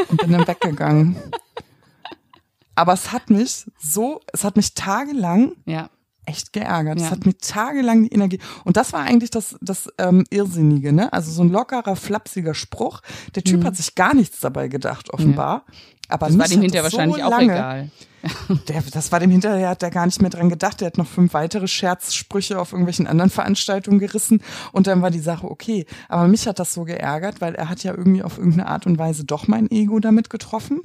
Und 0.08 0.20
bin 0.20 0.32
dann 0.32 0.46
weggegangen. 0.46 1.16
Aber 2.74 2.92
es 2.92 3.10
hat 3.10 3.28
mich 3.28 3.66
so, 3.78 4.20
es 4.32 4.44
hat 4.44 4.56
mich 4.56 4.74
tagelang 4.74 5.52
ja. 5.66 5.90
Echt 6.28 6.52
geärgert. 6.52 7.00
Ja. 7.00 7.06
Es 7.06 7.10
hat 7.10 7.26
mir 7.26 7.36
tagelang 7.38 8.04
die 8.04 8.12
Energie. 8.12 8.38
Und 8.64 8.76
das 8.76 8.92
war 8.92 9.00
eigentlich 9.00 9.30
das, 9.30 9.56
das 9.60 9.88
ähm, 9.98 10.24
Irrsinnige, 10.30 10.92
ne? 10.92 11.12
Also 11.12 11.30
so 11.32 11.42
ein 11.42 11.50
lockerer, 11.50 11.96
flapsiger 11.96 12.54
Spruch. 12.54 13.00
Der 13.34 13.42
Typ 13.42 13.64
hat 13.64 13.76
sich 13.76 13.94
gar 13.94 14.14
nichts 14.14 14.40
dabei 14.40 14.68
gedacht, 14.68 15.12
offenbar. 15.12 15.64
Aber 16.08 16.28
Mhm. 16.28 16.38
Das 16.38 16.38
war 16.38 16.48
dem 16.48 16.62
hinterher 16.62 16.82
das 16.82 16.92
wahrscheinlich 16.92 17.18
so 17.18 17.24
auch 17.24 17.30
lange, 17.30 17.52
egal. 17.52 17.90
Der, 18.68 18.82
das 18.82 19.12
war 19.12 19.20
dem 19.20 19.30
hinterher, 19.30 19.68
hat 19.68 19.82
der 19.82 19.90
gar 19.90 20.06
nicht 20.06 20.20
mehr 20.20 20.30
dran 20.30 20.48
gedacht. 20.48 20.80
Der 20.80 20.86
hat 20.86 20.98
noch 20.98 21.06
fünf 21.06 21.34
weitere 21.34 21.68
Scherzsprüche 21.68 22.58
auf 22.58 22.72
irgendwelchen 22.72 23.06
anderen 23.06 23.30
Veranstaltungen 23.30 23.98
gerissen 23.98 24.42
und 24.72 24.86
dann 24.86 25.02
war 25.02 25.10
die 25.10 25.20
Sache 25.20 25.48
okay. 25.48 25.86
Aber 26.08 26.26
mich 26.26 26.46
hat 26.48 26.58
das 26.58 26.74
so 26.74 26.84
geärgert, 26.84 27.40
weil 27.40 27.54
er 27.54 27.68
hat 27.68 27.84
ja 27.84 27.94
irgendwie 27.94 28.22
auf 28.22 28.38
irgendeine 28.38 28.66
Art 28.66 28.86
und 28.86 28.98
Weise 28.98 29.24
doch 29.24 29.46
mein 29.46 29.70
Ego 29.70 30.00
damit 30.00 30.30
getroffen. 30.30 30.80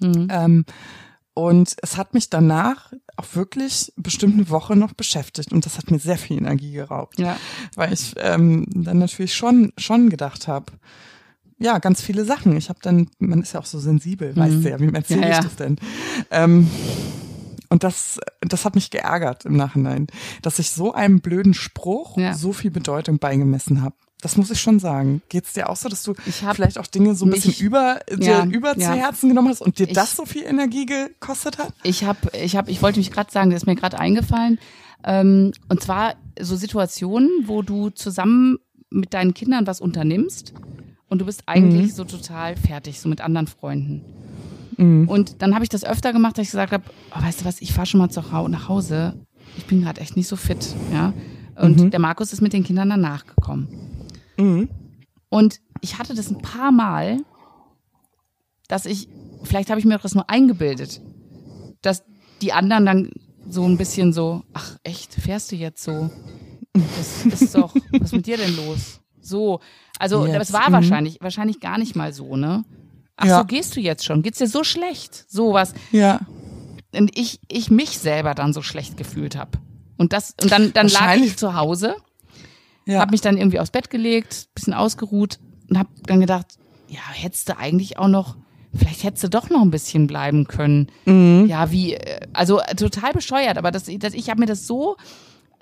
Mhm. 0.00 0.28
Ähm, 0.30 0.64
und 1.34 1.76
es 1.82 1.96
hat 1.96 2.14
mich 2.14 2.30
danach 2.30 2.92
auch 3.16 3.34
wirklich 3.34 3.92
bestimmt 3.96 4.34
eine 4.34 4.50
Woche 4.50 4.76
noch 4.76 4.92
beschäftigt 4.92 5.52
und 5.52 5.64
das 5.66 5.78
hat 5.78 5.90
mir 5.90 5.98
sehr 5.98 6.18
viel 6.18 6.36
Energie 6.38 6.72
geraubt, 6.72 7.18
Ja. 7.18 7.36
weil 7.74 7.92
ich 7.92 8.14
ähm, 8.18 8.66
dann 8.74 8.98
natürlich 8.98 9.34
schon 9.34 9.72
schon 9.78 10.10
gedacht 10.10 10.48
habe, 10.48 10.72
ja, 11.58 11.78
ganz 11.78 12.02
viele 12.02 12.26
Sachen. 12.26 12.54
Ich 12.56 12.68
habe 12.68 12.78
dann, 12.82 13.08
man 13.18 13.40
ist 13.40 13.54
ja 13.54 13.60
auch 13.60 13.64
so 13.66 13.78
sensibel, 13.78 14.36
weißt 14.36 14.62
du 14.62 14.68
ja, 14.70 14.78
wie 14.78 14.92
erzähle 14.92 15.22
Ja, 15.22 15.28
ich 15.28 15.34
ja. 15.36 15.42
das 15.42 15.56
denn? 15.56 15.76
Ähm, 16.30 16.68
und 17.70 17.82
das, 17.82 18.18
das 18.42 18.64
hat 18.66 18.74
mich 18.74 18.90
geärgert 18.90 19.44
im 19.46 19.56
Nachhinein, 19.56 20.06
dass 20.42 20.58
ich 20.58 20.70
so 20.70 20.92
einem 20.92 21.20
blöden 21.20 21.54
Spruch 21.54 22.18
Ja. 22.18 22.34
so 22.34 22.52
viel 22.52 22.70
Bedeutung 22.70 23.18
beigemessen 23.18 23.80
habe. 23.82 23.96
Das 24.26 24.36
muss 24.36 24.50
ich 24.50 24.60
schon 24.60 24.80
sagen. 24.80 25.22
Geht's 25.28 25.52
dir 25.52 25.68
auch 25.70 25.76
so, 25.76 25.88
dass 25.88 26.02
du 26.02 26.12
vielleicht 26.52 26.78
auch 26.80 26.88
Dinge 26.88 27.14
so 27.14 27.26
ein 27.26 27.28
mich- 27.28 27.44
bisschen 27.44 27.64
über, 27.64 28.00
dir 28.10 28.26
Ja, 28.26 28.44
über 28.44 28.74
zu 28.74 28.80
ja. 28.80 28.92
Herzen 28.92 29.28
genommen 29.28 29.50
hast 29.50 29.62
und 29.62 29.78
dir 29.78 29.86
Ich- 29.86 29.92
das 29.92 30.16
so 30.16 30.26
viel 30.26 30.42
Energie 30.42 30.84
gekostet 30.84 31.58
hat? 31.58 31.72
Ich 31.84 32.02
habe, 32.02 32.18
ich 32.36 32.56
habe, 32.56 32.68
ich 32.68 32.82
wollte 32.82 32.98
mich 32.98 33.12
gerade 33.12 33.30
sagen, 33.30 33.50
das 33.50 33.62
ist 33.62 33.66
mir 33.66 33.76
gerade 33.76 34.00
eingefallen. 34.00 34.58
Ähm, 35.04 35.52
und 35.68 35.80
zwar 35.80 36.14
so 36.40 36.56
Situationen, 36.56 37.30
wo 37.44 37.62
du 37.62 37.90
zusammen 37.90 38.58
mit 38.90 39.14
deinen 39.14 39.32
Kindern 39.32 39.64
was 39.68 39.80
unternimmst 39.80 40.54
und 41.08 41.20
du 41.20 41.26
bist 41.26 41.44
eigentlich 41.46 41.94
so 41.94 42.02
total 42.02 42.56
fertig, 42.56 43.00
so 43.00 43.08
mit 43.08 43.20
anderen 43.20 43.46
Freunden. 43.46 44.02
Und 44.76 45.40
dann 45.40 45.54
habe 45.54 45.62
ich 45.62 45.68
das 45.70 45.84
öfter 45.84 46.12
gemacht, 46.12 46.36
dass 46.36 46.46
ich 46.46 46.50
gesagt 46.50 46.72
habe, 46.72 46.82
oh, 47.16 47.22
weißt 47.22 47.42
du 47.42 47.44
was, 47.44 47.60
ich 47.62 47.72
fahre 47.72 47.86
schon 47.86 47.98
mal 47.98 48.10
zu 48.10 48.20
nach 48.48 48.68
Hause. 48.68 49.14
Ich 49.56 49.66
bin 49.66 49.82
gerade 49.82 50.00
echt 50.00 50.16
nicht 50.16 50.26
so 50.26 50.34
fit, 50.34 50.74
ja. 50.92 51.12
Und 51.54 51.78
mhm. 51.80 51.90
der 51.92 52.00
Markus 52.00 52.32
ist 52.32 52.42
mit 52.42 52.52
den 52.52 52.64
Kindern 52.64 52.90
danach 52.90 53.24
gekommen. 53.24 53.68
Mhm. 54.36 54.68
Und 55.28 55.60
ich 55.80 55.98
hatte 55.98 56.14
das 56.14 56.30
ein 56.30 56.42
paar 56.42 56.72
Mal, 56.72 57.18
dass 58.68 58.86
ich, 58.86 59.08
vielleicht 59.42 59.70
habe 59.70 59.80
ich 59.80 59.86
mir 59.86 59.98
das 59.98 60.14
nur 60.14 60.28
eingebildet, 60.30 61.00
dass 61.82 62.04
die 62.42 62.52
anderen 62.52 62.86
dann 62.86 63.10
so 63.48 63.64
ein 63.64 63.78
bisschen 63.78 64.12
so, 64.12 64.42
ach 64.52 64.76
echt, 64.82 65.14
fährst 65.14 65.52
du 65.52 65.56
jetzt 65.56 65.82
so? 65.82 66.10
Das 66.72 67.26
ist 67.26 67.54
doch, 67.54 67.74
was 67.92 68.02
ist 68.02 68.12
mit 68.12 68.26
dir 68.26 68.36
denn 68.36 68.56
los? 68.56 69.00
So, 69.20 69.60
also 69.98 70.26
jetzt. 70.26 70.38
das 70.38 70.52
war 70.52 70.68
mhm. 70.68 70.74
wahrscheinlich, 70.74 71.18
wahrscheinlich 71.20 71.60
gar 71.60 71.78
nicht 71.78 71.96
mal 71.96 72.12
so, 72.12 72.36
ne? 72.36 72.64
Ach 73.16 73.26
ja. 73.26 73.38
so, 73.38 73.46
gehst 73.46 73.74
du 73.76 73.80
jetzt 73.80 74.04
schon? 74.04 74.22
Geht's 74.22 74.38
dir 74.38 74.46
so 74.46 74.62
schlecht? 74.62 75.24
Sowas. 75.28 75.72
Ja. 75.90 76.20
Und 76.94 77.16
ich, 77.18 77.40
ich 77.48 77.70
mich 77.70 77.98
selber 77.98 78.34
dann 78.34 78.52
so 78.52 78.62
schlecht 78.62 78.96
gefühlt 78.96 79.36
habe. 79.36 79.58
Und 79.96 80.12
das, 80.12 80.34
und 80.42 80.52
dann, 80.52 80.72
dann 80.74 80.88
lag 80.88 81.16
ich 81.16 81.36
zu 81.36 81.54
Hause, 81.54 81.96
ja. 82.86 83.00
habe 83.00 83.10
mich 83.10 83.20
dann 83.20 83.36
irgendwie 83.36 83.60
aufs 83.60 83.70
Bett 83.70 83.90
gelegt, 83.90 84.48
bisschen 84.54 84.74
ausgeruht 84.74 85.38
und 85.68 85.78
habe 85.78 85.88
dann 86.06 86.20
gedacht, 86.20 86.46
ja, 86.88 87.00
hättest 87.12 87.48
du 87.48 87.58
eigentlich 87.58 87.98
auch 87.98 88.08
noch, 88.08 88.36
vielleicht 88.74 89.04
hättest 89.04 89.24
du 89.24 89.28
doch 89.28 89.50
noch 89.50 89.62
ein 89.62 89.70
bisschen 89.70 90.06
bleiben 90.06 90.46
können. 90.46 90.88
Mhm. 91.04 91.46
Ja, 91.48 91.70
wie, 91.70 91.94
äh, 91.94 92.20
also 92.32 92.60
total 92.76 93.12
bescheuert, 93.12 93.58
aber 93.58 93.70
das, 93.70 93.84
das 93.98 94.14
ich 94.14 94.30
habe 94.30 94.40
mir 94.40 94.46
das 94.46 94.66
so 94.66 94.96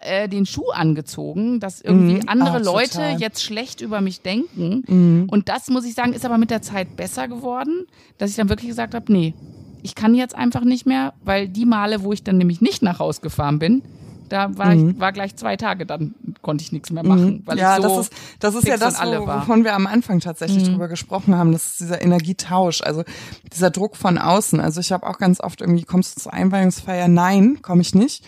äh, 0.00 0.28
den 0.28 0.44
Schuh 0.44 0.70
angezogen, 0.70 1.60
dass 1.60 1.80
irgendwie 1.80 2.16
mhm. 2.16 2.28
andere 2.28 2.58
oh, 2.60 2.64
Leute 2.64 2.90
total. 2.90 3.20
jetzt 3.20 3.42
schlecht 3.42 3.80
über 3.80 4.00
mich 4.00 4.20
denken. 4.20 4.84
Mhm. 4.86 5.26
Und 5.30 5.48
das, 5.48 5.68
muss 5.68 5.86
ich 5.86 5.94
sagen, 5.94 6.12
ist 6.12 6.26
aber 6.26 6.38
mit 6.38 6.50
der 6.50 6.62
Zeit 6.62 6.96
besser 6.96 7.26
geworden, 7.26 7.86
dass 8.18 8.30
ich 8.30 8.36
dann 8.36 8.50
wirklich 8.50 8.68
gesagt 8.68 8.94
habe, 8.94 9.10
nee, 9.10 9.34
ich 9.82 9.94
kann 9.94 10.14
jetzt 10.14 10.34
einfach 10.34 10.64
nicht 10.64 10.86
mehr, 10.86 11.14
weil 11.24 11.48
die 11.48 11.66
Male, 11.66 12.02
wo 12.02 12.12
ich 12.12 12.22
dann 12.22 12.38
nämlich 12.38 12.60
nicht 12.60 12.82
nach 12.82 12.98
Haus 12.98 13.20
gefahren 13.20 13.58
bin, 13.58 13.82
da 14.28 14.56
war 14.56 14.74
mhm. 14.74 14.90
ich 14.90 15.00
war 15.00 15.12
gleich 15.12 15.36
zwei 15.36 15.56
Tage, 15.56 15.86
dann 15.86 16.14
konnte 16.42 16.62
ich 16.62 16.72
nichts 16.72 16.90
mehr 16.90 17.04
machen, 17.04 17.26
mhm. 17.26 17.42
weil 17.46 17.58
ja, 17.58 17.76
ich 17.76 17.82
so 17.82 17.88
das 17.88 17.98
ist 17.98 18.12
das 18.40 18.54
ist 18.54 18.66
ja 18.66 18.76
das, 18.76 19.00
wo, 19.00 19.26
wovon 19.26 19.64
wir 19.64 19.74
am 19.74 19.86
Anfang 19.86 20.20
tatsächlich 20.20 20.64
mhm. 20.64 20.72
drüber 20.72 20.88
gesprochen 20.88 21.36
haben. 21.36 21.52
Das 21.52 21.66
ist 21.66 21.80
dieser 21.80 22.02
Energietausch, 22.02 22.82
also 22.82 23.04
dieser 23.52 23.70
Druck 23.70 23.96
von 23.96 24.18
außen. 24.18 24.60
Also 24.60 24.80
ich 24.80 24.92
habe 24.92 25.06
auch 25.06 25.18
ganz 25.18 25.40
oft 25.40 25.60
irgendwie 25.60 25.84
kommst 25.84 26.16
du 26.16 26.22
zur 26.22 26.32
Einweihungsfeier? 26.32 27.08
Nein, 27.08 27.60
komme 27.62 27.82
ich 27.82 27.94
nicht, 27.94 28.24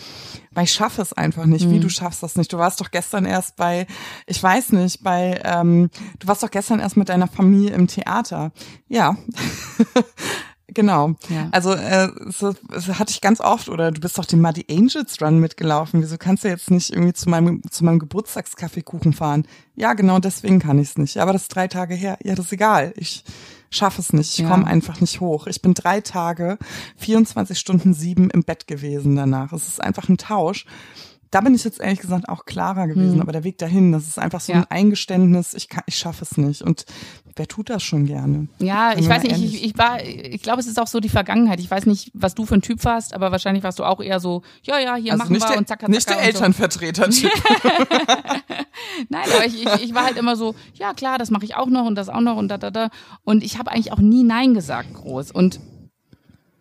weil 0.53 0.64
ich 0.64 0.72
schaffe 0.72 1.03
es 1.03 1.12
einfach 1.12 1.47
nicht. 1.47 1.68
Wie 1.70 1.76
mhm. 1.76 1.82
du 1.82 1.88
schaffst 1.88 2.22
das 2.22 2.36
nicht? 2.36 2.53
Du 2.53 2.59
warst 2.59 2.80
doch 2.80 2.90
gestern 2.90 3.26
erst 3.26 3.57
bei, 3.57 3.86
ich 4.26 4.42
weiß 4.42 4.72
nicht, 4.72 5.03
bei, 5.03 5.40
ähm, 5.44 5.90
du 6.18 6.28
warst 6.28 6.42
doch 6.42 6.51
gestern 6.51 6.80
erst 6.80 6.97
mit 6.97 7.09
deiner 7.09 7.28
Familie 7.28 7.70
im 7.70 7.86
Theater. 7.86 8.53
Ja. 8.88 9.16
Genau. 10.77 11.14
Ja. 11.31 11.49
Also 11.53 11.72
äh, 11.72 12.11
so, 12.27 12.53
so 12.53 12.99
hatte 12.99 13.11
ich 13.11 13.22
ganz 13.22 13.41
oft, 13.41 13.70
oder 13.70 13.91
du 13.93 13.99
bist 13.99 14.18
doch 14.18 14.27
den 14.27 14.43
Muddy 14.43 14.66
Angels 14.70 15.22
Run 15.22 15.41
mitgelaufen. 15.41 16.03
Wieso 16.03 16.18
kannst 16.18 16.45
du 16.45 16.49
jetzt 16.49 16.70
nicht 16.70 16.93
irgendwie 16.93 17.14
zu 17.14 17.31
meinem 17.31 17.62
zu 17.70 17.83
meinem 17.83 17.99
Geburtstagskaffeekuchen 17.99 19.14
fahren? 19.14 19.49
Ja, 19.74 19.95
genau 19.95 20.18
deswegen 20.18 20.59
kann 20.59 20.79
ich 20.79 20.91
es 20.91 20.99
nicht. 20.99 21.16
Aber 21.16 21.33
das 21.33 21.43
ist 21.43 21.55
drei 21.55 21.66
Tage 21.66 21.95
her. 21.95 22.18
Ja, 22.22 22.35
das 22.35 22.47
ist 22.47 22.53
egal. 22.53 22.93
Ich 22.97 23.24
schaffe 23.70 24.03
es 24.03 24.12
nicht. 24.12 24.33
Ich 24.33 24.41
ja. 24.41 24.51
komme 24.51 24.66
einfach 24.66 25.01
nicht 25.01 25.20
hoch. 25.20 25.47
Ich 25.47 25.62
bin 25.62 25.72
drei 25.72 26.03
Tage, 26.03 26.59
24 26.99 27.59
Stunden 27.59 27.95
sieben 27.95 28.29
im 28.29 28.43
Bett 28.43 28.66
gewesen 28.66 29.16
danach. 29.16 29.55
Es 29.55 29.66
ist 29.66 29.83
einfach 29.83 30.11
ein 30.11 30.18
Tausch 30.18 30.66
da 31.31 31.41
bin 31.41 31.55
ich 31.55 31.64
jetzt 31.64 31.81
ehrlich 31.81 32.01
gesagt 32.01 32.29
auch 32.29 32.45
klarer 32.45 32.87
gewesen, 32.87 33.14
hm. 33.14 33.20
aber 33.20 33.33
der 33.33 33.45
Weg 33.45 33.59
dahin, 33.59 33.93
das 33.93 34.07
ist 34.07 34.18
einfach 34.18 34.41
so 34.41 34.53
ja. 34.53 34.61
ein 34.61 34.66
Eingeständnis, 34.70 35.55
ich 35.55 35.68
kann, 35.68 35.83
ich 35.87 35.97
schaffe 35.97 36.24
es 36.24 36.37
nicht. 36.37 36.62
Und 36.62 36.85
wer 37.35 37.49
tut 37.49 37.68
das 37.70 37.83
schon 37.83 38.07
gerne? 38.07 38.49
Ja, 38.59 38.97
ich 38.97 39.09
weiß 39.09 39.22
nicht, 39.24 39.43
ich, 39.43 39.64
ich 39.64 39.79
war, 39.79 40.03
ich 40.03 40.43
glaube, 40.43 40.61
es 40.61 40.66
ist 40.66 40.81
auch 40.81 40.87
so 40.87 41.01
die 41.01 41.09
Vergangenheit. 41.09 41.61
Ich 41.61 41.70
weiß 41.70 41.87
nicht, 41.87 42.11
was 42.14 42.35
du 42.35 42.47
für 42.47 42.55
ein 42.55 42.62
Typ 42.62 42.85
warst, 42.85 43.14
aber 43.14 43.33
wahrscheinlich 43.33 43.64
warst 43.64 43.79
du 43.79 43.85
auch 43.85 44.01
eher 44.01 44.20
so, 44.20 44.43
ja, 44.62 44.79
ja, 44.79 44.95
hier 44.97 45.12
also 45.12 45.24
machen 45.24 45.35
wir 45.35 45.47
der, 45.47 45.59
und 45.59 45.68
zack, 45.68 45.81
zack, 45.81 45.89
Nicht 45.89 46.09
der 46.09 46.20
Elternvertreter-Typ. 46.20 47.31
Nein, 49.09 49.24
aber 49.35 49.47
ich, 49.47 49.62
ich, 49.62 49.83
ich 49.83 49.95
war 49.95 50.05
halt 50.05 50.16
immer 50.16 50.37
so, 50.37 50.55
ja 50.74 50.95
klar, 50.95 51.18
das 51.18 51.31
mache 51.31 51.45
ich 51.45 51.57
auch 51.57 51.68
noch 51.68 51.87
und 51.87 51.97
das 51.97 52.09
auch 52.09 52.20
noch 52.20 52.37
und 52.37 52.49
da, 52.49 52.59
da, 52.59 52.70
da. 52.70 52.91
Und 53.24 53.43
ich 53.43 53.59
habe 53.59 53.72
eigentlich 53.72 53.93
auch 53.93 53.99
nie 53.99 54.22
Nein 54.22 54.55
gesagt 54.55 54.95
groß. 54.95 55.33
Und 55.33 55.61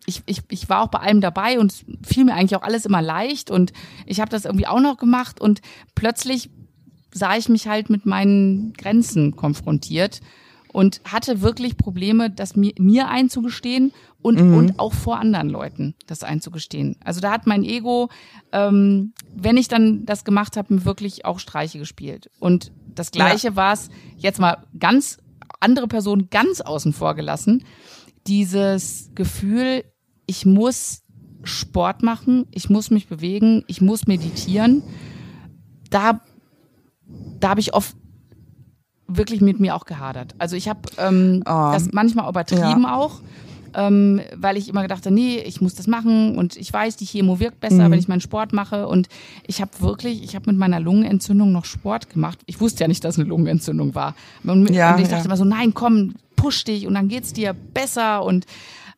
ich, 0.06 0.22
ich, 0.26 0.42
ich 0.48 0.68
war 0.68 0.82
auch 0.82 0.88
bei 0.88 1.00
allem 1.00 1.20
dabei 1.20 1.58
und 1.58 1.84
fiel 2.04 2.24
mir 2.24 2.34
eigentlich 2.34 2.56
auch 2.56 2.62
alles 2.62 2.86
immer 2.86 3.02
leicht 3.02 3.50
und 3.50 3.72
ich 4.06 4.20
habe 4.20 4.30
das 4.30 4.44
irgendwie 4.44 4.66
auch 4.66 4.80
noch 4.80 4.96
gemacht 4.96 5.40
und 5.40 5.60
plötzlich 5.94 6.50
sah 7.12 7.36
ich 7.36 7.48
mich 7.48 7.66
halt 7.66 7.90
mit 7.90 8.06
meinen 8.06 8.72
Grenzen 8.74 9.36
konfrontiert 9.36 10.20
und 10.72 11.00
hatte 11.04 11.40
wirklich 11.40 11.78
Probleme, 11.78 12.30
das 12.30 12.54
mir, 12.54 12.72
mir 12.78 13.08
einzugestehen 13.08 13.92
und, 14.20 14.38
mhm. 14.38 14.54
und 14.54 14.78
auch 14.78 14.92
vor 14.92 15.18
anderen 15.18 15.48
Leuten 15.48 15.94
das 16.06 16.22
einzugestehen. 16.22 16.96
Also 17.02 17.20
da 17.20 17.30
hat 17.30 17.46
mein 17.46 17.64
Ego, 17.64 18.10
ähm, 18.52 19.14
wenn 19.34 19.56
ich 19.56 19.68
dann 19.68 20.04
das 20.04 20.24
gemacht 20.24 20.58
habe, 20.58 20.74
mir 20.74 20.84
wirklich 20.84 21.24
auch 21.24 21.38
Streiche 21.38 21.78
gespielt. 21.78 22.30
Und 22.40 22.72
das 22.94 23.10
Gleiche 23.10 23.48
ja. 23.48 23.56
war 23.56 23.72
es 23.72 23.88
jetzt 24.18 24.38
mal 24.38 24.64
ganz 24.78 25.18
andere 25.60 25.88
Personen 25.88 26.28
ganz 26.30 26.60
außen 26.60 26.92
vor 26.92 27.14
gelassen. 27.14 27.64
Dieses 28.26 29.10
Gefühl, 29.14 29.84
ich 30.26 30.46
muss 30.46 31.02
Sport 31.44 32.02
machen, 32.02 32.46
ich 32.50 32.70
muss 32.70 32.90
mich 32.90 33.06
bewegen, 33.06 33.64
ich 33.66 33.80
muss 33.80 34.06
meditieren. 34.06 34.82
Da, 35.90 36.20
da 37.40 37.50
habe 37.50 37.60
ich 37.60 37.74
oft 37.74 37.96
wirklich 39.06 39.40
mit 39.40 39.60
mir 39.60 39.74
auch 39.74 39.84
gehadert. 39.84 40.34
Also 40.38 40.56
ich 40.56 40.68
habe 40.68 40.80
ähm, 40.98 41.42
oh, 41.46 41.70
das 41.72 41.92
manchmal 41.92 42.28
übertrieben 42.28 42.82
ja. 42.82 42.96
auch, 42.96 43.20
ähm, 43.74 44.20
weil 44.34 44.56
ich 44.56 44.68
immer 44.68 44.82
gedacht 44.82 45.04
habe, 45.04 45.14
nee, 45.14 45.38
ich 45.38 45.60
muss 45.60 45.74
das 45.74 45.86
machen 45.86 46.36
und 46.36 46.56
ich 46.56 46.72
weiß, 46.72 46.96
die 46.96 47.06
Chemo 47.06 47.38
wirkt 47.38 47.60
besser, 47.60 47.86
mhm. 47.86 47.92
wenn 47.92 47.98
ich 48.00 48.08
meinen 48.08 48.20
Sport 48.20 48.52
mache. 48.52 48.88
Und 48.88 49.08
ich 49.46 49.60
habe 49.60 49.70
wirklich, 49.78 50.24
ich 50.24 50.34
habe 50.34 50.50
mit 50.50 50.58
meiner 50.58 50.80
Lungenentzündung 50.80 51.52
noch 51.52 51.64
Sport 51.64 52.10
gemacht. 52.10 52.40
Ich 52.46 52.60
wusste 52.60 52.84
ja 52.84 52.88
nicht, 52.88 53.04
dass 53.04 53.18
eine 53.18 53.28
Lungenentzündung 53.28 53.94
war. 53.94 54.14
Und, 54.42 54.70
ja, 54.70 54.94
und 54.94 55.02
ich 55.02 55.08
dachte 55.08 55.20
ja. 55.20 55.24
immer 55.26 55.36
so, 55.36 55.44
nein, 55.44 55.74
komm, 55.74 56.14
push 56.34 56.64
dich 56.64 56.86
und 56.86 56.94
dann 56.94 57.08
geht's 57.08 57.32
dir 57.32 57.52
besser 57.52 58.24
und 58.24 58.46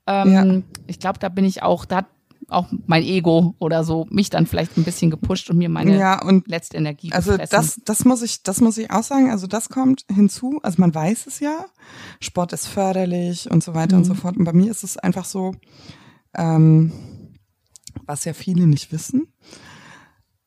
ähm, 0.09 0.33
ja. 0.33 0.63
Ich 0.87 0.99
glaube, 0.99 1.19
da 1.19 1.29
bin 1.29 1.45
ich 1.45 1.63
auch, 1.63 1.85
da 1.85 1.99
hat 1.99 2.07
auch 2.49 2.69
mein 2.87 3.03
Ego 3.03 3.55
oder 3.59 3.85
so 3.85 4.07
mich 4.11 4.31
dann 4.31 4.47
vielleicht 4.47 4.79
ein 4.79 4.85
bisschen 4.85 5.11
gepusht 5.11 5.51
und 5.51 5.59
mir 5.59 5.69
meine 5.69 5.99
ja, 5.99 6.23
und 6.23 6.49
letzte 6.49 6.79
Energie 6.79 7.13
Also 7.13 7.33
gefressen. 7.33 7.51
das, 7.51 7.81
das 7.85 8.05
muss 8.07 8.23
ich, 8.23 8.43
das 8.43 8.61
muss 8.61 8.79
ich 8.79 8.91
auch 8.91 9.03
sagen. 9.03 9.31
Also 9.31 9.47
das 9.47 9.69
kommt 9.69 10.07
hinzu. 10.11 10.59
Also 10.63 10.81
man 10.81 10.95
weiß 10.95 11.27
es 11.27 11.41
ja, 11.41 11.67
Sport 12.21 12.55
ist 12.55 12.67
förderlich 12.67 13.51
und 13.51 13.63
so 13.63 13.75
weiter 13.75 13.97
mhm. 13.97 14.03
und 14.03 14.05
so 14.07 14.15
mhm. 14.15 14.19
fort. 14.19 14.37
Und 14.39 14.45
bei 14.45 14.55
mir 14.55 14.71
ist 14.71 14.83
es 14.83 14.97
einfach 14.97 15.27
so, 15.27 15.53
ähm, 16.35 16.93
was 18.07 18.25
ja 18.25 18.33
viele 18.33 18.67
nicht 18.67 18.93
wissen. 18.93 19.29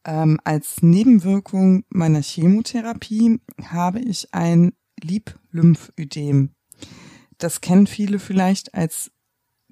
Ähm, 0.04 0.40
als 0.44 0.82
Nebenwirkung 0.82 1.84
meiner 1.90 2.24
Chemotherapie 2.24 3.40
habe 3.64 4.00
ich 4.00 4.34
ein 4.34 4.74
Lieblymphödem. 5.04 6.56
Das 7.38 7.62
kennen 7.62 7.86
viele 7.86 8.18
vielleicht 8.18 8.74
als 8.74 9.12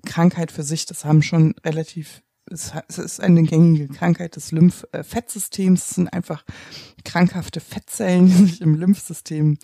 Krankheit 0.05 0.51
für 0.51 0.63
sich. 0.63 0.85
Das 0.85 1.05
haben 1.05 1.21
schon 1.21 1.55
relativ 1.65 2.21
es 2.51 2.97
ist 2.97 3.21
eine 3.21 3.43
gängige 3.43 3.87
Krankheit 3.87 4.35
des 4.35 4.51
Lymphfettsystems. 4.51 5.81
Es 5.81 5.95
sind 5.95 6.11
einfach 6.11 6.43
krankhafte 7.05 7.59
Fettzellen, 7.59 8.25
die 8.37 8.45
sich 8.45 8.61
im 8.61 8.75
Lymphsystem 8.75 9.57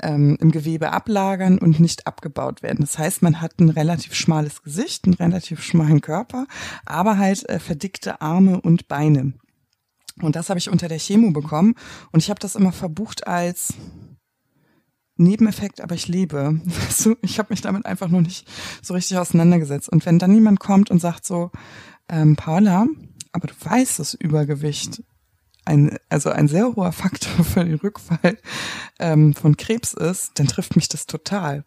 ähm, 0.00 0.36
im 0.40 0.50
Gewebe 0.50 0.92
ablagern 0.92 1.58
und 1.58 1.80
nicht 1.80 2.06
abgebaut 2.06 2.62
werden. 2.62 2.80
Das 2.80 2.98
heißt, 2.98 3.22
man 3.22 3.40
hat 3.40 3.58
ein 3.60 3.70
relativ 3.70 4.14
schmales 4.14 4.62
Gesicht, 4.62 5.04
einen 5.04 5.14
relativ 5.14 5.62
schmalen 5.62 6.00
Körper, 6.00 6.46
aber 6.86 7.18
halt 7.18 7.48
äh, 7.48 7.58
verdickte 7.58 8.20
Arme 8.20 8.60
und 8.60 8.88
Beine. 8.88 9.34
Und 10.20 10.36
das 10.36 10.50
habe 10.50 10.58
ich 10.58 10.70
unter 10.70 10.88
der 10.88 10.98
Chemo 10.98 11.30
bekommen 11.30 11.74
und 12.12 12.20
ich 12.20 12.30
habe 12.30 12.40
das 12.40 12.54
immer 12.54 12.72
verbucht 12.72 13.26
als 13.26 13.74
Nebeneffekt, 15.22 15.80
aber 15.80 15.94
ich 15.94 16.08
lebe. 16.08 16.60
Du, 17.02 17.16
ich 17.22 17.38
habe 17.38 17.48
mich 17.50 17.60
damit 17.60 17.86
einfach 17.86 18.08
nur 18.08 18.22
nicht 18.22 18.46
so 18.80 18.94
richtig 18.94 19.18
auseinandergesetzt. 19.18 19.88
Und 19.88 20.06
wenn 20.06 20.18
dann 20.18 20.34
jemand 20.34 20.60
kommt 20.60 20.90
und 20.90 21.00
sagt 21.00 21.24
so, 21.24 21.50
ähm, 22.08 22.36
Paula, 22.36 22.86
aber 23.32 23.48
du 23.48 23.54
weißt, 23.58 23.98
dass 23.98 24.14
Übergewicht 24.14 25.02
ein, 25.64 25.96
also 26.08 26.30
ein 26.30 26.48
sehr 26.48 26.74
hoher 26.74 26.92
Faktor 26.92 27.44
für 27.44 27.64
den 27.64 27.76
Rückfall 27.76 28.38
ähm, 28.98 29.34
von 29.34 29.56
Krebs 29.56 29.92
ist, 29.92 30.32
dann 30.34 30.48
trifft 30.48 30.76
mich 30.76 30.88
das 30.88 31.06
total. 31.06 31.64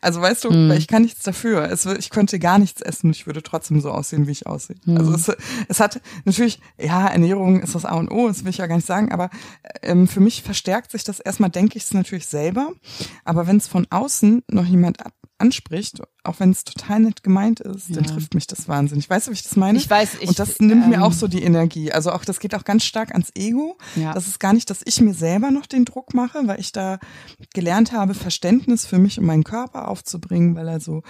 Also 0.00 0.20
weißt 0.20 0.44
du, 0.44 0.50
mm. 0.50 0.72
ich 0.72 0.86
kann 0.86 1.02
nichts 1.02 1.22
dafür. 1.22 1.70
Es, 1.70 1.84
ich 1.86 2.10
könnte 2.10 2.38
gar 2.38 2.58
nichts 2.58 2.80
essen 2.80 3.08
und 3.08 3.16
ich 3.16 3.26
würde 3.26 3.42
trotzdem 3.42 3.80
so 3.80 3.90
aussehen, 3.90 4.26
wie 4.26 4.32
ich 4.32 4.46
aussehe. 4.46 4.76
Mm. 4.84 4.98
Also 4.98 5.14
es, 5.14 5.36
es 5.68 5.80
hat 5.80 6.00
natürlich, 6.24 6.60
ja, 6.78 7.08
Ernährung 7.08 7.60
ist 7.60 7.74
das 7.74 7.84
A 7.84 7.94
und 7.94 8.10
O, 8.10 8.28
das 8.28 8.44
will 8.44 8.50
ich 8.50 8.58
ja 8.58 8.66
gar 8.66 8.76
nicht 8.76 8.86
sagen, 8.86 9.12
aber 9.12 9.30
ähm, 9.82 10.06
für 10.06 10.20
mich 10.20 10.42
verstärkt 10.42 10.92
sich 10.92 11.04
das 11.04 11.20
erstmal, 11.20 11.50
denke 11.50 11.76
ich 11.76 11.84
es 11.84 11.94
natürlich 11.94 12.26
selber. 12.26 12.72
Aber 13.24 13.46
wenn 13.46 13.56
es 13.56 13.66
von 13.66 13.86
außen 13.90 14.42
noch 14.48 14.66
jemand 14.66 15.04
ab, 15.04 15.12
anspricht, 15.38 16.00
auch 16.22 16.40
wenn 16.40 16.50
es 16.50 16.64
total 16.64 17.00
nett 17.00 17.22
gemeint 17.22 17.60
ist, 17.60 17.88
ja. 17.88 17.96
dann 17.96 18.04
trifft 18.04 18.34
mich 18.34 18.46
das 18.46 18.68
wahnsinnig. 18.68 19.10
Weißt 19.10 19.26
du, 19.26 19.30
wie 19.30 19.34
ich 19.34 19.42
das 19.42 19.56
meine? 19.56 19.78
Ich 19.78 19.90
weiß. 19.90 20.18
Ich, 20.20 20.28
und 20.28 20.38
das 20.38 20.60
nimmt 20.60 20.84
ähm, 20.84 20.90
mir 20.90 21.04
auch 21.04 21.12
so 21.12 21.26
die 21.26 21.42
Energie. 21.42 21.92
Also 21.92 22.12
auch, 22.12 22.24
das 22.24 22.40
geht 22.40 22.54
auch 22.54 22.64
ganz 22.64 22.84
stark 22.84 23.12
ans 23.12 23.30
Ego. 23.34 23.76
Ja. 23.96 24.12
Das 24.14 24.28
ist 24.28 24.40
gar 24.40 24.52
nicht, 24.52 24.70
dass 24.70 24.80
ich 24.84 25.00
mir 25.00 25.14
selber 25.14 25.50
noch 25.50 25.66
den 25.66 25.84
Druck 25.84 26.14
mache, 26.14 26.46
weil 26.46 26.60
ich 26.60 26.72
da 26.72 26.98
gelernt 27.52 27.92
habe, 27.92 28.14
Verständnis 28.14 28.86
für 28.86 28.98
mich 28.98 29.18
und 29.18 29.26
meinen 29.26 29.44
Körper 29.44 29.88
aufzubringen, 29.88 30.54
weil 30.54 30.68
er 30.68 30.80
so, 30.80 31.02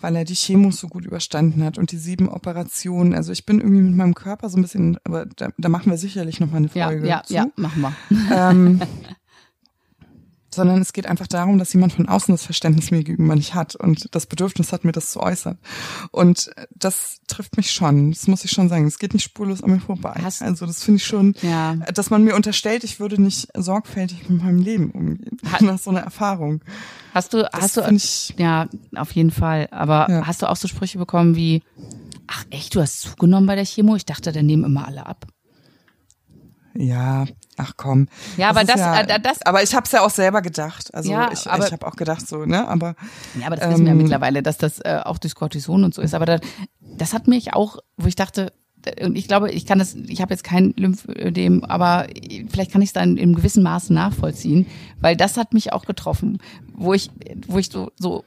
weil 0.00 0.14
er 0.14 0.24
die 0.24 0.34
Chemos 0.34 0.78
so 0.78 0.88
gut 0.88 1.04
überstanden 1.04 1.64
hat 1.64 1.78
und 1.78 1.90
die 1.92 1.98
sieben 1.98 2.28
Operationen. 2.28 3.14
Also 3.14 3.32
ich 3.32 3.46
bin 3.46 3.60
irgendwie 3.60 3.82
mit 3.82 3.96
meinem 3.96 4.14
Körper 4.14 4.50
so 4.50 4.58
ein 4.58 4.62
bisschen, 4.62 4.98
aber 5.04 5.26
da, 5.26 5.48
da 5.56 5.68
machen 5.68 5.90
wir 5.90 5.98
sicherlich 5.98 6.38
noch 6.38 6.50
mal 6.50 6.58
eine 6.58 6.68
Folge. 6.68 7.06
Ja, 7.06 7.16
ja, 7.16 7.22
zu. 7.24 7.34
ja 7.34 7.46
machen 7.56 7.82
wir. 7.82 7.94
Ähm, 8.30 8.80
sondern 10.54 10.80
es 10.80 10.92
geht 10.92 11.06
einfach 11.06 11.26
darum, 11.26 11.58
dass 11.58 11.72
jemand 11.72 11.92
von 11.92 12.08
außen 12.08 12.32
das 12.32 12.44
Verständnis 12.44 12.90
mir 12.90 13.04
gegenüber 13.04 13.34
nicht 13.34 13.54
hat 13.54 13.76
und 13.76 14.14
das 14.14 14.26
Bedürfnis 14.26 14.72
hat, 14.72 14.84
mir 14.84 14.92
das 14.92 15.12
zu 15.12 15.20
äußern. 15.20 15.58
Und 16.10 16.50
das 16.74 17.20
trifft 17.26 17.56
mich 17.56 17.72
schon, 17.72 18.10
das 18.10 18.26
muss 18.26 18.44
ich 18.44 18.50
schon 18.50 18.68
sagen. 18.68 18.86
Es 18.86 18.98
geht 18.98 19.14
nicht 19.14 19.24
spurlos 19.24 19.62
an 19.62 19.70
mir 19.70 19.80
vorbei. 19.80 20.14
Hast, 20.22 20.42
also 20.42 20.66
das 20.66 20.82
finde 20.82 20.96
ich 20.96 21.06
schon, 21.06 21.34
ja. 21.42 21.76
dass 21.94 22.10
man 22.10 22.24
mir 22.24 22.34
unterstellt, 22.34 22.84
ich 22.84 23.00
würde 23.00 23.20
nicht 23.20 23.48
sorgfältig 23.54 24.28
mit 24.28 24.42
meinem 24.42 24.58
Leben 24.58 24.90
umgehen. 24.90 25.38
Hat, 25.50 25.60
nach 25.62 25.78
so 25.78 25.90
einer 25.90 26.00
Erfahrung. 26.00 26.62
Hast 27.14 27.34
du, 27.34 27.42
das 27.42 27.50
hast 27.52 27.76
du, 27.76 27.82
ich, 27.92 28.34
ja, 28.38 28.68
auf 28.96 29.12
jeden 29.12 29.30
Fall. 29.30 29.68
Aber 29.70 30.08
ja. 30.10 30.26
hast 30.26 30.42
du 30.42 30.48
auch 30.48 30.56
so 30.56 30.68
Sprüche 30.68 30.98
bekommen 30.98 31.36
wie, 31.36 31.62
ach 32.26 32.44
echt, 32.50 32.74
du 32.74 32.80
hast 32.80 33.00
zugenommen 33.00 33.46
bei 33.46 33.56
der 33.56 33.64
Chemo? 33.64 33.96
Ich 33.96 34.06
dachte, 34.06 34.32
da 34.32 34.42
nehmen 34.42 34.64
immer 34.64 34.86
alle 34.86 35.06
ab. 35.06 35.26
Ja, 36.74 37.26
ach 37.56 37.72
komm. 37.76 38.08
Ja, 38.36 38.50
aber 38.50 38.64
das, 38.64 38.78
ja, 38.78 39.00
äh, 39.00 39.20
das, 39.20 39.42
aber 39.42 39.62
ich 39.62 39.74
habe 39.74 39.84
es 39.86 39.92
ja 39.92 40.02
auch 40.02 40.10
selber 40.10 40.40
gedacht. 40.42 40.94
Also 40.94 41.10
ja, 41.10 41.30
ich, 41.32 41.46
aber, 41.48 41.66
ich 41.66 41.72
habe 41.72 41.86
auch 41.86 41.96
gedacht 41.96 42.26
so, 42.26 42.44
ne? 42.44 42.66
Aber 42.68 42.94
ja, 43.38 43.46
aber 43.46 43.56
das 43.56 43.64
ähm, 43.64 43.72
wissen 43.72 43.84
wir 43.84 43.92
ja 43.92 43.94
mittlerweile, 43.96 44.42
dass 44.42 44.58
das 44.58 44.78
äh, 44.80 45.00
auch 45.04 45.18
durch 45.18 45.34
Cortison 45.34 45.84
und 45.84 45.94
so 45.94 46.02
ist. 46.02 46.14
Aber 46.14 46.26
das, 46.26 46.40
das 46.80 47.12
hat 47.12 47.26
mich 47.26 47.54
auch, 47.54 47.78
wo 47.96 48.06
ich 48.06 48.14
dachte, 48.14 48.52
und 49.02 49.16
ich 49.16 49.28
glaube, 49.28 49.50
ich 49.50 49.66
kann 49.66 49.78
das, 49.78 49.94
ich 49.94 50.22
habe 50.22 50.32
jetzt 50.32 50.44
kein 50.44 50.72
Lymphödem, 50.76 51.64
aber 51.64 52.06
vielleicht 52.48 52.72
kann 52.72 52.82
ich 52.82 52.90
es 52.90 52.92
dann 52.92 53.16
in 53.16 53.34
gewissem 53.34 53.62
Maße 53.62 53.92
nachvollziehen, 53.92 54.66
weil 55.00 55.16
das 55.16 55.36
hat 55.36 55.52
mich 55.52 55.72
auch 55.72 55.84
getroffen, 55.84 56.38
wo 56.74 56.94
ich, 56.94 57.10
wo 57.46 57.58
ich 57.58 57.70
so, 57.70 57.90
so, 57.98 58.24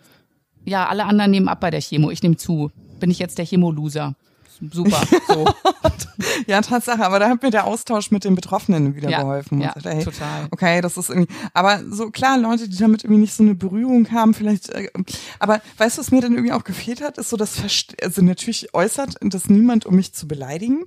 ja, 0.64 0.88
alle 0.88 1.06
anderen 1.06 1.32
nehmen 1.32 1.48
ab 1.48 1.60
bei 1.60 1.72
der 1.72 1.82
Chemo, 1.82 2.12
ich 2.12 2.22
nehme 2.24 2.38
zu. 2.38 2.72
Bin 3.00 3.10
ich 3.10 3.20
jetzt 3.20 3.38
der 3.38 3.46
Chemo-Loser? 3.46 4.16
Super. 4.72 5.01
So. 5.28 5.45
ja, 6.47 6.61
Tatsache, 6.61 7.03
aber 7.05 7.20
da 7.20 7.30
hat 7.30 7.41
mir 7.41 7.49
der 7.49 7.66
Austausch 7.66 8.11
mit 8.11 8.24
den 8.24 8.36
Betroffenen 8.36 8.95
wieder 8.95 9.09
ja, 9.09 9.22
geholfen. 9.22 9.61
Ja, 9.61 9.74
sagte, 9.74 9.89
hey, 9.89 10.03
total. 10.03 10.47
Okay, 10.51 10.82
das 10.82 10.97
ist 10.97 11.09
irgendwie, 11.09 11.34
aber 11.53 11.82
so 11.89 12.11
klar, 12.11 12.38
Leute, 12.38 12.70
die 12.70 12.78
damit 12.78 13.03
irgendwie 13.03 13.22
nicht 13.22 13.34
so 13.34 13.43
eine 13.43 13.55
Berührung 13.55 14.11
haben, 14.11 14.34
vielleicht, 14.34 14.70
äh, 14.70 14.89
aber 15.39 15.61
weißt 15.78 15.97
du, 15.97 16.01
was 16.01 16.11
mir 16.11 16.22
dann 16.22 16.34
irgendwie 16.34 16.53
auch 16.53 16.64
gefehlt 16.64 17.01
hat, 17.01 17.18
ist 17.18 17.30
so 17.30 17.38
das, 17.38 17.59
Verst 17.59 18.01
also 18.01 18.22
natürlich 18.22 18.74
äußert 18.74 19.16
das 19.22 19.49
niemand, 19.49 19.86
um 19.86 19.95
mich 19.95 20.14
zu 20.14 20.28
beleidigen, 20.28 20.86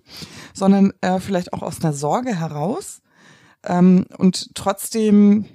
sondern 0.55 0.93
äh, 1.01 1.20
vielleicht 1.20 1.53
auch 1.53 1.62
aus 1.62 1.83
einer 1.83 1.93
Sorge 1.93 2.39
heraus. 2.39 3.01
Ähm, 3.64 4.07
und 4.18 4.55
trotzdem 4.55 5.47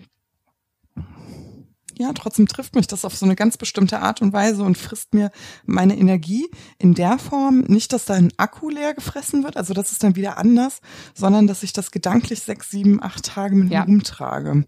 ja, 2.02 2.12
trotzdem 2.14 2.48
trifft 2.48 2.76
mich 2.76 2.88
das 2.88 3.06
auf 3.06 3.16
so 3.16 3.26
eine 3.26 3.36
ganz 3.36 3.58
bestimmte 3.58 4.00
Art 4.00 4.22
und 4.22 4.34
Weise 4.34 4.64
und 4.64 4.78
frisst 4.78 5.14
mir 5.14 5.32
meine 5.66 5.98
Energie 5.98 6.50
in 6.80 6.94
der 6.96 7.20
Form, 7.20 7.62
nicht, 7.68 7.94
dass 7.94 8.06
da 8.06 8.16
ein 8.16 8.34
Akku 8.38 8.70
leer 8.70 8.94
gefressen 8.94 9.44
wird, 9.44 9.56
also 9.56 9.74
das 9.74 9.92
ist 9.92 10.04
dann 10.04 10.16
wieder 10.16 10.38
anders, 10.38 10.82
sondern 11.14 11.48
dass 11.48 11.64
ich 11.64 11.74
das 11.74 11.92
gedanklich 11.92 12.42
sechs, 12.42 12.72
sieben, 12.72 13.02
acht 13.02 13.26
Tage 13.26 13.56
mit 13.56 13.72
ja. 13.72 13.82
mir 13.82 13.86
rumtrage 13.86 14.66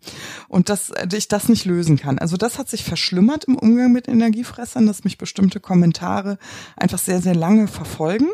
und 0.47 0.69
dass 0.69 0.91
äh, 0.91 1.07
ich 1.13 1.27
das 1.27 1.49
nicht 1.49 1.65
lösen 1.65 1.97
kann. 1.97 2.19
Also 2.19 2.37
das 2.37 2.59
hat 2.59 2.69
sich 2.69 2.83
verschlimmert 2.83 3.45
im 3.45 3.57
Umgang 3.57 3.91
mit 3.91 4.07
Energiefressern, 4.07 4.85
dass 4.85 5.03
mich 5.03 5.17
bestimmte 5.17 5.59
Kommentare 5.59 6.37
einfach 6.77 6.99
sehr, 6.99 7.21
sehr 7.21 7.35
lange 7.35 7.67
verfolgen, 7.67 8.29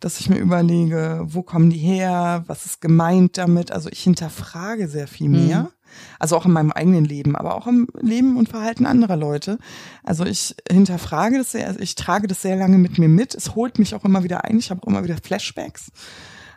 dass 0.00 0.20
ich 0.20 0.30
mir 0.30 0.38
überlege, 0.38 1.22
wo 1.24 1.42
kommen 1.42 1.70
die 1.70 1.78
her, 1.78 2.44
was 2.46 2.66
ist 2.66 2.80
gemeint 2.80 3.36
damit, 3.36 3.72
also 3.72 3.88
ich 3.90 4.02
hinterfrage 4.02 4.88
sehr 4.88 5.08
viel 5.08 5.28
mehr. 5.28 5.62
Mhm 5.64 5.77
also 6.18 6.36
auch 6.36 6.46
in 6.46 6.52
meinem 6.52 6.72
eigenen 6.72 7.04
Leben, 7.04 7.36
aber 7.36 7.54
auch 7.54 7.66
im 7.66 7.88
Leben 8.00 8.36
und 8.36 8.48
Verhalten 8.48 8.86
anderer 8.86 9.16
Leute. 9.16 9.58
Also 10.04 10.24
ich 10.24 10.56
hinterfrage 10.70 11.38
das 11.38 11.52
sehr, 11.52 11.78
ich 11.80 11.94
trage 11.94 12.26
das 12.26 12.42
sehr 12.42 12.56
lange 12.56 12.78
mit 12.78 12.98
mir 12.98 13.08
mit. 13.08 13.34
Es 13.34 13.54
holt 13.54 13.78
mich 13.78 13.94
auch 13.94 14.04
immer 14.04 14.24
wieder 14.24 14.44
ein. 14.44 14.58
Ich 14.58 14.70
habe 14.70 14.82
auch 14.82 14.88
immer 14.88 15.04
wieder 15.04 15.16
Flashbacks. 15.22 15.90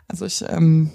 Also 0.08 0.26
ich 0.26 0.44
ähm, 0.48 0.90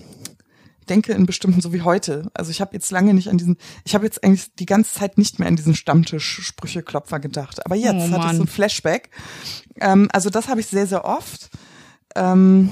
denke 0.90 1.14
in 1.14 1.26
bestimmten, 1.26 1.62
so 1.62 1.74
wie 1.74 1.82
heute. 1.82 2.30
Also 2.34 2.52
ich 2.52 2.62
habe 2.62 2.74
jetzt 2.74 2.92
lange 2.92 3.14
nicht 3.14 3.30
an 3.30 3.38
diesen, 3.38 3.58
ich 3.84 3.96
habe 3.96 4.06
jetzt 4.06 4.24
eigentlich 4.24 4.54
die 4.56 4.66
ganze 4.66 4.94
Zeit 4.94 5.18
nicht 5.18 5.40
mehr 5.40 5.48
an 5.48 5.56
diesen 5.56 5.76
Stammtisch-Sprücheklopfer 5.76 7.20
gedacht. 7.20 7.66
Aber 7.66 7.76
jetzt 7.76 8.10
oh, 8.10 8.12
hatte 8.12 8.28
ich 8.28 8.38
so 8.38 8.44
ein 8.44 8.48
Flashback. 8.48 9.10
Ähm, 9.80 10.08
also 10.12 10.30
das 10.30 10.48
habe 10.48 10.60
ich 10.60 10.68
sehr, 10.68 10.88
sehr 10.88 11.06
oft. 11.06 11.50
Ähm, 12.16 12.72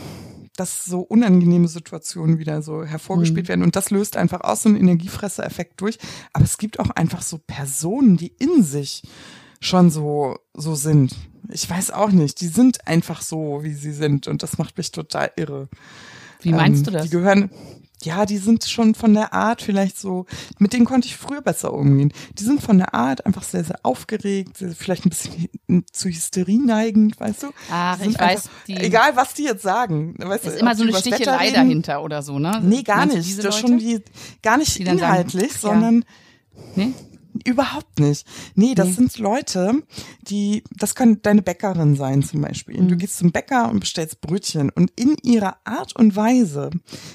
dass 0.56 0.86
so 0.86 1.02
unangenehme 1.02 1.68
Situationen 1.68 2.40
wieder 2.40 2.62
so 2.62 2.84
hervorgespielt 2.84 3.46
mhm. 3.46 3.50
werden. 3.50 3.64
Und 3.64 3.76
das 3.76 3.90
löst 3.90 4.18
einfach 4.18 4.42
aus 4.42 4.64
so 4.64 4.70
einen 4.70 4.78
Energiefresser-Effekt 4.78 5.82
durch. 5.82 5.98
Aber 6.34 6.46
es 6.46 6.58
gibt 6.58 6.80
auch 6.80 6.90
einfach 6.92 7.22
so 7.22 7.40
Personen, 7.40 8.18
die 8.18 8.34
in 8.40 8.64
sich 8.64 9.04
schon 9.60 9.90
so, 9.90 10.38
so 10.54 10.76
sind. 10.76 11.16
Ich 11.50 11.70
weiß 11.70 11.92
auch 11.92 12.12
nicht. 12.12 12.42
Die 12.42 12.48
sind 12.48 12.88
einfach 12.88 13.22
so, 13.22 13.64
wie 13.64 13.74
sie 13.74 13.94
sind. 13.94 14.28
Und 14.28 14.44
das 14.44 14.58
macht 14.58 14.78
mich 14.78 14.92
total 14.92 15.32
irre. 15.36 15.70
Wie 16.42 16.52
meinst 16.52 16.80
ähm, 16.80 16.86
du 16.86 16.92
das? 16.92 17.04
Die 17.04 17.10
gehören, 17.10 17.50
ja, 18.06 18.26
die 18.26 18.38
sind 18.38 18.64
schon 18.66 18.96
von 18.96 19.14
der 19.14 19.34
Art 19.34 19.62
vielleicht 19.62 20.00
so, 20.00 20.26
mit 20.60 20.74
denen 20.74 20.86
konnte 20.86 21.08
ich 21.08 21.18
früher 21.18 21.42
besser 21.42 21.74
umgehen. 21.74 22.14
Die 22.38 22.44
sind 22.44 22.62
von 22.62 22.78
der 22.78 22.94
Art 22.94 23.26
einfach 23.26 23.44
sehr, 23.44 23.64
sehr 23.64 23.80
aufgeregt, 23.84 24.64
vielleicht 24.78 25.06
ein 25.06 25.10
bisschen 25.10 25.86
zu 25.92 26.10
Hysterie 26.10 26.60
neigend, 26.60 27.20
weißt 27.20 27.44
du? 27.44 27.48
Ach, 27.72 28.00
ich 28.02 28.20
weiß. 28.20 28.50
Die, 28.68 28.78
egal, 28.78 29.16
was 29.16 29.34
die 29.34 29.44
jetzt 29.44 29.64
sagen. 29.64 30.16
Weißt 30.18 30.46
ist 30.46 30.56
du, 30.56 30.60
immer 30.60 30.76
so 30.76 30.84
eine 30.84 30.96
Stichelei 30.96 31.52
dahinter 31.52 32.04
oder 32.04 32.22
so, 32.22 32.40
ne? 32.40 32.62
Nee, 32.64 32.84
gar 32.84 33.06
Meinst 33.06 33.16
nicht. 33.16 33.44
Das 33.44 33.60
schon 33.60 33.80
die, 33.80 34.02
gar 34.42 34.58
nicht 34.58 34.80
inhaltlich, 34.80 35.54
sagen, 35.54 35.82
sondern, 35.82 36.06
ja. 36.76 36.86
nee? 36.86 36.94
Überhaupt 37.44 38.00
nicht. 38.00 38.26
Nee, 38.56 38.76
das 38.76 38.88
nee. 38.88 38.94
sind 38.94 39.18
Leute, 39.18 39.84
die, 40.22 40.64
das 40.72 40.96
kann 40.96 41.22
deine 41.22 41.42
Bäckerin 41.42 41.96
sein 41.96 42.24
zum 42.24 42.42
Beispiel. 42.42 42.82
Mhm. 42.82 42.88
Du 42.88 42.98
gehst 42.98 43.18
zum 43.18 43.32
Bäcker 43.32 43.70
und 43.70 43.80
bestellst 43.80 44.22
Brötchen 44.22 44.70
und 44.70 44.92
in 44.96 45.16
ihrer 45.24 45.58
Art 45.66 45.96
und 45.96 46.16
Weise, 46.16 46.70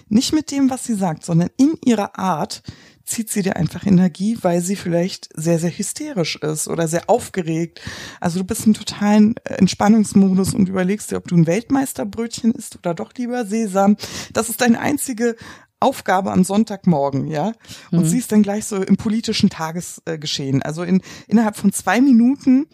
nicht 0.08 0.32
mit 0.32 0.50
dem, 0.50 0.70
was 0.70 0.84
sie 0.84 0.94
sagt, 0.94 1.24
sondern 1.24 1.50
in 1.56 1.74
ihrer 1.84 2.18
Art, 2.18 2.62
zieht 3.10 3.28
sie 3.28 3.42
dir 3.42 3.56
einfach 3.56 3.86
Energie, 3.86 4.38
weil 4.42 4.60
sie 4.60 4.76
vielleicht 4.76 5.28
sehr, 5.34 5.58
sehr 5.58 5.70
hysterisch 5.70 6.36
ist 6.36 6.68
oder 6.68 6.88
sehr 6.88 7.10
aufgeregt. 7.10 7.80
Also 8.20 8.38
du 8.38 8.44
bist 8.44 8.66
in 8.66 8.74
totalen 8.74 9.34
Entspannungsmodus 9.44 10.54
und 10.54 10.68
überlegst 10.68 11.10
dir, 11.10 11.16
ob 11.16 11.26
du 11.26 11.36
ein 11.36 11.46
Weltmeisterbrötchen 11.46 12.52
isst 12.52 12.76
oder 12.76 12.94
doch 12.94 13.12
lieber 13.16 13.44
Sesam. 13.44 13.96
Das 14.32 14.48
ist 14.48 14.60
deine 14.60 14.78
einzige 14.78 15.36
Aufgabe 15.80 16.30
am 16.30 16.44
Sonntagmorgen, 16.44 17.26
ja, 17.26 17.52
und 17.90 18.00
mhm. 18.00 18.06
sie 18.06 18.18
ist 18.18 18.32
dann 18.32 18.42
gleich 18.42 18.66
so 18.66 18.82
im 18.82 18.96
politischen 18.96 19.50
Tagesgeschehen. 19.50 20.62
Also 20.62 20.82
in, 20.82 21.02
innerhalb 21.26 21.56
von 21.56 21.72
zwei 21.72 22.00
Minuten 22.00 22.66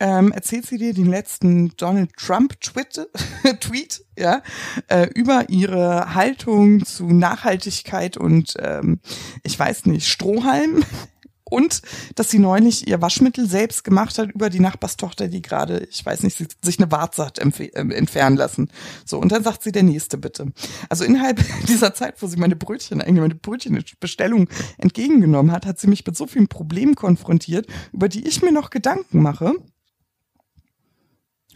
ähm, 0.00 0.32
erzählt 0.32 0.66
sie 0.66 0.78
dir 0.78 0.94
den 0.94 1.06
letzten 1.06 1.76
Donald 1.76 2.12
Trump 2.16 2.60
Tweet, 2.60 3.08
Tweet 3.60 4.04
ja, 4.18 4.42
äh, 4.88 5.08
über 5.14 5.48
ihre 5.48 6.14
Haltung 6.14 6.84
zu 6.84 7.06
Nachhaltigkeit 7.06 8.16
und 8.16 8.54
ähm, 8.58 9.00
ich 9.42 9.58
weiß 9.58 9.86
nicht, 9.86 10.08
Strohhalm 10.08 10.84
und 11.48 11.82
dass 12.16 12.30
sie 12.30 12.40
neulich 12.40 12.88
ihr 12.88 13.00
Waschmittel 13.00 13.48
selbst 13.48 13.84
gemacht 13.84 14.18
hat 14.18 14.32
über 14.32 14.50
die 14.50 14.58
Nachbarstochter, 14.58 15.28
die 15.28 15.42
gerade, 15.42 15.86
ich 15.90 16.04
weiß 16.04 16.24
nicht, 16.24 16.36
sich 16.36 16.78
eine 16.78 16.90
Warze 16.90 17.24
hat 17.24 17.38
äh, 17.38 17.68
entfernen 17.72 18.36
lassen. 18.36 18.68
So, 19.04 19.18
und 19.18 19.30
dann 19.30 19.44
sagt 19.44 19.62
sie, 19.62 19.70
der 19.70 19.84
nächste 19.84 20.18
bitte. 20.18 20.52
Also 20.88 21.04
innerhalb 21.04 21.40
dieser 21.68 21.94
Zeit, 21.94 22.20
wo 22.20 22.26
sie 22.26 22.36
meine 22.36 22.56
Brötchen, 22.56 23.00
eigentlich 23.00 23.20
meine 23.20 23.34
Brötchenbestellung 23.36 24.48
entgegengenommen 24.78 25.52
hat, 25.52 25.66
hat 25.66 25.78
sie 25.78 25.86
mich 25.86 26.04
mit 26.04 26.16
so 26.16 26.26
vielen 26.26 26.48
Problemen 26.48 26.96
konfrontiert, 26.96 27.68
über 27.92 28.08
die 28.08 28.26
ich 28.26 28.42
mir 28.42 28.52
noch 28.52 28.70
Gedanken 28.70 29.22
mache. 29.22 29.52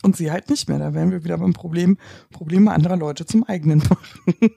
Und 0.03 0.16
sie 0.16 0.30
halt 0.30 0.49
nicht 0.51 0.68
mehr. 0.68 0.78
Da 0.78 0.95
wären 0.95 1.11
wir 1.11 1.24
wieder 1.24 1.36
beim 1.36 1.53
Problem, 1.53 1.99
Probleme 2.30 2.72
anderer 2.72 2.97
Leute 2.97 3.26
zum 3.26 3.45
eigenen 3.45 3.78
machen 3.78 4.32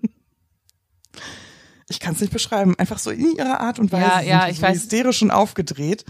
ich 1.94 2.00
kann 2.00 2.16
es 2.16 2.22
nicht 2.22 2.34
beschreiben, 2.34 2.76
einfach 2.78 2.98
so 2.98 3.12
in 3.12 3.36
ihrer 3.36 3.60
Art 3.60 3.80
und 3.80 3.92
Weise 3.92 4.06
ja, 4.06 4.22
ja, 4.22 4.48
ich 4.50 4.58
so 4.58 4.64
weiß. 4.64 4.76
hysterisch 4.76 5.22
und 5.22 5.32
aufgedreht, 5.32 6.06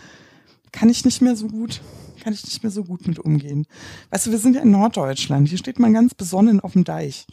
kann 0.72 0.90
ich 0.90 1.04
nicht 1.06 1.22
mehr 1.22 1.36
so 1.36 1.48
gut, 1.48 1.82
kann 2.24 2.34
ich 2.34 2.44
nicht 2.46 2.64
mehr 2.64 2.72
so 2.72 2.84
gut 2.84 3.06
mit 3.06 3.20
umgehen. 3.20 3.68
Weißt 4.10 4.26
du, 4.26 4.32
wir 4.32 4.40
sind 4.40 4.56
ja 4.56 4.62
in 4.62 4.72
Norddeutschland, 4.72 5.50
hier 5.50 5.58
steht 5.58 5.80
man 5.80 5.94
ganz 5.94 6.16
besonnen 6.16 6.62
auf 6.62 6.74
dem 6.74 6.86
Deich. 6.86 7.28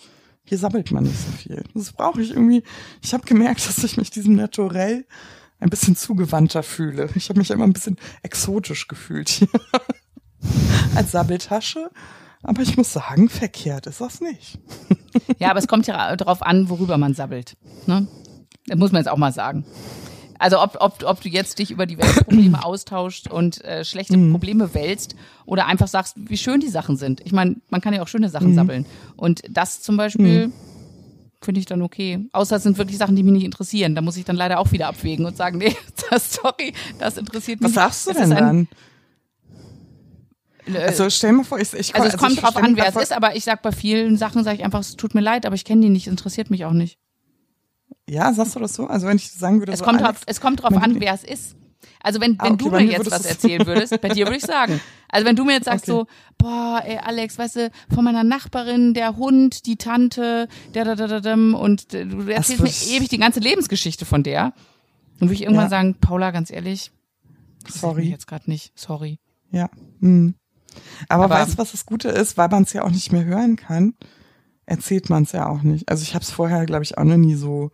Hier 0.44 0.58
sammelt 0.58 0.90
man 0.90 1.04
nicht 1.04 1.18
so 1.18 1.30
viel. 1.30 1.62
Das 1.74 1.92
brauche 1.92 2.20
ich 2.20 2.30
irgendwie. 2.30 2.64
Ich 3.02 3.14
habe 3.14 3.24
gemerkt, 3.24 3.66
dass 3.68 3.84
ich 3.84 3.96
mich 3.96 4.10
diesem 4.10 4.34
Naturell 4.34 5.06
ein 5.60 5.70
bisschen 5.70 5.94
zugewandter 5.94 6.62
fühle. 6.62 7.08
Ich 7.14 7.28
habe 7.28 7.38
mich 7.38 7.50
immer 7.50 7.64
ein 7.64 7.72
bisschen 7.72 7.98
exotisch 8.22 8.88
gefühlt 8.88 9.28
hier. 9.28 9.48
Als 10.96 11.12
Sabbeltasche. 11.12 11.90
Aber 12.42 12.62
ich 12.62 12.76
muss 12.76 12.92
sagen, 12.92 13.28
verkehrt 13.28 13.86
ist 13.86 14.00
das 14.00 14.20
nicht. 14.20 14.58
Ja, 15.38 15.50
aber 15.50 15.58
es 15.58 15.66
kommt 15.66 15.86
ja 15.86 16.14
darauf 16.16 16.40
an, 16.42 16.68
worüber 16.68 16.96
man 16.96 17.14
sabbelt. 17.14 17.56
Ne? 17.86 18.06
Das 18.70 18.78
muss 18.78 18.92
man 18.92 19.00
jetzt 19.00 19.10
auch 19.10 19.16
mal 19.16 19.32
sagen. 19.32 19.64
Also 20.38 20.62
ob, 20.62 20.78
ob, 20.80 21.02
ob 21.04 21.20
du 21.20 21.28
jetzt 21.28 21.58
dich 21.58 21.70
über 21.70 21.86
die 21.86 21.98
Weltprobleme 21.98 22.64
austauscht 22.64 23.28
und 23.28 23.62
äh, 23.64 23.84
schlechte 23.84 24.16
mhm. 24.16 24.32
Probleme 24.32 24.72
wälzt 24.74 25.16
oder 25.44 25.66
einfach 25.66 25.88
sagst, 25.88 26.14
wie 26.16 26.38
schön 26.38 26.60
die 26.60 26.68
Sachen 26.68 26.96
sind. 26.96 27.20
Ich 27.24 27.32
meine, 27.32 27.56
man 27.68 27.80
kann 27.80 27.92
ja 27.92 28.00
auch 28.00 28.08
schöne 28.08 28.30
Sachen 28.30 28.52
mhm. 28.52 28.54
sammeln. 28.54 28.86
Und 29.16 29.42
das 29.50 29.82
zum 29.82 29.96
Beispiel 29.96 30.46
mhm. 30.46 30.52
finde 31.42 31.58
ich 31.58 31.66
dann 31.66 31.82
okay. 31.82 32.26
Außer 32.32 32.56
es 32.56 32.62
sind 32.62 32.78
wirklich 32.78 32.96
Sachen, 32.96 33.16
die 33.16 33.22
mich 33.22 33.34
nicht 33.34 33.44
interessieren. 33.44 33.94
Da 33.94 34.00
muss 34.00 34.16
ich 34.16 34.24
dann 34.24 34.36
leider 34.36 34.60
auch 34.60 34.72
wieder 34.72 34.86
abwägen 34.86 35.26
und 35.26 35.36
sagen, 35.36 35.58
nee, 35.62 35.76
das, 36.08 36.32
sorry, 36.32 36.72
das 36.98 37.18
interessiert 37.18 37.60
mich. 37.60 37.74
Was 37.74 37.74
sagst 37.74 38.06
du 38.06 38.12
denn 38.12 38.30
dann? 38.30 38.68
Also 40.74 41.10
stell 41.10 41.32
mir 41.32 41.44
vor, 41.44 41.58
ich, 41.58 41.72
ich 41.74 41.94
Also 41.94 42.06
es 42.06 42.14
also 42.14 42.18
kommt 42.18 42.42
drauf 42.42 42.56
an, 42.56 42.76
wer 42.76 42.86
es 42.86 42.96
ist, 42.96 43.12
aber 43.12 43.36
ich 43.36 43.44
sag 43.44 43.60
bei 43.60 43.72
vielen 43.72 44.16
Sachen, 44.16 44.44
sage 44.44 44.56
ich 44.58 44.64
einfach, 44.64 44.80
es 44.80 44.96
tut 44.96 45.14
mir 45.14 45.20
leid, 45.20 45.44
aber 45.44 45.54
ich 45.54 45.64
kenne 45.64 45.82
die 45.82 45.88
nicht, 45.88 46.06
interessiert 46.06 46.50
mich 46.50 46.64
auch 46.64 46.72
nicht. 46.72 46.98
Ja, 48.10 48.32
sagst 48.32 48.56
du 48.56 48.60
das 48.60 48.74
so? 48.74 48.88
Also 48.88 49.06
wenn 49.06 49.16
ich 49.16 49.30
sagen 49.30 49.60
würde, 49.60 49.70
es 49.70 49.78
so 49.78 49.84
kommt 49.84 50.00
drauf, 50.00 50.22
es 50.26 50.40
kommt 50.40 50.62
drauf 50.62 50.76
an, 50.76 51.00
wer 51.00 51.14
es 51.14 51.22
ist. 51.22 51.54
Also 52.02 52.20
wenn, 52.20 52.32
wenn 52.32 52.40
ah, 52.40 52.54
okay, 52.54 52.64
du 52.64 52.70
mir 52.70 52.82
jetzt 52.82 53.10
was 53.10 53.24
erzählen 53.24 53.64
würdest, 53.66 54.00
bei 54.00 54.08
dir 54.08 54.26
würde 54.26 54.36
ich 54.36 54.44
sagen. 54.44 54.80
Also 55.12 55.26
wenn 55.26 55.34
du 55.34 55.44
mir 55.44 55.54
jetzt 55.54 55.64
sagst 55.64 55.90
okay. 55.90 56.06
so, 56.06 56.06
boah, 56.38 56.80
ey 56.86 56.98
Alex, 56.98 57.36
weißt 57.36 57.56
du, 57.56 57.70
von 57.92 58.04
meiner 58.04 58.22
Nachbarin, 58.22 58.94
der 58.94 59.16
Hund, 59.16 59.66
die 59.66 59.74
Tante, 59.74 60.46
der 60.72 60.84
da 60.84 60.94
da 60.94 61.08
da 61.08 61.18
da 61.18 61.34
und 61.34 61.92
du 61.92 62.30
erzählst 62.30 62.62
mir 62.62 62.96
ewig 62.96 63.08
die 63.08 63.18
ganze 63.18 63.40
Lebensgeschichte 63.40 64.04
von 64.04 64.22
der, 64.22 64.52
dann 65.18 65.28
würde 65.28 65.34
ich 65.34 65.42
irgendwann 65.42 65.64
ja. 65.64 65.68
sagen, 65.70 65.96
Paula, 66.00 66.30
ganz 66.30 66.52
ehrlich, 66.52 66.92
sorry, 67.66 68.04
jetzt 68.08 68.28
gerade 68.28 68.48
nicht, 68.48 68.70
sorry. 68.76 69.18
Ja. 69.50 69.68
Hm. 69.98 70.36
Aber, 71.08 71.24
Aber 71.24 71.34
weißt 71.34 71.54
du, 71.54 71.58
was 71.58 71.72
das 71.72 71.86
Gute 71.86 72.08
ist, 72.08 72.36
weil 72.36 72.48
man 72.48 72.62
es 72.62 72.72
ja 72.72 72.84
auch 72.84 72.90
nicht 72.90 73.10
mehr 73.10 73.24
hören 73.24 73.56
kann? 73.56 73.94
erzählt 74.70 75.10
man 75.10 75.24
es 75.24 75.32
ja 75.32 75.48
auch 75.48 75.62
nicht. 75.62 75.88
Also 75.88 76.02
ich 76.04 76.14
habe 76.14 76.22
es 76.22 76.30
vorher, 76.30 76.64
glaube 76.64 76.84
ich, 76.84 76.96
auch 76.96 77.04
noch 77.04 77.16
nie 77.16 77.34
so. 77.34 77.72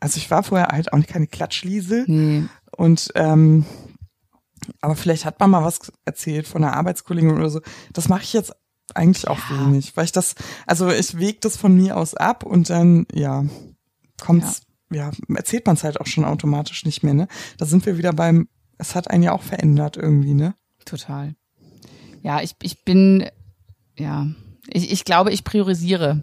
Also 0.00 0.18
ich 0.18 0.30
war 0.30 0.42
vorher 0.42 0.68
halt 0.68 0.92
auch 0.92 1.06
keine 1.06 1.26
Klatschliesel. 1.26 2.04
Nee. 2.06 2.44
Und 2.76 3.12
ähm, 3.14 3.64
aber 4.80 4.96
vielleicht 4.96 5.24
hat 5.24 5.40
man 5.40 5.50
mal 5.50 5.64
was 5.64 5.92
erzählt 6.04 6.46
von 6.46 6.64
einer 6.64 6.76
Arbeitskollegin 6.76 7.32
oder 7.32 7.50
so. 7.50 7.60
Das 7.92 8.08
mache 8.08 8.22
ich 8.22 8.32
jetzt 8.32 8.52
eigentlich 8.94 9.28
auch 9.28 9.38
ja. 9.50 9.60
wenig, 9.60 9.96
weil 9.96 10.04
ich 10.04 10.12
das, 10.12 10.34
also 10.66 10.90
ich 10.90 11.18
wege 11.18 11.38
das 11.40 11.56
von 11.56 11.74
mir 11.74 11.96
aus 11.96 12.14
ab 12.14 12.44
und 12.44 12.70
dann, 12.70 13.06
ja, 13.12 13.44
kommt's, 14.20 14.62
ja, 14.90 15.10
ja 15.10 15.34
erzählt 15.34 15.66
man 15.66 15.76
es 15.76 15.84
halt 15.84 16.00
auch 16.00 16.06
schon 16.06 16.24
automatisch 16.24 16.84
nicht 16.84 17.02
mehr, 17.02 17.14
ne? 17.14 17.28
Da 17.58 17.64
sind 17.64 17.86
wir 17.86 17.98
wieder 17.98 18.12
beim, 18.12 18.48
es 18.78 18.94
hat 18.94 19.10
einen 19.10 19.22
ja 19.22 19.32
auch 19.32 19.42
verändert 19.42 19.96
irgendwie, 19.96 20.34
ne? 20.34 20.54
Total. 20.84 21.34
Ja, 22.22 22.40
ich, 22.42 22.56
ich 22.62 22.84
bin, 22.84 23.26
ja, 23.98 24.26
ich, 24.68 24.92
ich 24.92 25.04
glaube, 25.04 25.32
ich 25.32 25.44
priorisiere 25.44 26.22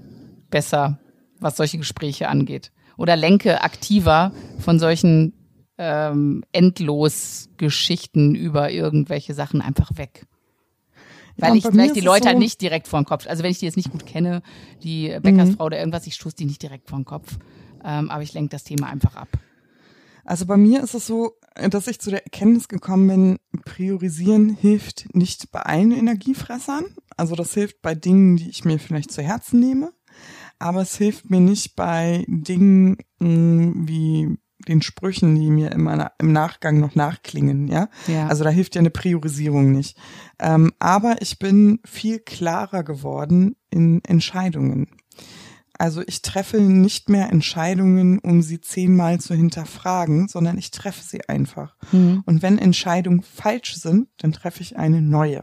besser, 0.50 1.00
was 1.40 1.58
solche 1.58 1.78
Gespräche 1.78 2.30
angeht. 2.30 2.72
Oder 3.00 3.16
lenke 3.16 3.62
aktiver 3.62 4.34
von 4.60 4.78
solchen 4.78 5.34
ähm, 5.78 6.44
endlos 6.52 7.48
Geschichten 7.56 8.36
über 8.36 8.72
irgendwelche 8.72 9.34
Sachen 9.34 9.62
einfach 9.62 9.92
weg. 9.96 10.26
Weil 11.38 11.52
ja, 11.52 11.56
ich, 11.56 11.64
weil 11.64 11.86
ich 11.86 11.94
die 11.94 12.02
Leute 12.02 12.24
so 12.24 12.30
halt 12.30 12.40
nicht 12.40 12.60
direkt 12.60 12.90
vor 12.90 13.00
den 13.00 13.06
Kopf, 13.06 13.26
also 13.26 13.42
wenn 13.42 13.52
ich 13.52 13.60
die 13.60 13.66
jetzt 13.66 13.78
nicht 13.78 13.90
gut 13.90 14.06
kenne, 14.06 14.42
die 14.84 15.18
Bäckersfrau 15.22 15.64
mhm. 15.64 15.68
oder 15.68 15.80
irgendwas, 15.80 16.08
ich 16.08 16.16
stoße 16.16 16.36
die 16.36 16.44
nicht 16.44 16.62
direkt 16.62 16.90
vor 16.90 17.00
den 17.00 17.06
Kopf. 17.06 17.38
Ähm, 17.86 18.10
aber 18.10 18.22
ich 18.22 18.34
lenke 18.34 18.50
das 18.50 18.66
Thema 18.66 18.88
einfach 18.88 19.16
ab. 19.16 19.30
Also 20.26 20.46
bei 20.46 20.58
mir 20.58 20.84
ist 20.84 20.94
es 20.94 21.08
so, 21.08 21.38
dass 21.70 21.88
ich 21.88 22.00
zu 22.00 22.10
der 22.10 22.26
Erkenntnis 22.26 22.68
gekommen 22.68 23.08
bin, 23.08 23.62
priorisieren 23.64 24.50
hilft 24.50 25.08
nicht 25.16 25.54
bei 25.54 25.62
allen 25.62 25.94
Energiefressern. 25.94 26.84
Also 27.16 27.36
das 27.36 27.54
hilft 27.54 27.82
bei 27.82 27.96
Dingen, 27.96 28.36
die 28.36 28.50
ich 28.50 28.66
mir 28.66 28.78
vielleicht 28.78 29.12
zu 29.12 29.22
Herzen 29.22 29.62
nehme. 29.62 29.94
Aber 30.60 30.82
es 30.82 30.96
hilft 30.96 31.30
mir 31.30 31.40
nicht 31.40 31.76
bei 31.76 32.26
Dingen 32.28 32.98
mh, 33.20 33.28
mm, 33.28 33.88
wie 33.88 34.38
den 34.68 34.82
Sprüchen, 34.82 35.36
die 35.36 35.50
mir 35.50 35.72
immer 35.72 36.12
im 36.20 36.34
Nachgang 36.34 36.80
noch 36.80 36.94
nachklingen, 36.96 37.68
ja. 37.68 37.88
ja. 38.08 38.28
Also 38.28 38.44
da 38.44 38.50
hilft 38.50 38.76
ja 38.76 38.80
eine 38.80 38.90
Priorisierung 38.90 39.72
nicht. 39.72 39.98
Ähm, 40.38 40.74
aber 40.80 41.22
ich 41.22 41.40
bin 41.40 41.80
viel 41.86 42.20
klarer 42.20 42.84
geworden 42.84 43.56
in 43.70 44.04
Entscheidungen. 44.04 44.88
Also 45.80 46.04
ich 46.06 46.22
treffe 46.22 46.60
nicht 46.60 47.08
mehr 47.08 47.30
Entscheidungen, 47.32 48.20
um 48.20 48.42
sie 48.42 48.60
zehnmal 48.60 49.22
zu 49.22 49.34
hinterfragen, 49.34 50.28
sondern 50.28 50.58
ich 50.58 50.72
treffe 50.72 51.02
sie 51.02 51.28
einfach. 51.30 51.74
Mhm. 51.94 52.22
Und 52.26 52.42
wenn 52.42 52.60
Entscheidungen 52.60 53.24
falsch 53.24 53.76
sind, 53.76 54.10
dann 54.18 54.34
treffe 54.34 54.62
ich 54.62 54.76
eine 54.76 55.02
neue. 55.02 55.42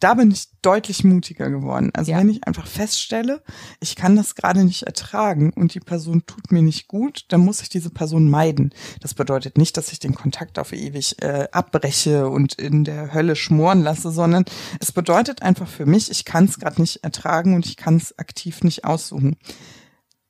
Da 0.00 0.14
bin 0.14 0.30
ich 0.30 0.48
deutlich 0.60 1.02
mutiger 1.02 1.48
geworden. 1.48 1.90
Also 1.94 2.12
ja. 2.12 2.18
wenn 2.18 2.28
ich 2.28 2.46
einfach 2.46 2.66
feststelle, 2.66 3.42
ich 3.80 3.96
kann 3.96 4.16
das 4.16 4.34
gerade 4.34 4.64
nicht 4.64 4.82
ertragen 4.82 5.50
und 5.54 5.72
die 5.72 5.80
Person 5.80 6.24
tut 6.26 6.52
mir 6.52 6.62
nicht 6.62 6.86
gut, 6.86 7.24
dann 7.28 7.40
muss 7.40 7.62
ich 7.62 7.70
diese 7.70 7.90
Person 7.90 8.28
meiden. 8.28 8.74
Das 9.00 9.14
bedeutet 9.14 9.56
nicht, 9.56 9.78
dass 9.78 9.92
ich 9.92 9.98
den 9.98 10.14
Kontakt 10.14 10.58
auf 10.58 10.74
ewig 10.74 11.22
äh, 11.22 11.48
abbreche 11.52 12.28
und 12.28 12.54
in 12.54 12.84
der 12.84 13.14
Hölle 13.14 13.34
schmoren 13.34 13.82
lasse, 13.82 14.10
sondern 14.10 14.44
es 14.78 14.92
bedeutet 14.92 15.40
einfach 15.40 15.68
für 15.68 15.86
mich, 15.86 16.10
ich 16.10 16.26
kann 16.26 16.44
es 16.44 16.58
gerade 16.58 16.82
nicht 16.82 17.02
ertragen 17.02 17.54
und 17.54 17.64
ich 17.64 17.78
kann 17.78 17.96
es 17.96 18.18
aktiv 18.18 18.62
nicht 18.62 18.84
aussuchen. 18.84 19.36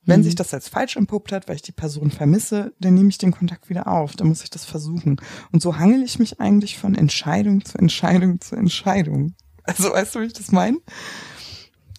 Wenn 0.06 0.20
mhm. 0.20 0.24
sich 0.24 0.34
das 0.34 0.52
als 0.52 0.68
falsch 0.68 0.96
entpuppt 0.96 1.32
hat, 1.32 1.48
weil 1.48 1.56
ich 1.56 1.62
die 1.62 1.72
Person 1.72 2.10
vermisse, 2.10 2.74
dann 2.78 2.94
nehme 2.94 3.08
ich 3.08 3.18
den 3.18 3.32
Kontakt 3.32 3.70
wieder 3.70 3.86
auf. 3.86 4.16
Dann 4.16 4.28
muss 4.28 4.42
ich 4.42 4.50
das 4.50 4.64
versuchen. 4.64 5.20
Und 5.52 5.62
so 5.62 5.78
hangel 5.78 6.02
ich 6.02 6.18
mich 6.18 6.40
eigentlich 6.40 6.78
von 6.78 6.94
Entscheidung 6.94 7.64
zu 7.64 7.78
Entscheidung 7.78 8.40
zu 8.40 8.56
Entscheidung. 8.56 9.34
Also 9.62 9.90
weißt 9.90 10.14
du, 10.14 10.20
wie 10.20 10.26
ich 10.26 10.34
das 10.34 10.52
meine? 10.52 10.76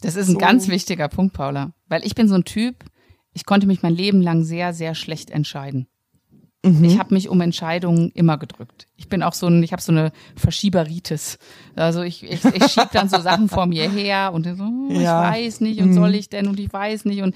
Das 0.02 0.16
ist 0.16 0.28
ein 0.28 0.34
so. 0.34 0.38
ganz 0.38 0.68
wichtiger 0.68 1.08
Punkt, 1.08 1.34
Paula. 1.34 1.74
Weil 1.88 2.06
ich 2.06 2.14
bin 2.14 2.28
so 2.28 2.36
ein 2.36 2.44
Typ, 2.44 2.86
ich 3.34 3.46
konnte 3.46 3.66
mich 3.66 3.82
mein 3.82 3.96
Leben 3.96 4.22
lang 4.22 4.44
sehr, 4.44 4.74
sehr 4.74 4.94
schlecht 4.94 5.32
entscheiden. 5.32 5.88
Mhm. 6.66 6.84
Ich 6.84 7.00
habe 7.00 7.14
mich 7.14 7.30
um 7.30 7.42
Entscheidungen 7.42 8.12
immer 8.12 8.38
gedrückt. 8.38 8.88
Ich 8.96 9.08
bin 9.08 9.22
auch 9.22 9.34
so 9.34 9.48
ein, 9.48 9.62
ich 9.62 9.72
habe 9.72 9.82
so 9.82 9.92
eine 9.92 10.12
Verschieberitis. 10.36 11.38
Also 11.76 12.02
ich, 12.02 12.24
ich, 12.24 12.44
ich 12.44 12.66
schieb 12.72 12.90
dann 12.92 13.08
so 13.08 13.20
Sachen 13.20 13.50
vor 13.50 13.68
mir 13.68 13.90
her 13.90 14.32
und 14.34 14.46
so, 14.46 14.64
oh, 14.64 14.92
ja. 14.92 15.30
ich 15.30 15.36
weiß 15.36 15.62
nicht 15.62 15.80
und 15.80 15.90
mhm. 15.90 15.94
soll 15.94 16.16
ich 16.16 16.30
denn 16.30 16.48
und 16.48 16.60
ich 16.60 16.72
weiß 16.72 17.06
nicht 17.06 17.22
und 17.22 17.36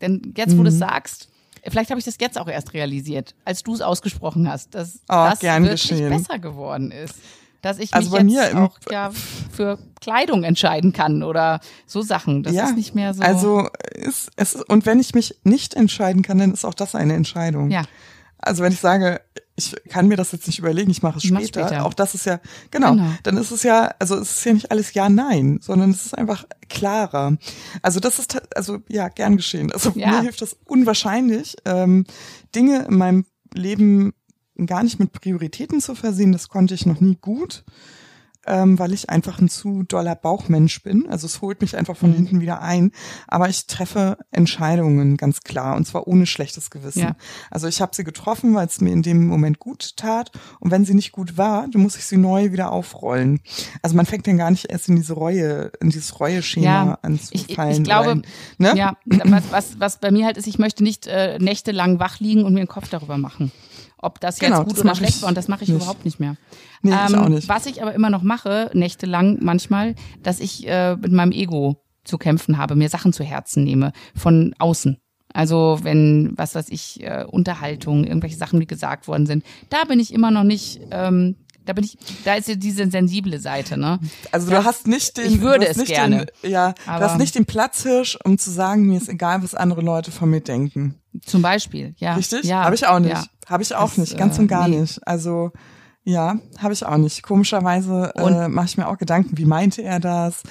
denn 0.00 0.34
jetzt, 0.36 0.52
wo 0.52 0.60
mhm. 0.60 0.64
du 0.64 0.70
es 0.70 0.78
sagst, 0.78 1.28
vielleicht 1.66 1.90
habe 1.90 1.98
ich 1.98 2.04
das 2.04 2.16
jetzt 2.20 2.38
auch 2.38 2.48
erst 2.48 2.72
realisiert, 2.74 3.34
als 3.44 3.62
du 3.62 3.74
es 3.74 3.80
ausgesprochen 3.80 4.48
hast, 4.48 4.74
dass 4.74 5.00
oh, 5.08 5.28
das 5.30 5.42
wirklich 5.42 5.88
geschehen. 5.88 6.10
besser 6.10 6.38
geworden 6.38 6.90
ist. 6.90 7.14
Dass 7.60 7.80
ich 7.80 7.92
also 7.92 8.16
mich 8.20 8.34
jetzt 8.34 8.54
auch 8.54 8.78
ja, 8.88 9.10
für 9.50 9.78
Kleidung 10.00 10.44
entscheiden 10.44 10.92
kann 10.92 11.24
oder 11.24 11.58
so 11.86 12.02
Sachen. 12.02 12.44
Das 12.44 12.52
ja, 12.52 12.66
ist 12.66 12.76
nicht 12.76 12.94
mehr 12.94 13.14
so. 13.14 13.22
Also 13.22 13.68
ist, 13.94 14.30
es, 14.36 14.54
und 14.54 14.86
wenn 14.86 15.00
ich 15.00 15.12
mich 15.14 15.34
nicht 15.42 15.74
entscheiden 15.74 16.22
kann, 16.22 16.38
dann 16.38 16.52
ist 16.52 16.64
auch 16.64 16.74
das 16.74 16.94
eine 16.94 17.14
Entscheidung. 17.14 17.70
Ja. 17.72 17.82
Also 18.38 18.62
wenn 18.62 18.72
ich 18.72 18.78
sage, 18.78 19.20
ich 19.58 19.74
kann 19.88 20.06
mir 20.06 20.16
das 20.16 20.30
jetzt 20.30 20.46
nicht 20.46 20.60
überlegen, 20.60 20.90
ich 20.90 21.02
mache 21.02 21.18
es 21.18 21.24
später. 21.24 21.66
später. 21.66 21.84
Auch 21.84 21.92
das 21.92 22.14
ist 22.14 22.26
ja, 22.26 22.40
genau, 22.70 22.92
genau, 22.92 23.10
dann 23.24 23.36
ist 23.36 23.50
es 23.50 23.64
ja, 23.64 23.92
also 23.98 24.14
es 24.14 24.38
ist 24.38 24.44
ja 24.44 24.52
nicht 24.54 24.70
alles 24.70 24.94
Ja, 24.94 25.08
Nein, 25.08 25.58
sondern 25.60 25.90
es 25.90 26.06
ist 26.06 26.16
einfach 26.16 26.44
klarer. 26.68 27.36
Also 27.82 27.98
das 27.98 28.20
ist, 28.20 28.40
also 28.56 28.78
ja, 28.88 29.08
gern 29.08 29.36
geschehen. 29.36 29.72
Also 29.72 29.92
ja. 29.96 30.10
mir 30.10 30.22
hilft 30.22 30.42
das 30.42 30.56
unwahrscheinlich, 30.64 31.56
ähm, 31.64 32.04
Dinge 32.54 32.86
in 32.88 32.96
meinem 32.96 33.26
Leben 33.52 34.12
gar 34.64 34.84
nicht 34.84 35.00
mit 35.00 35.12
Prioritäten 35.12 35.80
zu 35.80 35.96
versehen. 35.96 36.30
Das 36.30 36.48
konnte 36.48 36.74
ich 36.74 36.86
noch 36.86 37.00
nie 37.00 37.18
gut 37.20 37.64
ähm, 38.48 38.78
weil 38.78 38.92
ich 38.92 39.10
einfach 39.10 39.38
ein 39.38 39.48
zu 39.48 39.82
doller 39.82 40.14
Bauchmensch 40.14 40.82
bin. 40.82 41.06
Also 41.08 41.26
es 41.26 41.42
holt 41.42 41.60
mich 41.60 41.76
einfach 41.76 41.96
von 41.96 42.10
mhm. 42.10 42.14
hinten 42.14 42.40
wieder 42.40 42.62
ein. 42.62 42.92
Aber 43.26 43.48
ich 43.48 43.66
treffe 43.66 44.18
Entscheidungen 44.30 45.16
ganz 45.16 45.42
klar 45.42 45.76
und 45.76 45.86
zwar 45.86 46.08
ohne 46.08 46.26
schlechtes 46.26 46.70
Gewissen. 46.70 47.00
Ja. 47.00 47.16
Also 47.50 47.68
ich 47.68 47.80
habe 47.80 47.94
sie 47.94 48.04
getroffen, 48.04 48.54
weil 48.54 48.66
es 48.66 48.80
mir 48.80 48.92
in 48.92 49.02
dem 49.02 49.26
Moment 49.26 49.58
gut 49.58 49.96
tat. 49.96 50.32
Und 50.60 50.70
wenn 50.70 50.84
sie 50.84 50.94
nicht 50.94 51.12
gut 51.12 51.36
war, 51.36 51.68
dann 51.68 51.82
muss 51.82 51.96
ich 51.96 52.06
sie 52.06 52.16
neu 52.16 52.52
wieder 52.52 52.72
aufrollen. 52.72 53.40
Also 53.82 53.96
man 53.96 54.06
fängt 54.06 54.26
dann 54.26 54.38
gar 54.38 54.50
nicht 54.50 54.70
erst 54.70 54.88
in 54.88 54.96
diese 54.96 55.12
Reue, 55.12 55.70
in 55.80 55.90
dieses 55.90 56.18
Reue-Schema 56.18 56.64
ja, 56.64 56.98
anzufallen. 57.02 57.72
Ich, 57.72 57.78
ich 57.78 57.84
glaube, 57.84 58.08
rein, 58.08 58.22
ne? 58.56 58.72
ja, 58.76 58.96
was, 59.04 59.44
was, 59.50 59.80
was 59.80 60.00
bei 60.00 60.10
mir 60.10 60.24
halt 60.24 60.38
ist, 60.38 60.46
ich 60.46 60.58
möchte 60.58 60.82
nicht 60.82 61.06
äh, 61.06 61.38
nächtelang 61.38 62.00
wach 62.00 62.18
liegen 62.20 62.44
und 62.44 62.54
mir 62.54 62.60
einen 62.60 62.68
Kopf 62.68 62.88
darüber 62.88 63.18
machen 63.18 63.52
ob 63.98 64.20
das 64.20 64.40
jetzt 64.40 64.50
genau, 64.50 64.64
gut 64.64 64.78
oder 64.78 64.94
schlecht 64.94 65.22
war. 65.22 65.28
Und 65.28 65.36
das 65.36 65.48
mache 65.48 65.64
ich 65.64 65.70
nicht. 65.70 65.82
überhaupt 65.82 66.04
nicht 66.04 66.20
mehr. 66.20 66.36
Nee, 66.82 66.92
ähm, 66.92 66.98
ich 67.08 67.16
auch 67.16 67.28
nicht. 67.28 67.48
Was 67.48 67.66
ich 67.66 67.82
aber 67.82 67.94
immer 67.94 68.10
noch 68.10 68.22
mache, 68.22 68.70
nächtelang 68.72 69.38
manchmal, 69.40 69.94
dass 70.22 70.40
ich 70.40 70.66
äh, 70.68 70.96
mit 70.96 71.12
meinem 71.12 71.32
Ego 71.32 71.82
zu 72.04 72.18
kämpfen 72.18 72.58
habe, 72.58 72.74
mir 72.74 72.88
Sachen 72.88 73.12
zu 73.12 73.24
Herzen 73.24 73.64
nehme 73.64 73.92
von 74.14 74.54
außen. 74.58 74.98
Also 75.32 75.80
wenn, 75.82 76.32
was 76.36 76.54
weiß 76.54 76.68
ich, 76.70 77.02
äh, 77.02 77.24
Unterhaltung, 77.28 78.04
irgendwelche 78.04 78.36
Sachen, 78.36 78.60
die 78.60 78.66
gesagt 78.66 79.08
worden 79.08 79.26
sind, 79.26 79.44
da 79.68 79.84
bin 79.84 80.00
ich 80.00 80.12
immer 80.12 80.30
noch 80.30 80.42
nicht, 80.42 80.80
ähm, 80.90 81.36
da 81.66 81.74
bin 81.74 81.84
ich, 81.84 81.98
da 82.24 82.34
ist 82.34 82.48
ja 82.48 82.54
diese 82.54 82.90
sensible 82.90 83.38
Seite, 83.38 83.76
ne? 83.76 84.00
Also 84.32 84.50
du 84.50 84.64
hast 84.64 84.86
nicht 84.86 85.18
den, 85.18 85.30
ich 85.30 85.40
würde 85.42 85.68
es 85.68 85.84
gerne. 85.84 86.26
Den, 86.42 86.50
ja, 86.50 86.72
du 86.72 86.92
hast 86.92 87.18
nicht 87.18 87.34
den 87.34 87.44
Platzhirsch, 87.44 88.16
um 88.24 88.38
zu 88.38 88.50
sagen, 88.50 88.86
mir 88.86 88.96
ist 88.96 89.10
egal, 89.10 89.42
was 89.42 89.54
andere 89.54 89.82
Leute 89.82 90.10
von 90.10 90.30
mir 90.30 90.40
denken. 90.40 90.94
Zum 91.26 91.42
Beispiel, 91.42 91.94
ja. 91.98 92.14
Richtig? 92.14 92.44
Ja. 92.44 92.64
Habe 92.64 92.74
ich 92.74 92.86
auch 92.86 93.00
nicht. 93.00 93.12
Ja. 93.12 93.24
Habe 93.48 93.62
ich 93.62 93.74
auch 93.74 93.88
das, 93.88 93.98
nicht, 93.98 94.18
ganz 94.18 94.38
äh, 94.38 94.42
und 94.42 94.48
gar 94.48 94.68
nee. 94.68 94.80
nicht. 94.80 95.06
Also 95.06 95.52
ja, 96.04 96.38
habe 96.58 96.72
ich 96.72 96.84
auch 96.86 96.96
nicht. 96.96 97.22
Komischerweise 97.22 98.12
äh, 98.16 98.48
mache 98.48 98.66
ich 98.66 98.76
mir 98.76 98.88
auch 98.88 98.98
Gedanken, 98.98 99.36
wie 99.36 99.44
meinte 99.44 99.82
er 99.82 100.00
das? 100.00 100.42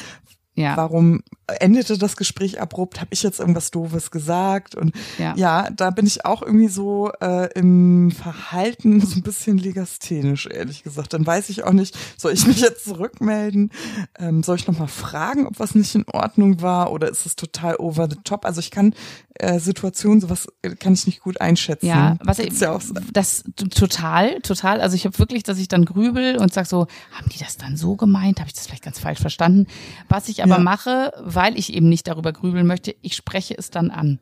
Ja. 0.56 0.76
Warum 0.78 1.22
endete 1.60 1.98
das 1.98 2.16
Gespräch 2.18 2.60
abrupt, 2.62 3.00
habe 3.00 3.10
ich 3.12 3.24
jetzt 3.24 3.40
irgendwas 3.40 3.72
Doofes 3.72 4.12
gesagt 4.12 4.76
und 4.76 4.94
ja, 5.18 5.34
ja 5.36 5.70
da 5.70 5.92
bin 5.92 6.06
ich 6.06 6.26
auch 6.26 6.42
irgendwie 6.42 6.68
so 6.68 7.12
äh, 7.22 7.52
im 7.54 8.12
Verhalten 8.12 9.00
so 9.06 9.16
ein 9.16 9.24
bisschen 9.24 9.58
legasthenisch, 9.58 10.48
ehrlich 10.48 10.84
gesagt. 10.84 11.14
Dann 11.14 11.26
weiß 11.26 11.50
ich 11.50 11.64
auch 11.64 11.74
nicht, 11.74 11.98
soll 12.18 12.34
ich 12.34 12.46
mich 12.46 12.60
jetzt 12.60 12.86
zurückmelden? 12.86 13.72
Ähm, 14.20 14.44
soll 14.44 14.58
ich 14.58 14.68
nochmal 14.68 14.88
fragen, 14.88 15.48
ob 15.48 15.60
was 15.60 15.76
nicht 15.76 15.96
in 15.96 16.06
Ordnung 16.12 16.62
war 16.62 16.92
oder 16.92 17.10
ist 17.10 17.26
es 17.26 17.36
total 17.36 17.78
over 17.78 18.08
the 18.10 18.18
top? 18.24 18.46
Also 18.46 18.60
ich 18.60 18.72
kann 18.72 18.94
äh, 19.40 19.60
Situationen, 19.60 20.20
sowas 20.20 20.48
äh, 20.62 20.76
kann 20.76 20.94
ich 20.94 21.06
nicht 21.06 21.22
gut 21.22 21.40
einschätzen. 21.42 21.86
Ja, 21.86 22.18
was 22.24 22.40
ich, 22.40 22.60
ja 22.60 22.72
auch 22.72 22.82
so. 22.82 22.94
das 23.14 23.44
total, 23.56 24.42
total. 24.42 24.82
Also 24.82 24.96
ich 24.96 25.06
habe 25.06 25.18
wirklich, 25.20 25.44
dass 25.44 25.60
ich 25.60 25.68
dann 25.68 25.86
grübel 25.86 26.38
und 26.38 26.54
sag 26.54 26.66
so, 26.66 26.88
haben 27.12 27.30
die 27.32 27.40
das 27.40 27.58
dann 27.58 27.78
so 27.78 27.96
gemeint? 27.96 28.40
Habe 28.40 28.48
ich 28.48 28.54
das 28.54 28.66
vielleicht 28.66 28.84
ganz 28.84 29.00
falsch 29.00 29.20
verstanden? 29.20 29.68
Was 30.10 30.28
ich 30.30 30.44
aber 30.44 30.58
ja. 30.58 30.60
mache, 30.60 31.14
weil 31.38 31.56
ich 31.56 31.72
eben 31.72 31.88
nicht 31.88 32.08
darüber 32.08 32.34
grübeln 32.34 32.66
möchte, 32.66 32.96
ich 33.04 33.16
spreche 33.16 33.56
es 33.56 33.70
dann 33.70 33.92
an. 33.92 34.20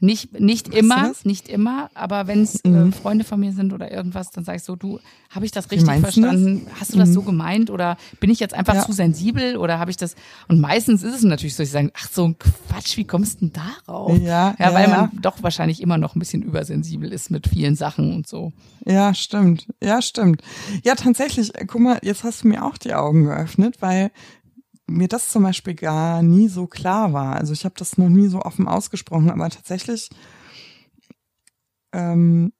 Nicht, 0.00 0.38
nicht 0.38 0.68
immer, 0.72 1.12
nicht 1.24 1.48
immer, 1.48 1.90
aber 1.94 2.28
wenn 2.28 2.42
es 2.42 2.60
äh, 2.60 2.68
mhm. 2.68 2.92
Freunde 2.92 3.24
von 3.24 3.40
mir 3.40 3.52
sind 3.52 3.72
oder 3.72 3.90
irgendwas, 3.90 4.30
dann 4.30 4.44
sage 4.44 4.58
ich 4.58 4.62
so, 4.62 4.76
du, 4.76 5.00
habe 5.30 5.44
ich 5.44 5.50
das 5.50 5.72
richtig 5.72 5.98
verstanden? 5.98 6.66
Das? 6.66 6.80
Hast 6.80 6.94
du 6.94 6.98
das 6.98 7.08
mhm. 7.08 7.14
so 7.14 7.22
gemeint 7.22 7.70
oder 7.70 7.96
bin 8.20 8.30
ich 8.30 8.38
jetzt 8.38 8.54
einfach 8.54 8.74
ja. 8.74 8.86
zu 8.86 8.92
sensibel 8.92 9.56
oder 9.56 9.80
habe 9.80 9.90
ich 9.90 9.96
das? 9.96 10.14
Und 10.46 10.60
meistens 10.60 11.02
ist 11.02 11.16
es 11.16 11.22
natürlich 11.24 11.56
so, 11.56 11.64
ich 11.64 11.72
sage, 11.72 11.90
ach 11.96 12.08
so 12.12 12.28
ein 12.28 12.36
Quatsch, 12.38 12.96
wie 12.96 13.06
kommst 13.06 13.40
du 13.40 13.48
denn 13.48 13.60
darauf? 13.86 14.16
Ja, 14.18 14.54
ja, 14.56 14.72
weil 14.72 14.88
ja. 14.88 14.96
man 14.96 15.10
doch 15.20 15.42
wahrscheinlich 15.42 15.82
immer 15.82 15.98
noch 15.98 16.14
ein 16.14 16.20
bisschen 16.20 16.42
übersensibel 16.42 17.12
ist 17.12 17.32
mit 17.32 17.48
vielen 17.48 17.74
Sachen 17.74 18.14
und 18.14 18.28
so. 18.28 18.52
Ja, 18.84 19.14
stimmt. 19.14 19.66
Ja, 19.82 20.00
stimmt. 20.00 20.42
Ja, 20.84 20.94
tatsächlich, 20.94 21.52
äh, 21.56 21.64
guck 21.66 21.80
mal, 21.80 21.98
jetzt 22.02 22.22
hast 22.22 22.44
du 22.44 22.48
mir 22.48 22.64
auch 22.64 22.78
die 22.78 22.94
Augen 22.94 23.24
geöffnet, 23.24 23.78
weil 23.80 24.12
mir 24.88 25.08
das 25.08 25.30
zum 25.30 25.42
Beispiel 25.42 25.74
gar 25.74 26.22
nie 26.22 26.48
so 26.48 26.66
klar 26.66 27.12
war. 27.12 27.36
Also 27.36 27.52
ich 27.52 27.64
habe 27.64 27.74
das 27.78 27.98
noch 27.98 28.08
nie 28.08 28.28
so 28.28 28.40
offen 28.40 28.66
ausgesprochen, 28.66 29.30
aber 29.30 29.50
tatsächlich 29.50 30.10
ähm, 31.92 32.52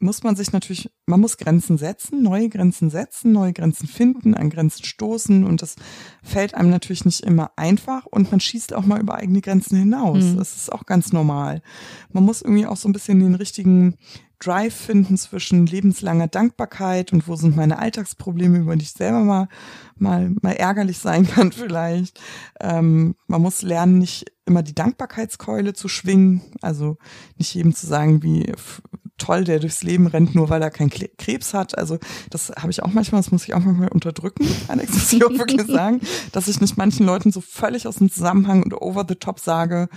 muss 0.00 0.22
man 0.22 0.36
sich 0.36 0.52
natürlich, 0.52 0.90
man 1.06 1.20
muss 1.20 1.38
Grenzen 1.38 1.78
setzen, 1.78 2.22
neue 2.22 2.48
Grenzen 2.48 2.90
setzen, 2.90 3.32
neue 3.32 3.52
Grenzen 3.52 3.88
finden, 3.88 4.34
an 4.34 4.50
Grenzen 4.50 4.84
stoßen 4.84 5.44
und 5.44 5.62
das 5.62 5.76
fällt 6.22 6.54
einem 6.54 6.70
natürlich 6.70 7.04
nicht 7.04 7.20
immer 7.20 7.50
einfach 7.56 8.06
und 8.06 8.30
man 8.30 8.40
schießt 8.40 8.74
auch 8.74 8.84
mal 8.84 9.00
über 9.00 9.16
eigene 9.16 9.40
Grenzen 9.40 9.76
hinaus. 9.76 10.22
Mhm. 10.22 10.36
Das 10.36 10.56
ist 10.56 10.72
auch 10.72 10.86
ganz 10.86 11.12
normal. 11.12 11.62
Man 12.12 12.24
muss 12.24 12.42
irgendwie 12.42 12.66
auch 12.66 12.76
so 12.76 12.88
ein 12.88 12.92
bisschen 12.92 13.20
den 13.20 13.34
richtigen 13.34 13.96
Drive 14.38 14.74
finden 14.74 15.16
zwischen 15.16 15.66
lebenslanger 15.66 16.28
Dankbarkeit 16.28 17.12
und 17.12 17.26
wo 17.26 17.36
sind 17.36 17.56
meine 17.56 17.78
Alltagsprobleme, 17.78 18.58
über 18.58 18.76
die 18.76 18.84
ich 18.84 18.92
selber 18.92 19.20
mal, 19.20 19.48
mal, 19.96 20.32
mal 20.42 20.52
ärgerlich 20.52 20.98
sein 20.98 21.26
kann 21.30 21.52
vielleicht. 21.52 22.20
Ähm, 22.60 23.16
man 23.26 23.42
muss 23.42 23.62
lernen, 23.62 23.98
nicht 23.98 24.26
immer 24.46 24.62
die 24.62 24.74
Dankbarkeitskeule 24.74 25.74
zu 25.74 25.88
schwingen, 25.88 26.42
also 26.62 26.96
nicht 27.36 27.54
jedem 27.54 27.74
zu 27.74 27.86
sagen, 27.86 28.22
wie 28.22 28.52
toll, 29.18 29.44
der 29.44 29.58
durchs 29.58 29.82
Leben 29.82 30.06
rennt, 30.06 30.34
nur 30.34 30.48
weil 30.48 30.62
er 30.62 30.70
keinen 30.70 30.90
Krebs 30.90 31.54
hat. 31.54 31.76
Also 31.76 31.98
das 32.30 32.50
habe 32.50 32.70
ich 32.70 32.82
auch 32.82 32.92
manchmal, 32.92 33.20
das 33.20 33.30
muss 33.30 33.44
ich 33.44 33.54
auch 33.54 33.60
manchmal 33.60 33.88
unterdrücken, 33.88 34.46
Alex, 34.68 34.92
muss 34.92 35.12
ich 35.12 35.24
auch 35.24 35.30
wirklich 35.30 35.62
sagen, 35.66 36.00
dass 36.32 36.48
ich 36.48 36.60
nicht 36.60 36.76
manchen 36.76 37.04
Leuten 37.04 37.32
so 37.32 37.40
völlig 37.40 37.86
aus 37.86 37.96
dem 37.96 38.10
Zusammenhang 38.10 38.62
und 38.62 38.74
over 38.80 39.04
the 39.08 39.16
top 39.16 39.40
sage, 39.40 39.88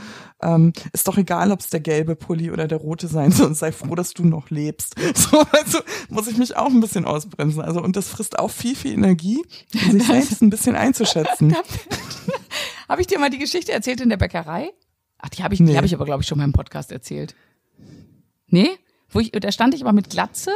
ähm, 0.41 0.73
ist 0.93 1.07
doch 1.07 1.17
egal, 1.17 1.51
ob 1.51 1.59
es 1.59 1.69
der 1.69 1.79
gelbe 1.79 2.15
Pulli 2.15 2.51
oder 2.51 2.67
der 2.67 2.79
rote 2.79 3.07
sein 3.07 3.31
soll, 3.31 3.53
sei 3.53 3.71
froh, 3.71 3.95
dass 3.95 4.13
du 4.13 4.25
noch 4.25 4.49
lebst. 4.49 4.95
So, 5.13 5.43
also 5.51 5.79
muss 6.09 6.27
ich 6.27 6.37
mich 6.37 6.55
auch 6.55 6.69
ein 6.69 6.79
bisschen 6.79 7.05
ausbremsen. 7.05 7.61
Also 7.61 7.81
und 7.81 7.95
das 7.95 8.07
frisst 8.07 8.39
auch 8.39 8.49
viel, 8.49 8.75
viel 8.75 8.93
Energie, 8.93 9.43
sich 9.71 10.03
selbst 10.03 10.41
ein 10.41 10.49
bisschen 10.49 10.75
einzuschätzen. 10.75 11.55
habe 12.89 13.01
ich 13.01 13.07
dir 13.07 13.19
mal 13.19 13.29
die 13.29 13.37
Geschichte 13.37 13.71
erzählt 13.71 14.01
in 14.01 14.09
der 14.09 14.17
Bäckerei? 14.17 14.71
Ach, 15.19 15.29
die 15.29 15.43
habe 15.43 15.53
ich, 15.53 15.59
nee. 15.59 15.71
die 15.71 15.77
habe 15.77 15.85
ich 15.85 15.93
aber, 15.93 16.05
glaube 16.05 16.23
ich, 16.23 16.27
schon 16.27 16.39
mal 16.39 16.45
im 16.45 16.53
Podcast 16.53 16.91
erzählt. 16.91 17.35
Nee? 18.47 18.69
Wo 19.11 19.19
ich, 19.19 19.31
da 19.31 19.51
stand 19.51 19.73
ich 19.73 19.81
aber 19.81 19.93
mit 19.93 20.09
Glatze 20.09 20.51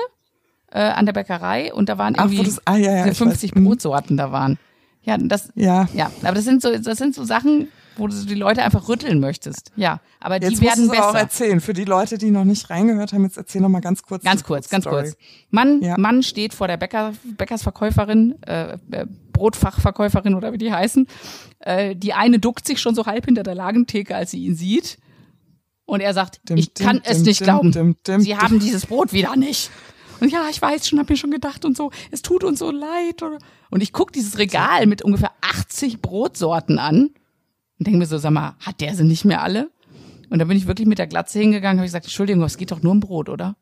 äh, 0.71 0.79
an 0.79 1.05
der 1.05 1.13
Bäckerei 1.13 1.73
und 1.73 1.89
da 1.89 1.97
waren 1.97 2.15
irgendwie 2.15 2.39
Ach, 2.41 2.45
das, 2.45 2.61
ah, 2.65 2.77
ja, 2.77 3.05
ja, 3.05 3.13
50 3.13 3.51
weiß. 3.51 3.59
Mhm. 3.59 3.65
Brotsorten 3.65 4.17
da 4.17 4.31
waren. 4.31 4.57
Ja, 5.03 5.17
das, 5.17 5.49
ja. 5.55 5.87
ja, 5.93 6.11
aber 6.23 6.33
das 6.33 6.45
sind 6.45 6.61
so, 6.61 6.75
das 6.75 6.97
sind 6.97 7.13
so 7.13 7.23
Sachen, 7.23 7.67
wo 7.95 8.07
du 8.07 8.25
die 8.25 8.33
Leute 8.33 8.63
einfach 8.63 8.89
rütteln 8.89 9.19
möchtest. 9.19 9.71
Ja, 9.75 10.01
aber 10.19 10.41
jetzt 10.41 10.59
die 10.59 10.61
werden 10.61 10.87
besser. 10.89 11.03
Jetzt 11.03 11.03
auch 11.03 11.15
erzählen. 11.15 11.61
Für 11.61 11.73
die 11.73 11.85
Leute, 11.85 12.17
die 12.17 12.31
noch 12.31 12.43
nicht 12.43 12.69
reingehört 12.69 13.13
haben, 13.13 13.23
jetzt 13.23 13.37
erzähl 13.37 13.61
noch 13.61 13.69
mal 13.69 13.81
ganz 13.81 14.01
kurz. 14.01 14.23
Ganz 14.23 14.43
kurz, 14.43 14.67
ganz 14.67 14.83
Story. 14.83 15.03
kurz. 15.03 15.17
Mann, 15.51 15.81
ja. 15.81 15.95
Mann 15.97 16.23
steht 16.23 16.53
vor 16.53 16.67
der 16.67 16.77
Bäcker, 16.77 17.13
Bäckersverkäuferin, 17.23 18.41
äh, 18.43 18.77
äh, 18.91 19.05
Brotfachverkäuferin 19.31 20.33
oder 20.33 20.53
wie 20.53 20.57
die 20.57 20.73
heißen. 20.73 21.07
Äh, 21.59 21.95
die 21.95 22.13
eine 22.13 22.39
duckt 22.39 22.65
sich 22.65 22.81
schon 22.81 22.95
so 22.95 23.05
halb 23.05 23.25
hinter 23.25 23.43
der 23.43 23.55
Lagentheke, 23.55 24.15
als 24.15 24.31
sie 24.31 24.43
ihn 24.43 24.55
sieht. 24.55 24.97
Und 25.85 26.01
er 26.01 26.13
sagt, 26.13 26.41
dim, 26.49 26.57
ich 26.57 26.73
kann 26.73 26.97
dim, 26.97 27.03
es 27.05 27.17
dim, 27.17 27.25
nicht 27.25 27.43
glauben. 27.43 27.95
Sie 28.19 28.35
haben 28.35 28.59
dieses 28.59 28.85
Brot 28.87 29.13
wieder 29.13 29.35
nicht. 29.35 29.69
Und 30.19 30.31
ja, 30.31 30.47
ich 30.49 30.61
weiß 30.61 30.87
schon, 30.87 30.99
hab 30.99 31.09
mir 31.09 31.17
schon 31.17 31.31
gedacht 31.31 31.65
und 31.65 31.75
so, 31.75 31.91
es 32.11 32.21
tut 32.21 32.43
uns 32.43 32.59
so 32.59 32.71
leid. 32.71 33.21
Und 33.69 33.81
ich 33.81 33.93
guck 33.93 34.11
dieses 34.11 34.37
Regal 34.37 34.87
mit 34.87 35.01
ungefähr 35.01 35.31
80 35.41 36.01
Brotsorten 36.01 36.79
an 36.79 37.11
und 37.77 37.87
denke 37.87 37.99
mir 37.99 38.05
so, 38.05 38.17
sag 38.17 38.31
mal, 38.31 38.55
hat 38.59 38.81
der 38.81 38.95
sie 38.95 39.03
nicht 39.03 39.25
mehr 39.25 39.43
alle? 39.43 39.69
Und 40.29 40.39
dann 40.39 40.47
bin 40.47 40.57
ich 40.57 40.67
wirklich 40.67 40.87
mit 40.87 40.97
der 40.97 41.07
Glatze 41.07 41.39
hingegangen, 41.39 41.77
habe 41.79 41.85
ich 41.85 41.89
gesagt, 41.89 42.05
Entschuldigung, 42.05 42.43
es 42.43 42.57
geht 42.57 42.71
doch 42.71 42.81
nur 42.81 42.93
um 42.93 42.99
Brot, 42.99 43.29
oder? 43.29 43.55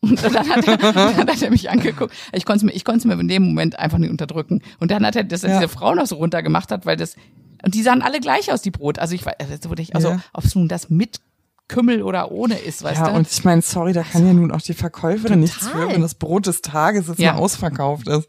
Und 0.00 0.22
dann 0.22 0.48
hat, 0.48 0.66
er, 0.68 0.76
dann 0.92 1.28
hat 1.28 1.42
er 1.42 1.50
mich 1.50 1.70
angeguckt. 1.70 2.14
Ich 2.32 2.44
konnte 2.44 2.58
es 2.58 2.62
mir, 2.64 2.72
ich 2.72 2.84
konnte 2.84 3.00
es 3.00 3.04
mir 3.04 3.20
in 3.20 3.28
dem 3.28 3.42
Moment 3.42 3.78
einfach 3.78 3.98
nicht 3.98 4.10
unterdrücken. 4.10 4.62
Und 4.78 4.90
dann 4.90 5.04
hat 5.04 5.16
er, 5.16 5.24
dass 5.24 5.42
er 5.42 5.50
ja. 5.50 5.58
diese 5.58 5.68
Frau 5.68 5.94
noch 5.94 6.06
so 6.06 6.16
runtergemacht 6.16 6.70
hat, 6.70 6.86
weil 6.86 6.96
das, 6.96 7.16
und 7.64 7.74
die 7.74 7.82
sahen 7.82 8.02
alle 8.02 8.20
gleich 8.20 8.52
aus, 8.52 8.62
die 8.62 8.70
Brot. 8.70 8.98
Also 8.98 9.14
ich 9.14 9.26
weiß, 9.26 9.34
also, 9.38 9.70
also 9.92 10.08
ja. 10.10 10.20
ob 10.32 10.44
es 10.44 10.54
nun 10.54 10.68
das 10.68 10.88
mit 10.88 11.20
Kümmel 11.68 12.02
oder 12.02 12.32
ohne 12.32 12.58
ist, 12.58 12.82
weißt 12.82 12.98
ja, 12.98 13.04
du? 13.06 13.10
Ja, 13.12 13.16
und 13.16 13.28
ich 13.30 13.44
meine, 13.44 13.62
sorry, 13.62 13.92
da 13.92 14.02
kann 14.02 14.26
ja 14.26 14.32
nun 14.32 14.50
auch 14.50 14.60
die 14.60 14.74
Verkäuferin 14.74 15.40
nichts 15.40 15.68
für, 15.68 15.88
wenn 15.88 16.00
das 16.00 16.14
Brot 16.14 16.46
des 16.46 16.62
Tages 16.62 17.08
jetzt 17.08 17.20
ja. 17.20 17.34
mal 17.34 17.38
ausverkauft 17.38 18.08
ist. 18.08 18.28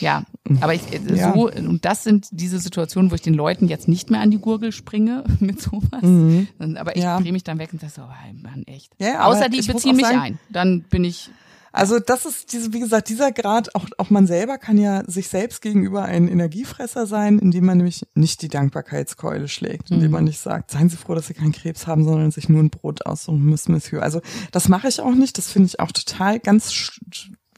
Ja, 0.00 0.24
aber 0.60 0.74
ich, 0.74 0.92
äh, 0.92 1.00
ja. 1.14 1.32
so, 1.32 1.50
und 1.50 1.84
das 1.84 2.04
sind 2.04 2.28
diese 2.30 2.58
Situationen, 2.58 3.10
wo 3.10 3.14
ich 3.14 3.22
den 3.22 3.34
Leuten 3.34 3.66
jetzt 3.66 3.88
nicht 3.88 4.10
mehr 4.10 4.20
an 4.20 4.30
die 4.30 4.38
Gurgel 4.38 4.72
springe 4.72 5.24
mit 5.40 5.60
sowas. 5.60 6.02
Mhm. 6.02 6.48
Aber 6.76 6.96
ich 6.96 7.02
drehe 7.02 7.32
mich 7.32 7.44
dann 7.44 7.58
weg 7.58 7.70
und 7.72 7.80
sage 7.80 7.92
so, 7.94 8.02
oh, 8.02 8.42
Mann, 8.42 8.64
echt. 8.66 8.92
Ja, 8.98 9.24
Außer 9.24 9.48
die 9.48 9.62
beziehen 9.62 9.96
mich 9.96 10.06
sagen, 10.06 10.18
ein. 10.18 10.38
Dann 10.50 10.82
bin 10.82 11.04
ich 11.04 11.30
also 11.76 11.98
das 11.98 12.24
ist 12.24 12.54
diese, 12.54 12.72
wie 12.72 12.80
gesagt, 12.80 13.10
dieser 13.10 13.32
Grad, 13.32 13.74
auch, 13.74 13.84
auch 13.98 14.08
man 14.08 14.26
selber 14.26 14.56
kann 14.56 14.78
ja 14.78 15.04
sich 15.06 15.28
selbst 15.28 15.60
gegenüber 15.60 16.04
ein 16.04 16.26
Energiefresser 16.26 17.06
sein, 17.06 17.38
indem 17.38 17.66
man 17.66 17.76
nämlich 17.76 18.06
nicht 18.14 18.40
die 18.40 18.48
Dankbarkeitskeule 18.48 19.46
schlägt, 19.46 19.90
indem 19.90 20.06
mhm. 20.06 20.12
man 20.12 20.24
nicht 20.24 20.40
sagt, 20.40 20.70
seien 20.70 20.88
Sie 20.88 20.96
froh, 20.96 21.14
dass 21.14 21.26
Sie 21.26 21.34
keinen 21.34 21.52
Krebs 21.52 21.86
haben, 21.86 22.04
sondern 22.04 22.30
sich 22.30 22.48
nur 22.48 22.62
ein 22.62 22.70
Brot 22.70 23.04
aussuchen 23.04 23.44
müssen, 23.44 23.72
Monsieur. 23.72 24.02
Also 24.02 24.22
das 24.52 24.70
mache 24.70 24.88
ich 24.88 25.00
auch 25.00 25.14
nicht, 25.14 25.36
das 25.36 25.52
finde 25.52 25.66
ich 25.66 25.78
auch 25.78 25.92
total 25.92 26.40
ganz 26.40 26.72
sch 26.72 26.98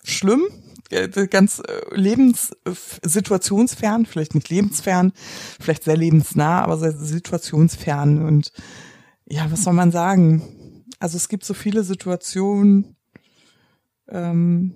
schlimm, 0.02 0.48
äh, 0.90 1.08
ganz 1.28 1.60
äh, 1.60 1.94
lebenssituationsfern, 1.94 4.04
vielleicht 4.04 4.34
nicht 4.34 4.48
lebensfern, 4.48 5.12
vielleicht 5.60 5.84
sehr 5.84 5.96
lebensnah, 5.96 6.62
aber 6.62 6.76
sehr 6.76 6.92
situationsfern 6.92 8.26
und 8.26 8.50
ja, 9.26 9.48
was 9.52 9.62
soll 9.62 9.74
man 9.74 9.92
sagen? 9.92 10.84
Also 10.98 11.16
es 11.16 11.28
gibt 11.28 11.44
so 11.44 11.54
viele 11.54 11.84
Situationen, 11.84 12.96
ähm, 14.10 14.74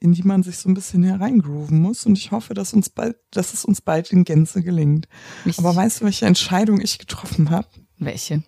in 0.00 0.12
die 0.12 0.22
man 0.22 0.42
sich 0.42 0.58
so 0.58 0.68
ein 0.68 0.74
bisschen 0.74 1.02
hereingrooven 1.02 1.80
muss. 1.80 2.06
Und 2.06 2.18
ich 2.18 2.30
hoffe, 2.30 2.54
dass 2.54 2.72
uns 2.72 2.88
bald, 2.90 3.16
dass 3.30 3.54
es 3.54 3.64
uns 3.64 3.80
bald 3.80 4.12
in 4.12 4.24
Gänze 4.24 4.62
gelingt. 4.62 5.08
Ich 5.44 5.58
Aber 5.58 5.74
weißt 5.74 6.00
du, 6.00 6.04
welche 6.04 6.26
Entscheidung 6.26 6.80
ich 6.80 6.98
getroffen 6.98 7.50
habe? 7.50 7.68
Welche? 7.98 8.42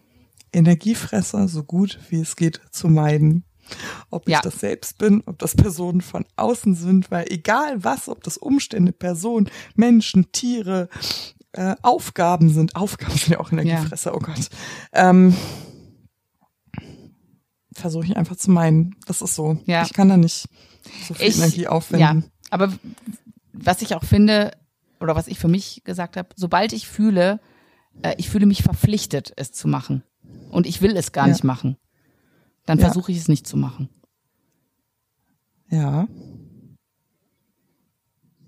Energiefresser 0.52 1.48
so 1.48 1.62
gut 1.62 1.98
wie 2.08 2.20
es 2.20 2.36
geht 2.36 2.60
zu 2.70 2.88
meiden. 2.88 3.44
Ob 4.10 4.26
ich 4.26 4.32
ja. 4.32 4.40
das 4.40 4.58
selbst 4.58 4.98
bin, 4.98 5.22
ob 5.26 5.38
das 5.38 5.54
Personen 5.54 6.00
von 6.00 6.24
außen 6.34 6.74
sind, 6.74 7.10
weil 7.12 7.26
egal 7.30 7.84
was, 7.84 8.08
ob 8.08 8.24
das 8.24 8.36
Umstände, 8.36 8.92
Personen, 8.92 9.48
Menschen, 9.76 10.32
Tiere, 10.32 10.88
äh, 11.52 11.76
Aufgaben 11.82 12.50
sind, 12.50 12.74
Aufgaben 12.74 13.16
sind 13.16 13.28
ja 13.28 13.40
auch 13.40 13.52
Energiefresser, 13.52 14.10
ja. 14.10 14.16
oh 14.16 14.20
Gott. 14.20 14.48
Ähm, 14.92 15.36
versuche 17.80 18.04
ich 18.04 18.16
einfach 18.16 18.36
zu 18.36 18.50
meinen. 18.50 18.96
Das 19.06 19.22
ist 19.22 19.34
so. 19.34 19.58
Ja. 19.66 19.82
Ich 19.82 19.92
kann 19.92 20.08
da 20.08 20.16
nicht 20.16 20.48
so 21.06 21.14
viel 21.14 21.28
ich, 21.28 21.38
Energie 21.38 21.66
aufwenden. 21.66 22.22
Ja, 22.22 22.28
aber 22.50 22.72
was 23.52 23.82
ich 23.82 23.94
auch 23.94 24.04
finde, 24.04 24.52
oder 25.00 25.16
was 25.16 25.26
ich 25.26 25.38
für 25.38 25.48
mich 25.48 25.82
gesagt 25.84 26.16
habe, 26.16 26.28
sobald 26.36 26.72
ich 26.72 26.86
fühle, 26.86 27.40
äh, 28.02 28.14
ich 28.18 28.30
fühle 28.30 28.46
mich 28.46 28.62
verpflichtet, 28.62 29.32
es 29.36 29.52
zu 29.52 29.68
machen. 29.68 30.02
Und 30.50 30.66
ich 30.66 30.82
will 30.82 30.96
es 30.96 31.12
gar 31.12 31.26
ja. 31.26 31.32
nicht 31.32 31.44
machen. 31.44 31.76
Dann 32.66 32.78
ja. 32.78 32.84
versuche 32.84 33.12
ich 33.12 33.18
es 33.18 33.28
nicht 33.28 33.46
zu 33.46 33.56
machen. 33.56 33.88
Ja. 35.70 36.06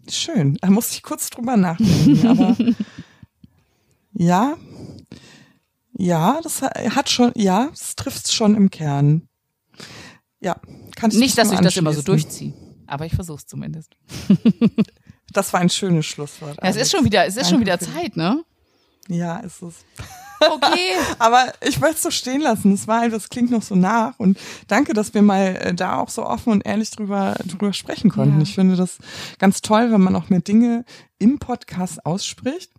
Schön. 0.08 0.56
Da 0.60 0.70
muss 0.70 0.90
ich 0.92 1.02
kurz 1.02 1.30
drüber 1.30 1.56
nachdenken. 1.56 2.26
aber 2.26 2.56
ja, 4.12 4.56
ja, 5.94 6.40
das 6.42 6.62
hat 6.62 7.10
schon, 7.10 7.32
ja, 7.34 7.68
es 7.72 7.96
trifft 7.96 8.32
schon 8.32 8.54
im 8.54 8.70
Kern. 8.70 9.28
Ja, 10.40 10.56
kannst 10.96 11.16
du 11.16 11.20
Nicht, 11.20 11.38
dass 11.38 11.52
ich 11.52 11.60
das 11.60 11.76
immer 11.76 11.92
so 11.92 12.02
durchziehe, 12.02 12.54
aber 12.86 13.06
ich 13.06 13.14
versuche 13.14 13.38
es 13.38 13.46
zumindest. 13.46 13.96
Das 15.32 15.52
war 15.52 15.60
ein 15.60 15.70
schönes 15.70 16.06
Schlusswort. 16.06 16.58
Ja, 16.62 16.68
es 16.68 16.76
ist 16.76 16.90
schon 16.90 17.04
wieder, 17.04 17.22
es 17.22 17.28
ist 17.28 17.36
Danke 17.36 17.50
schon 17.50 17.60
wieder 17.60 17.78
Zeit, 17.78 18.16
ne? 18.16 18.44
Ja, 19.08 19.38
ist 19.38 19.62
es. 19.62 19.84
Okay. 20.44 20.96
Aber 21.20 21.52
ich 21.64 21.78
möchte 21.78 21.98
es 21.98 22.02
so 22.02 22.10
stehen 22.10 22.40
lassen. 22.40 22.72
Es 22.72 22.88
war 22.88 22.98
halt, 23.02 23.12
das 23.12 23.28
klingt 23.28 23.52
noch 23.52 23.62
so 23.62 23.76
nach. 23.76 24.18
Und 24.18 24.36
danke, 24.66 24.92
dass 24.92 25.14
wir 25.14 25.22
mal 25.22 25.54
äh, 25.54 25.72
da 25.72 25.98
auch 25.98 26.08
so 26.08 26.26
offen 26.26 26.52
und 26.52 26.66
ehrlich 26.66 26.90
drüber, 26.90 27.36
drüber 27.46 27.72
sprechen 27.72 28.10
konnten. 28.10 28.38
Ja. 28.38 28.42
Ich 28.42 28.56
finde 28.56 28.74
das 28.74 28.98
ganz 29.38 29.60
toll, 29.60 29.92
wenn 29.92 30.00
man 30.00 30.16
auch 30.16 30.30
mehr 30.30 30.40
Dinge 30.40 30.84
im 31.20 31.38
Podcast 31.38 32.04
ausspricht, 32.04 32.72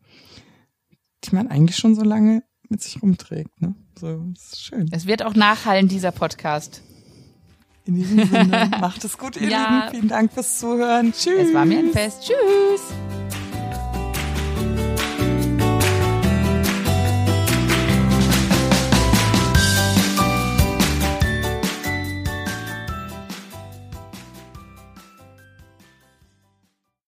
die 1.23 1.33
man 1.33 1.47
eigentlich 1.47 1.77
schon 1.77 1.95
so 1.95 2.03
lange 2.03 2.43
mit 2.69 2.81
sich 2.81 3.01
rumträgt. 3.01 3.61
Ne? 3.61 3.75
So, 3.99 4.23
das 4.33 4.53
ist 4.53 4.63
schön. 4.63 4.89
Es 4.91 5.05
wird 5.05 5.23
auch 5.23 5.35
nachhallen, 5.35 5.87
dieser 5.87 6.11
Podcast. 6.11 6.81
In 7.85 7.95
diesem 7.95 8.25
Sinne, 8.25 8.71
macht 8.79 9.03
es 9.03 9.17
gut, 9.17 9.35
ihr 9.35 9.49
ja. 9.49 9.85
Lieben. 9.85 9.91
Vielen 9.91 10.07
Dank 10.07 10.33
fürs 10.33 10.59
Zuhören. 10.59 11.11
Tschüss. 11.11 11.49
Es 11.49 11.53
war 11.53 11.65
mir 11.65 11.79
ein 11.79 11.91
Fest. 11.91 12.23
Tschüss. 12.23 13.42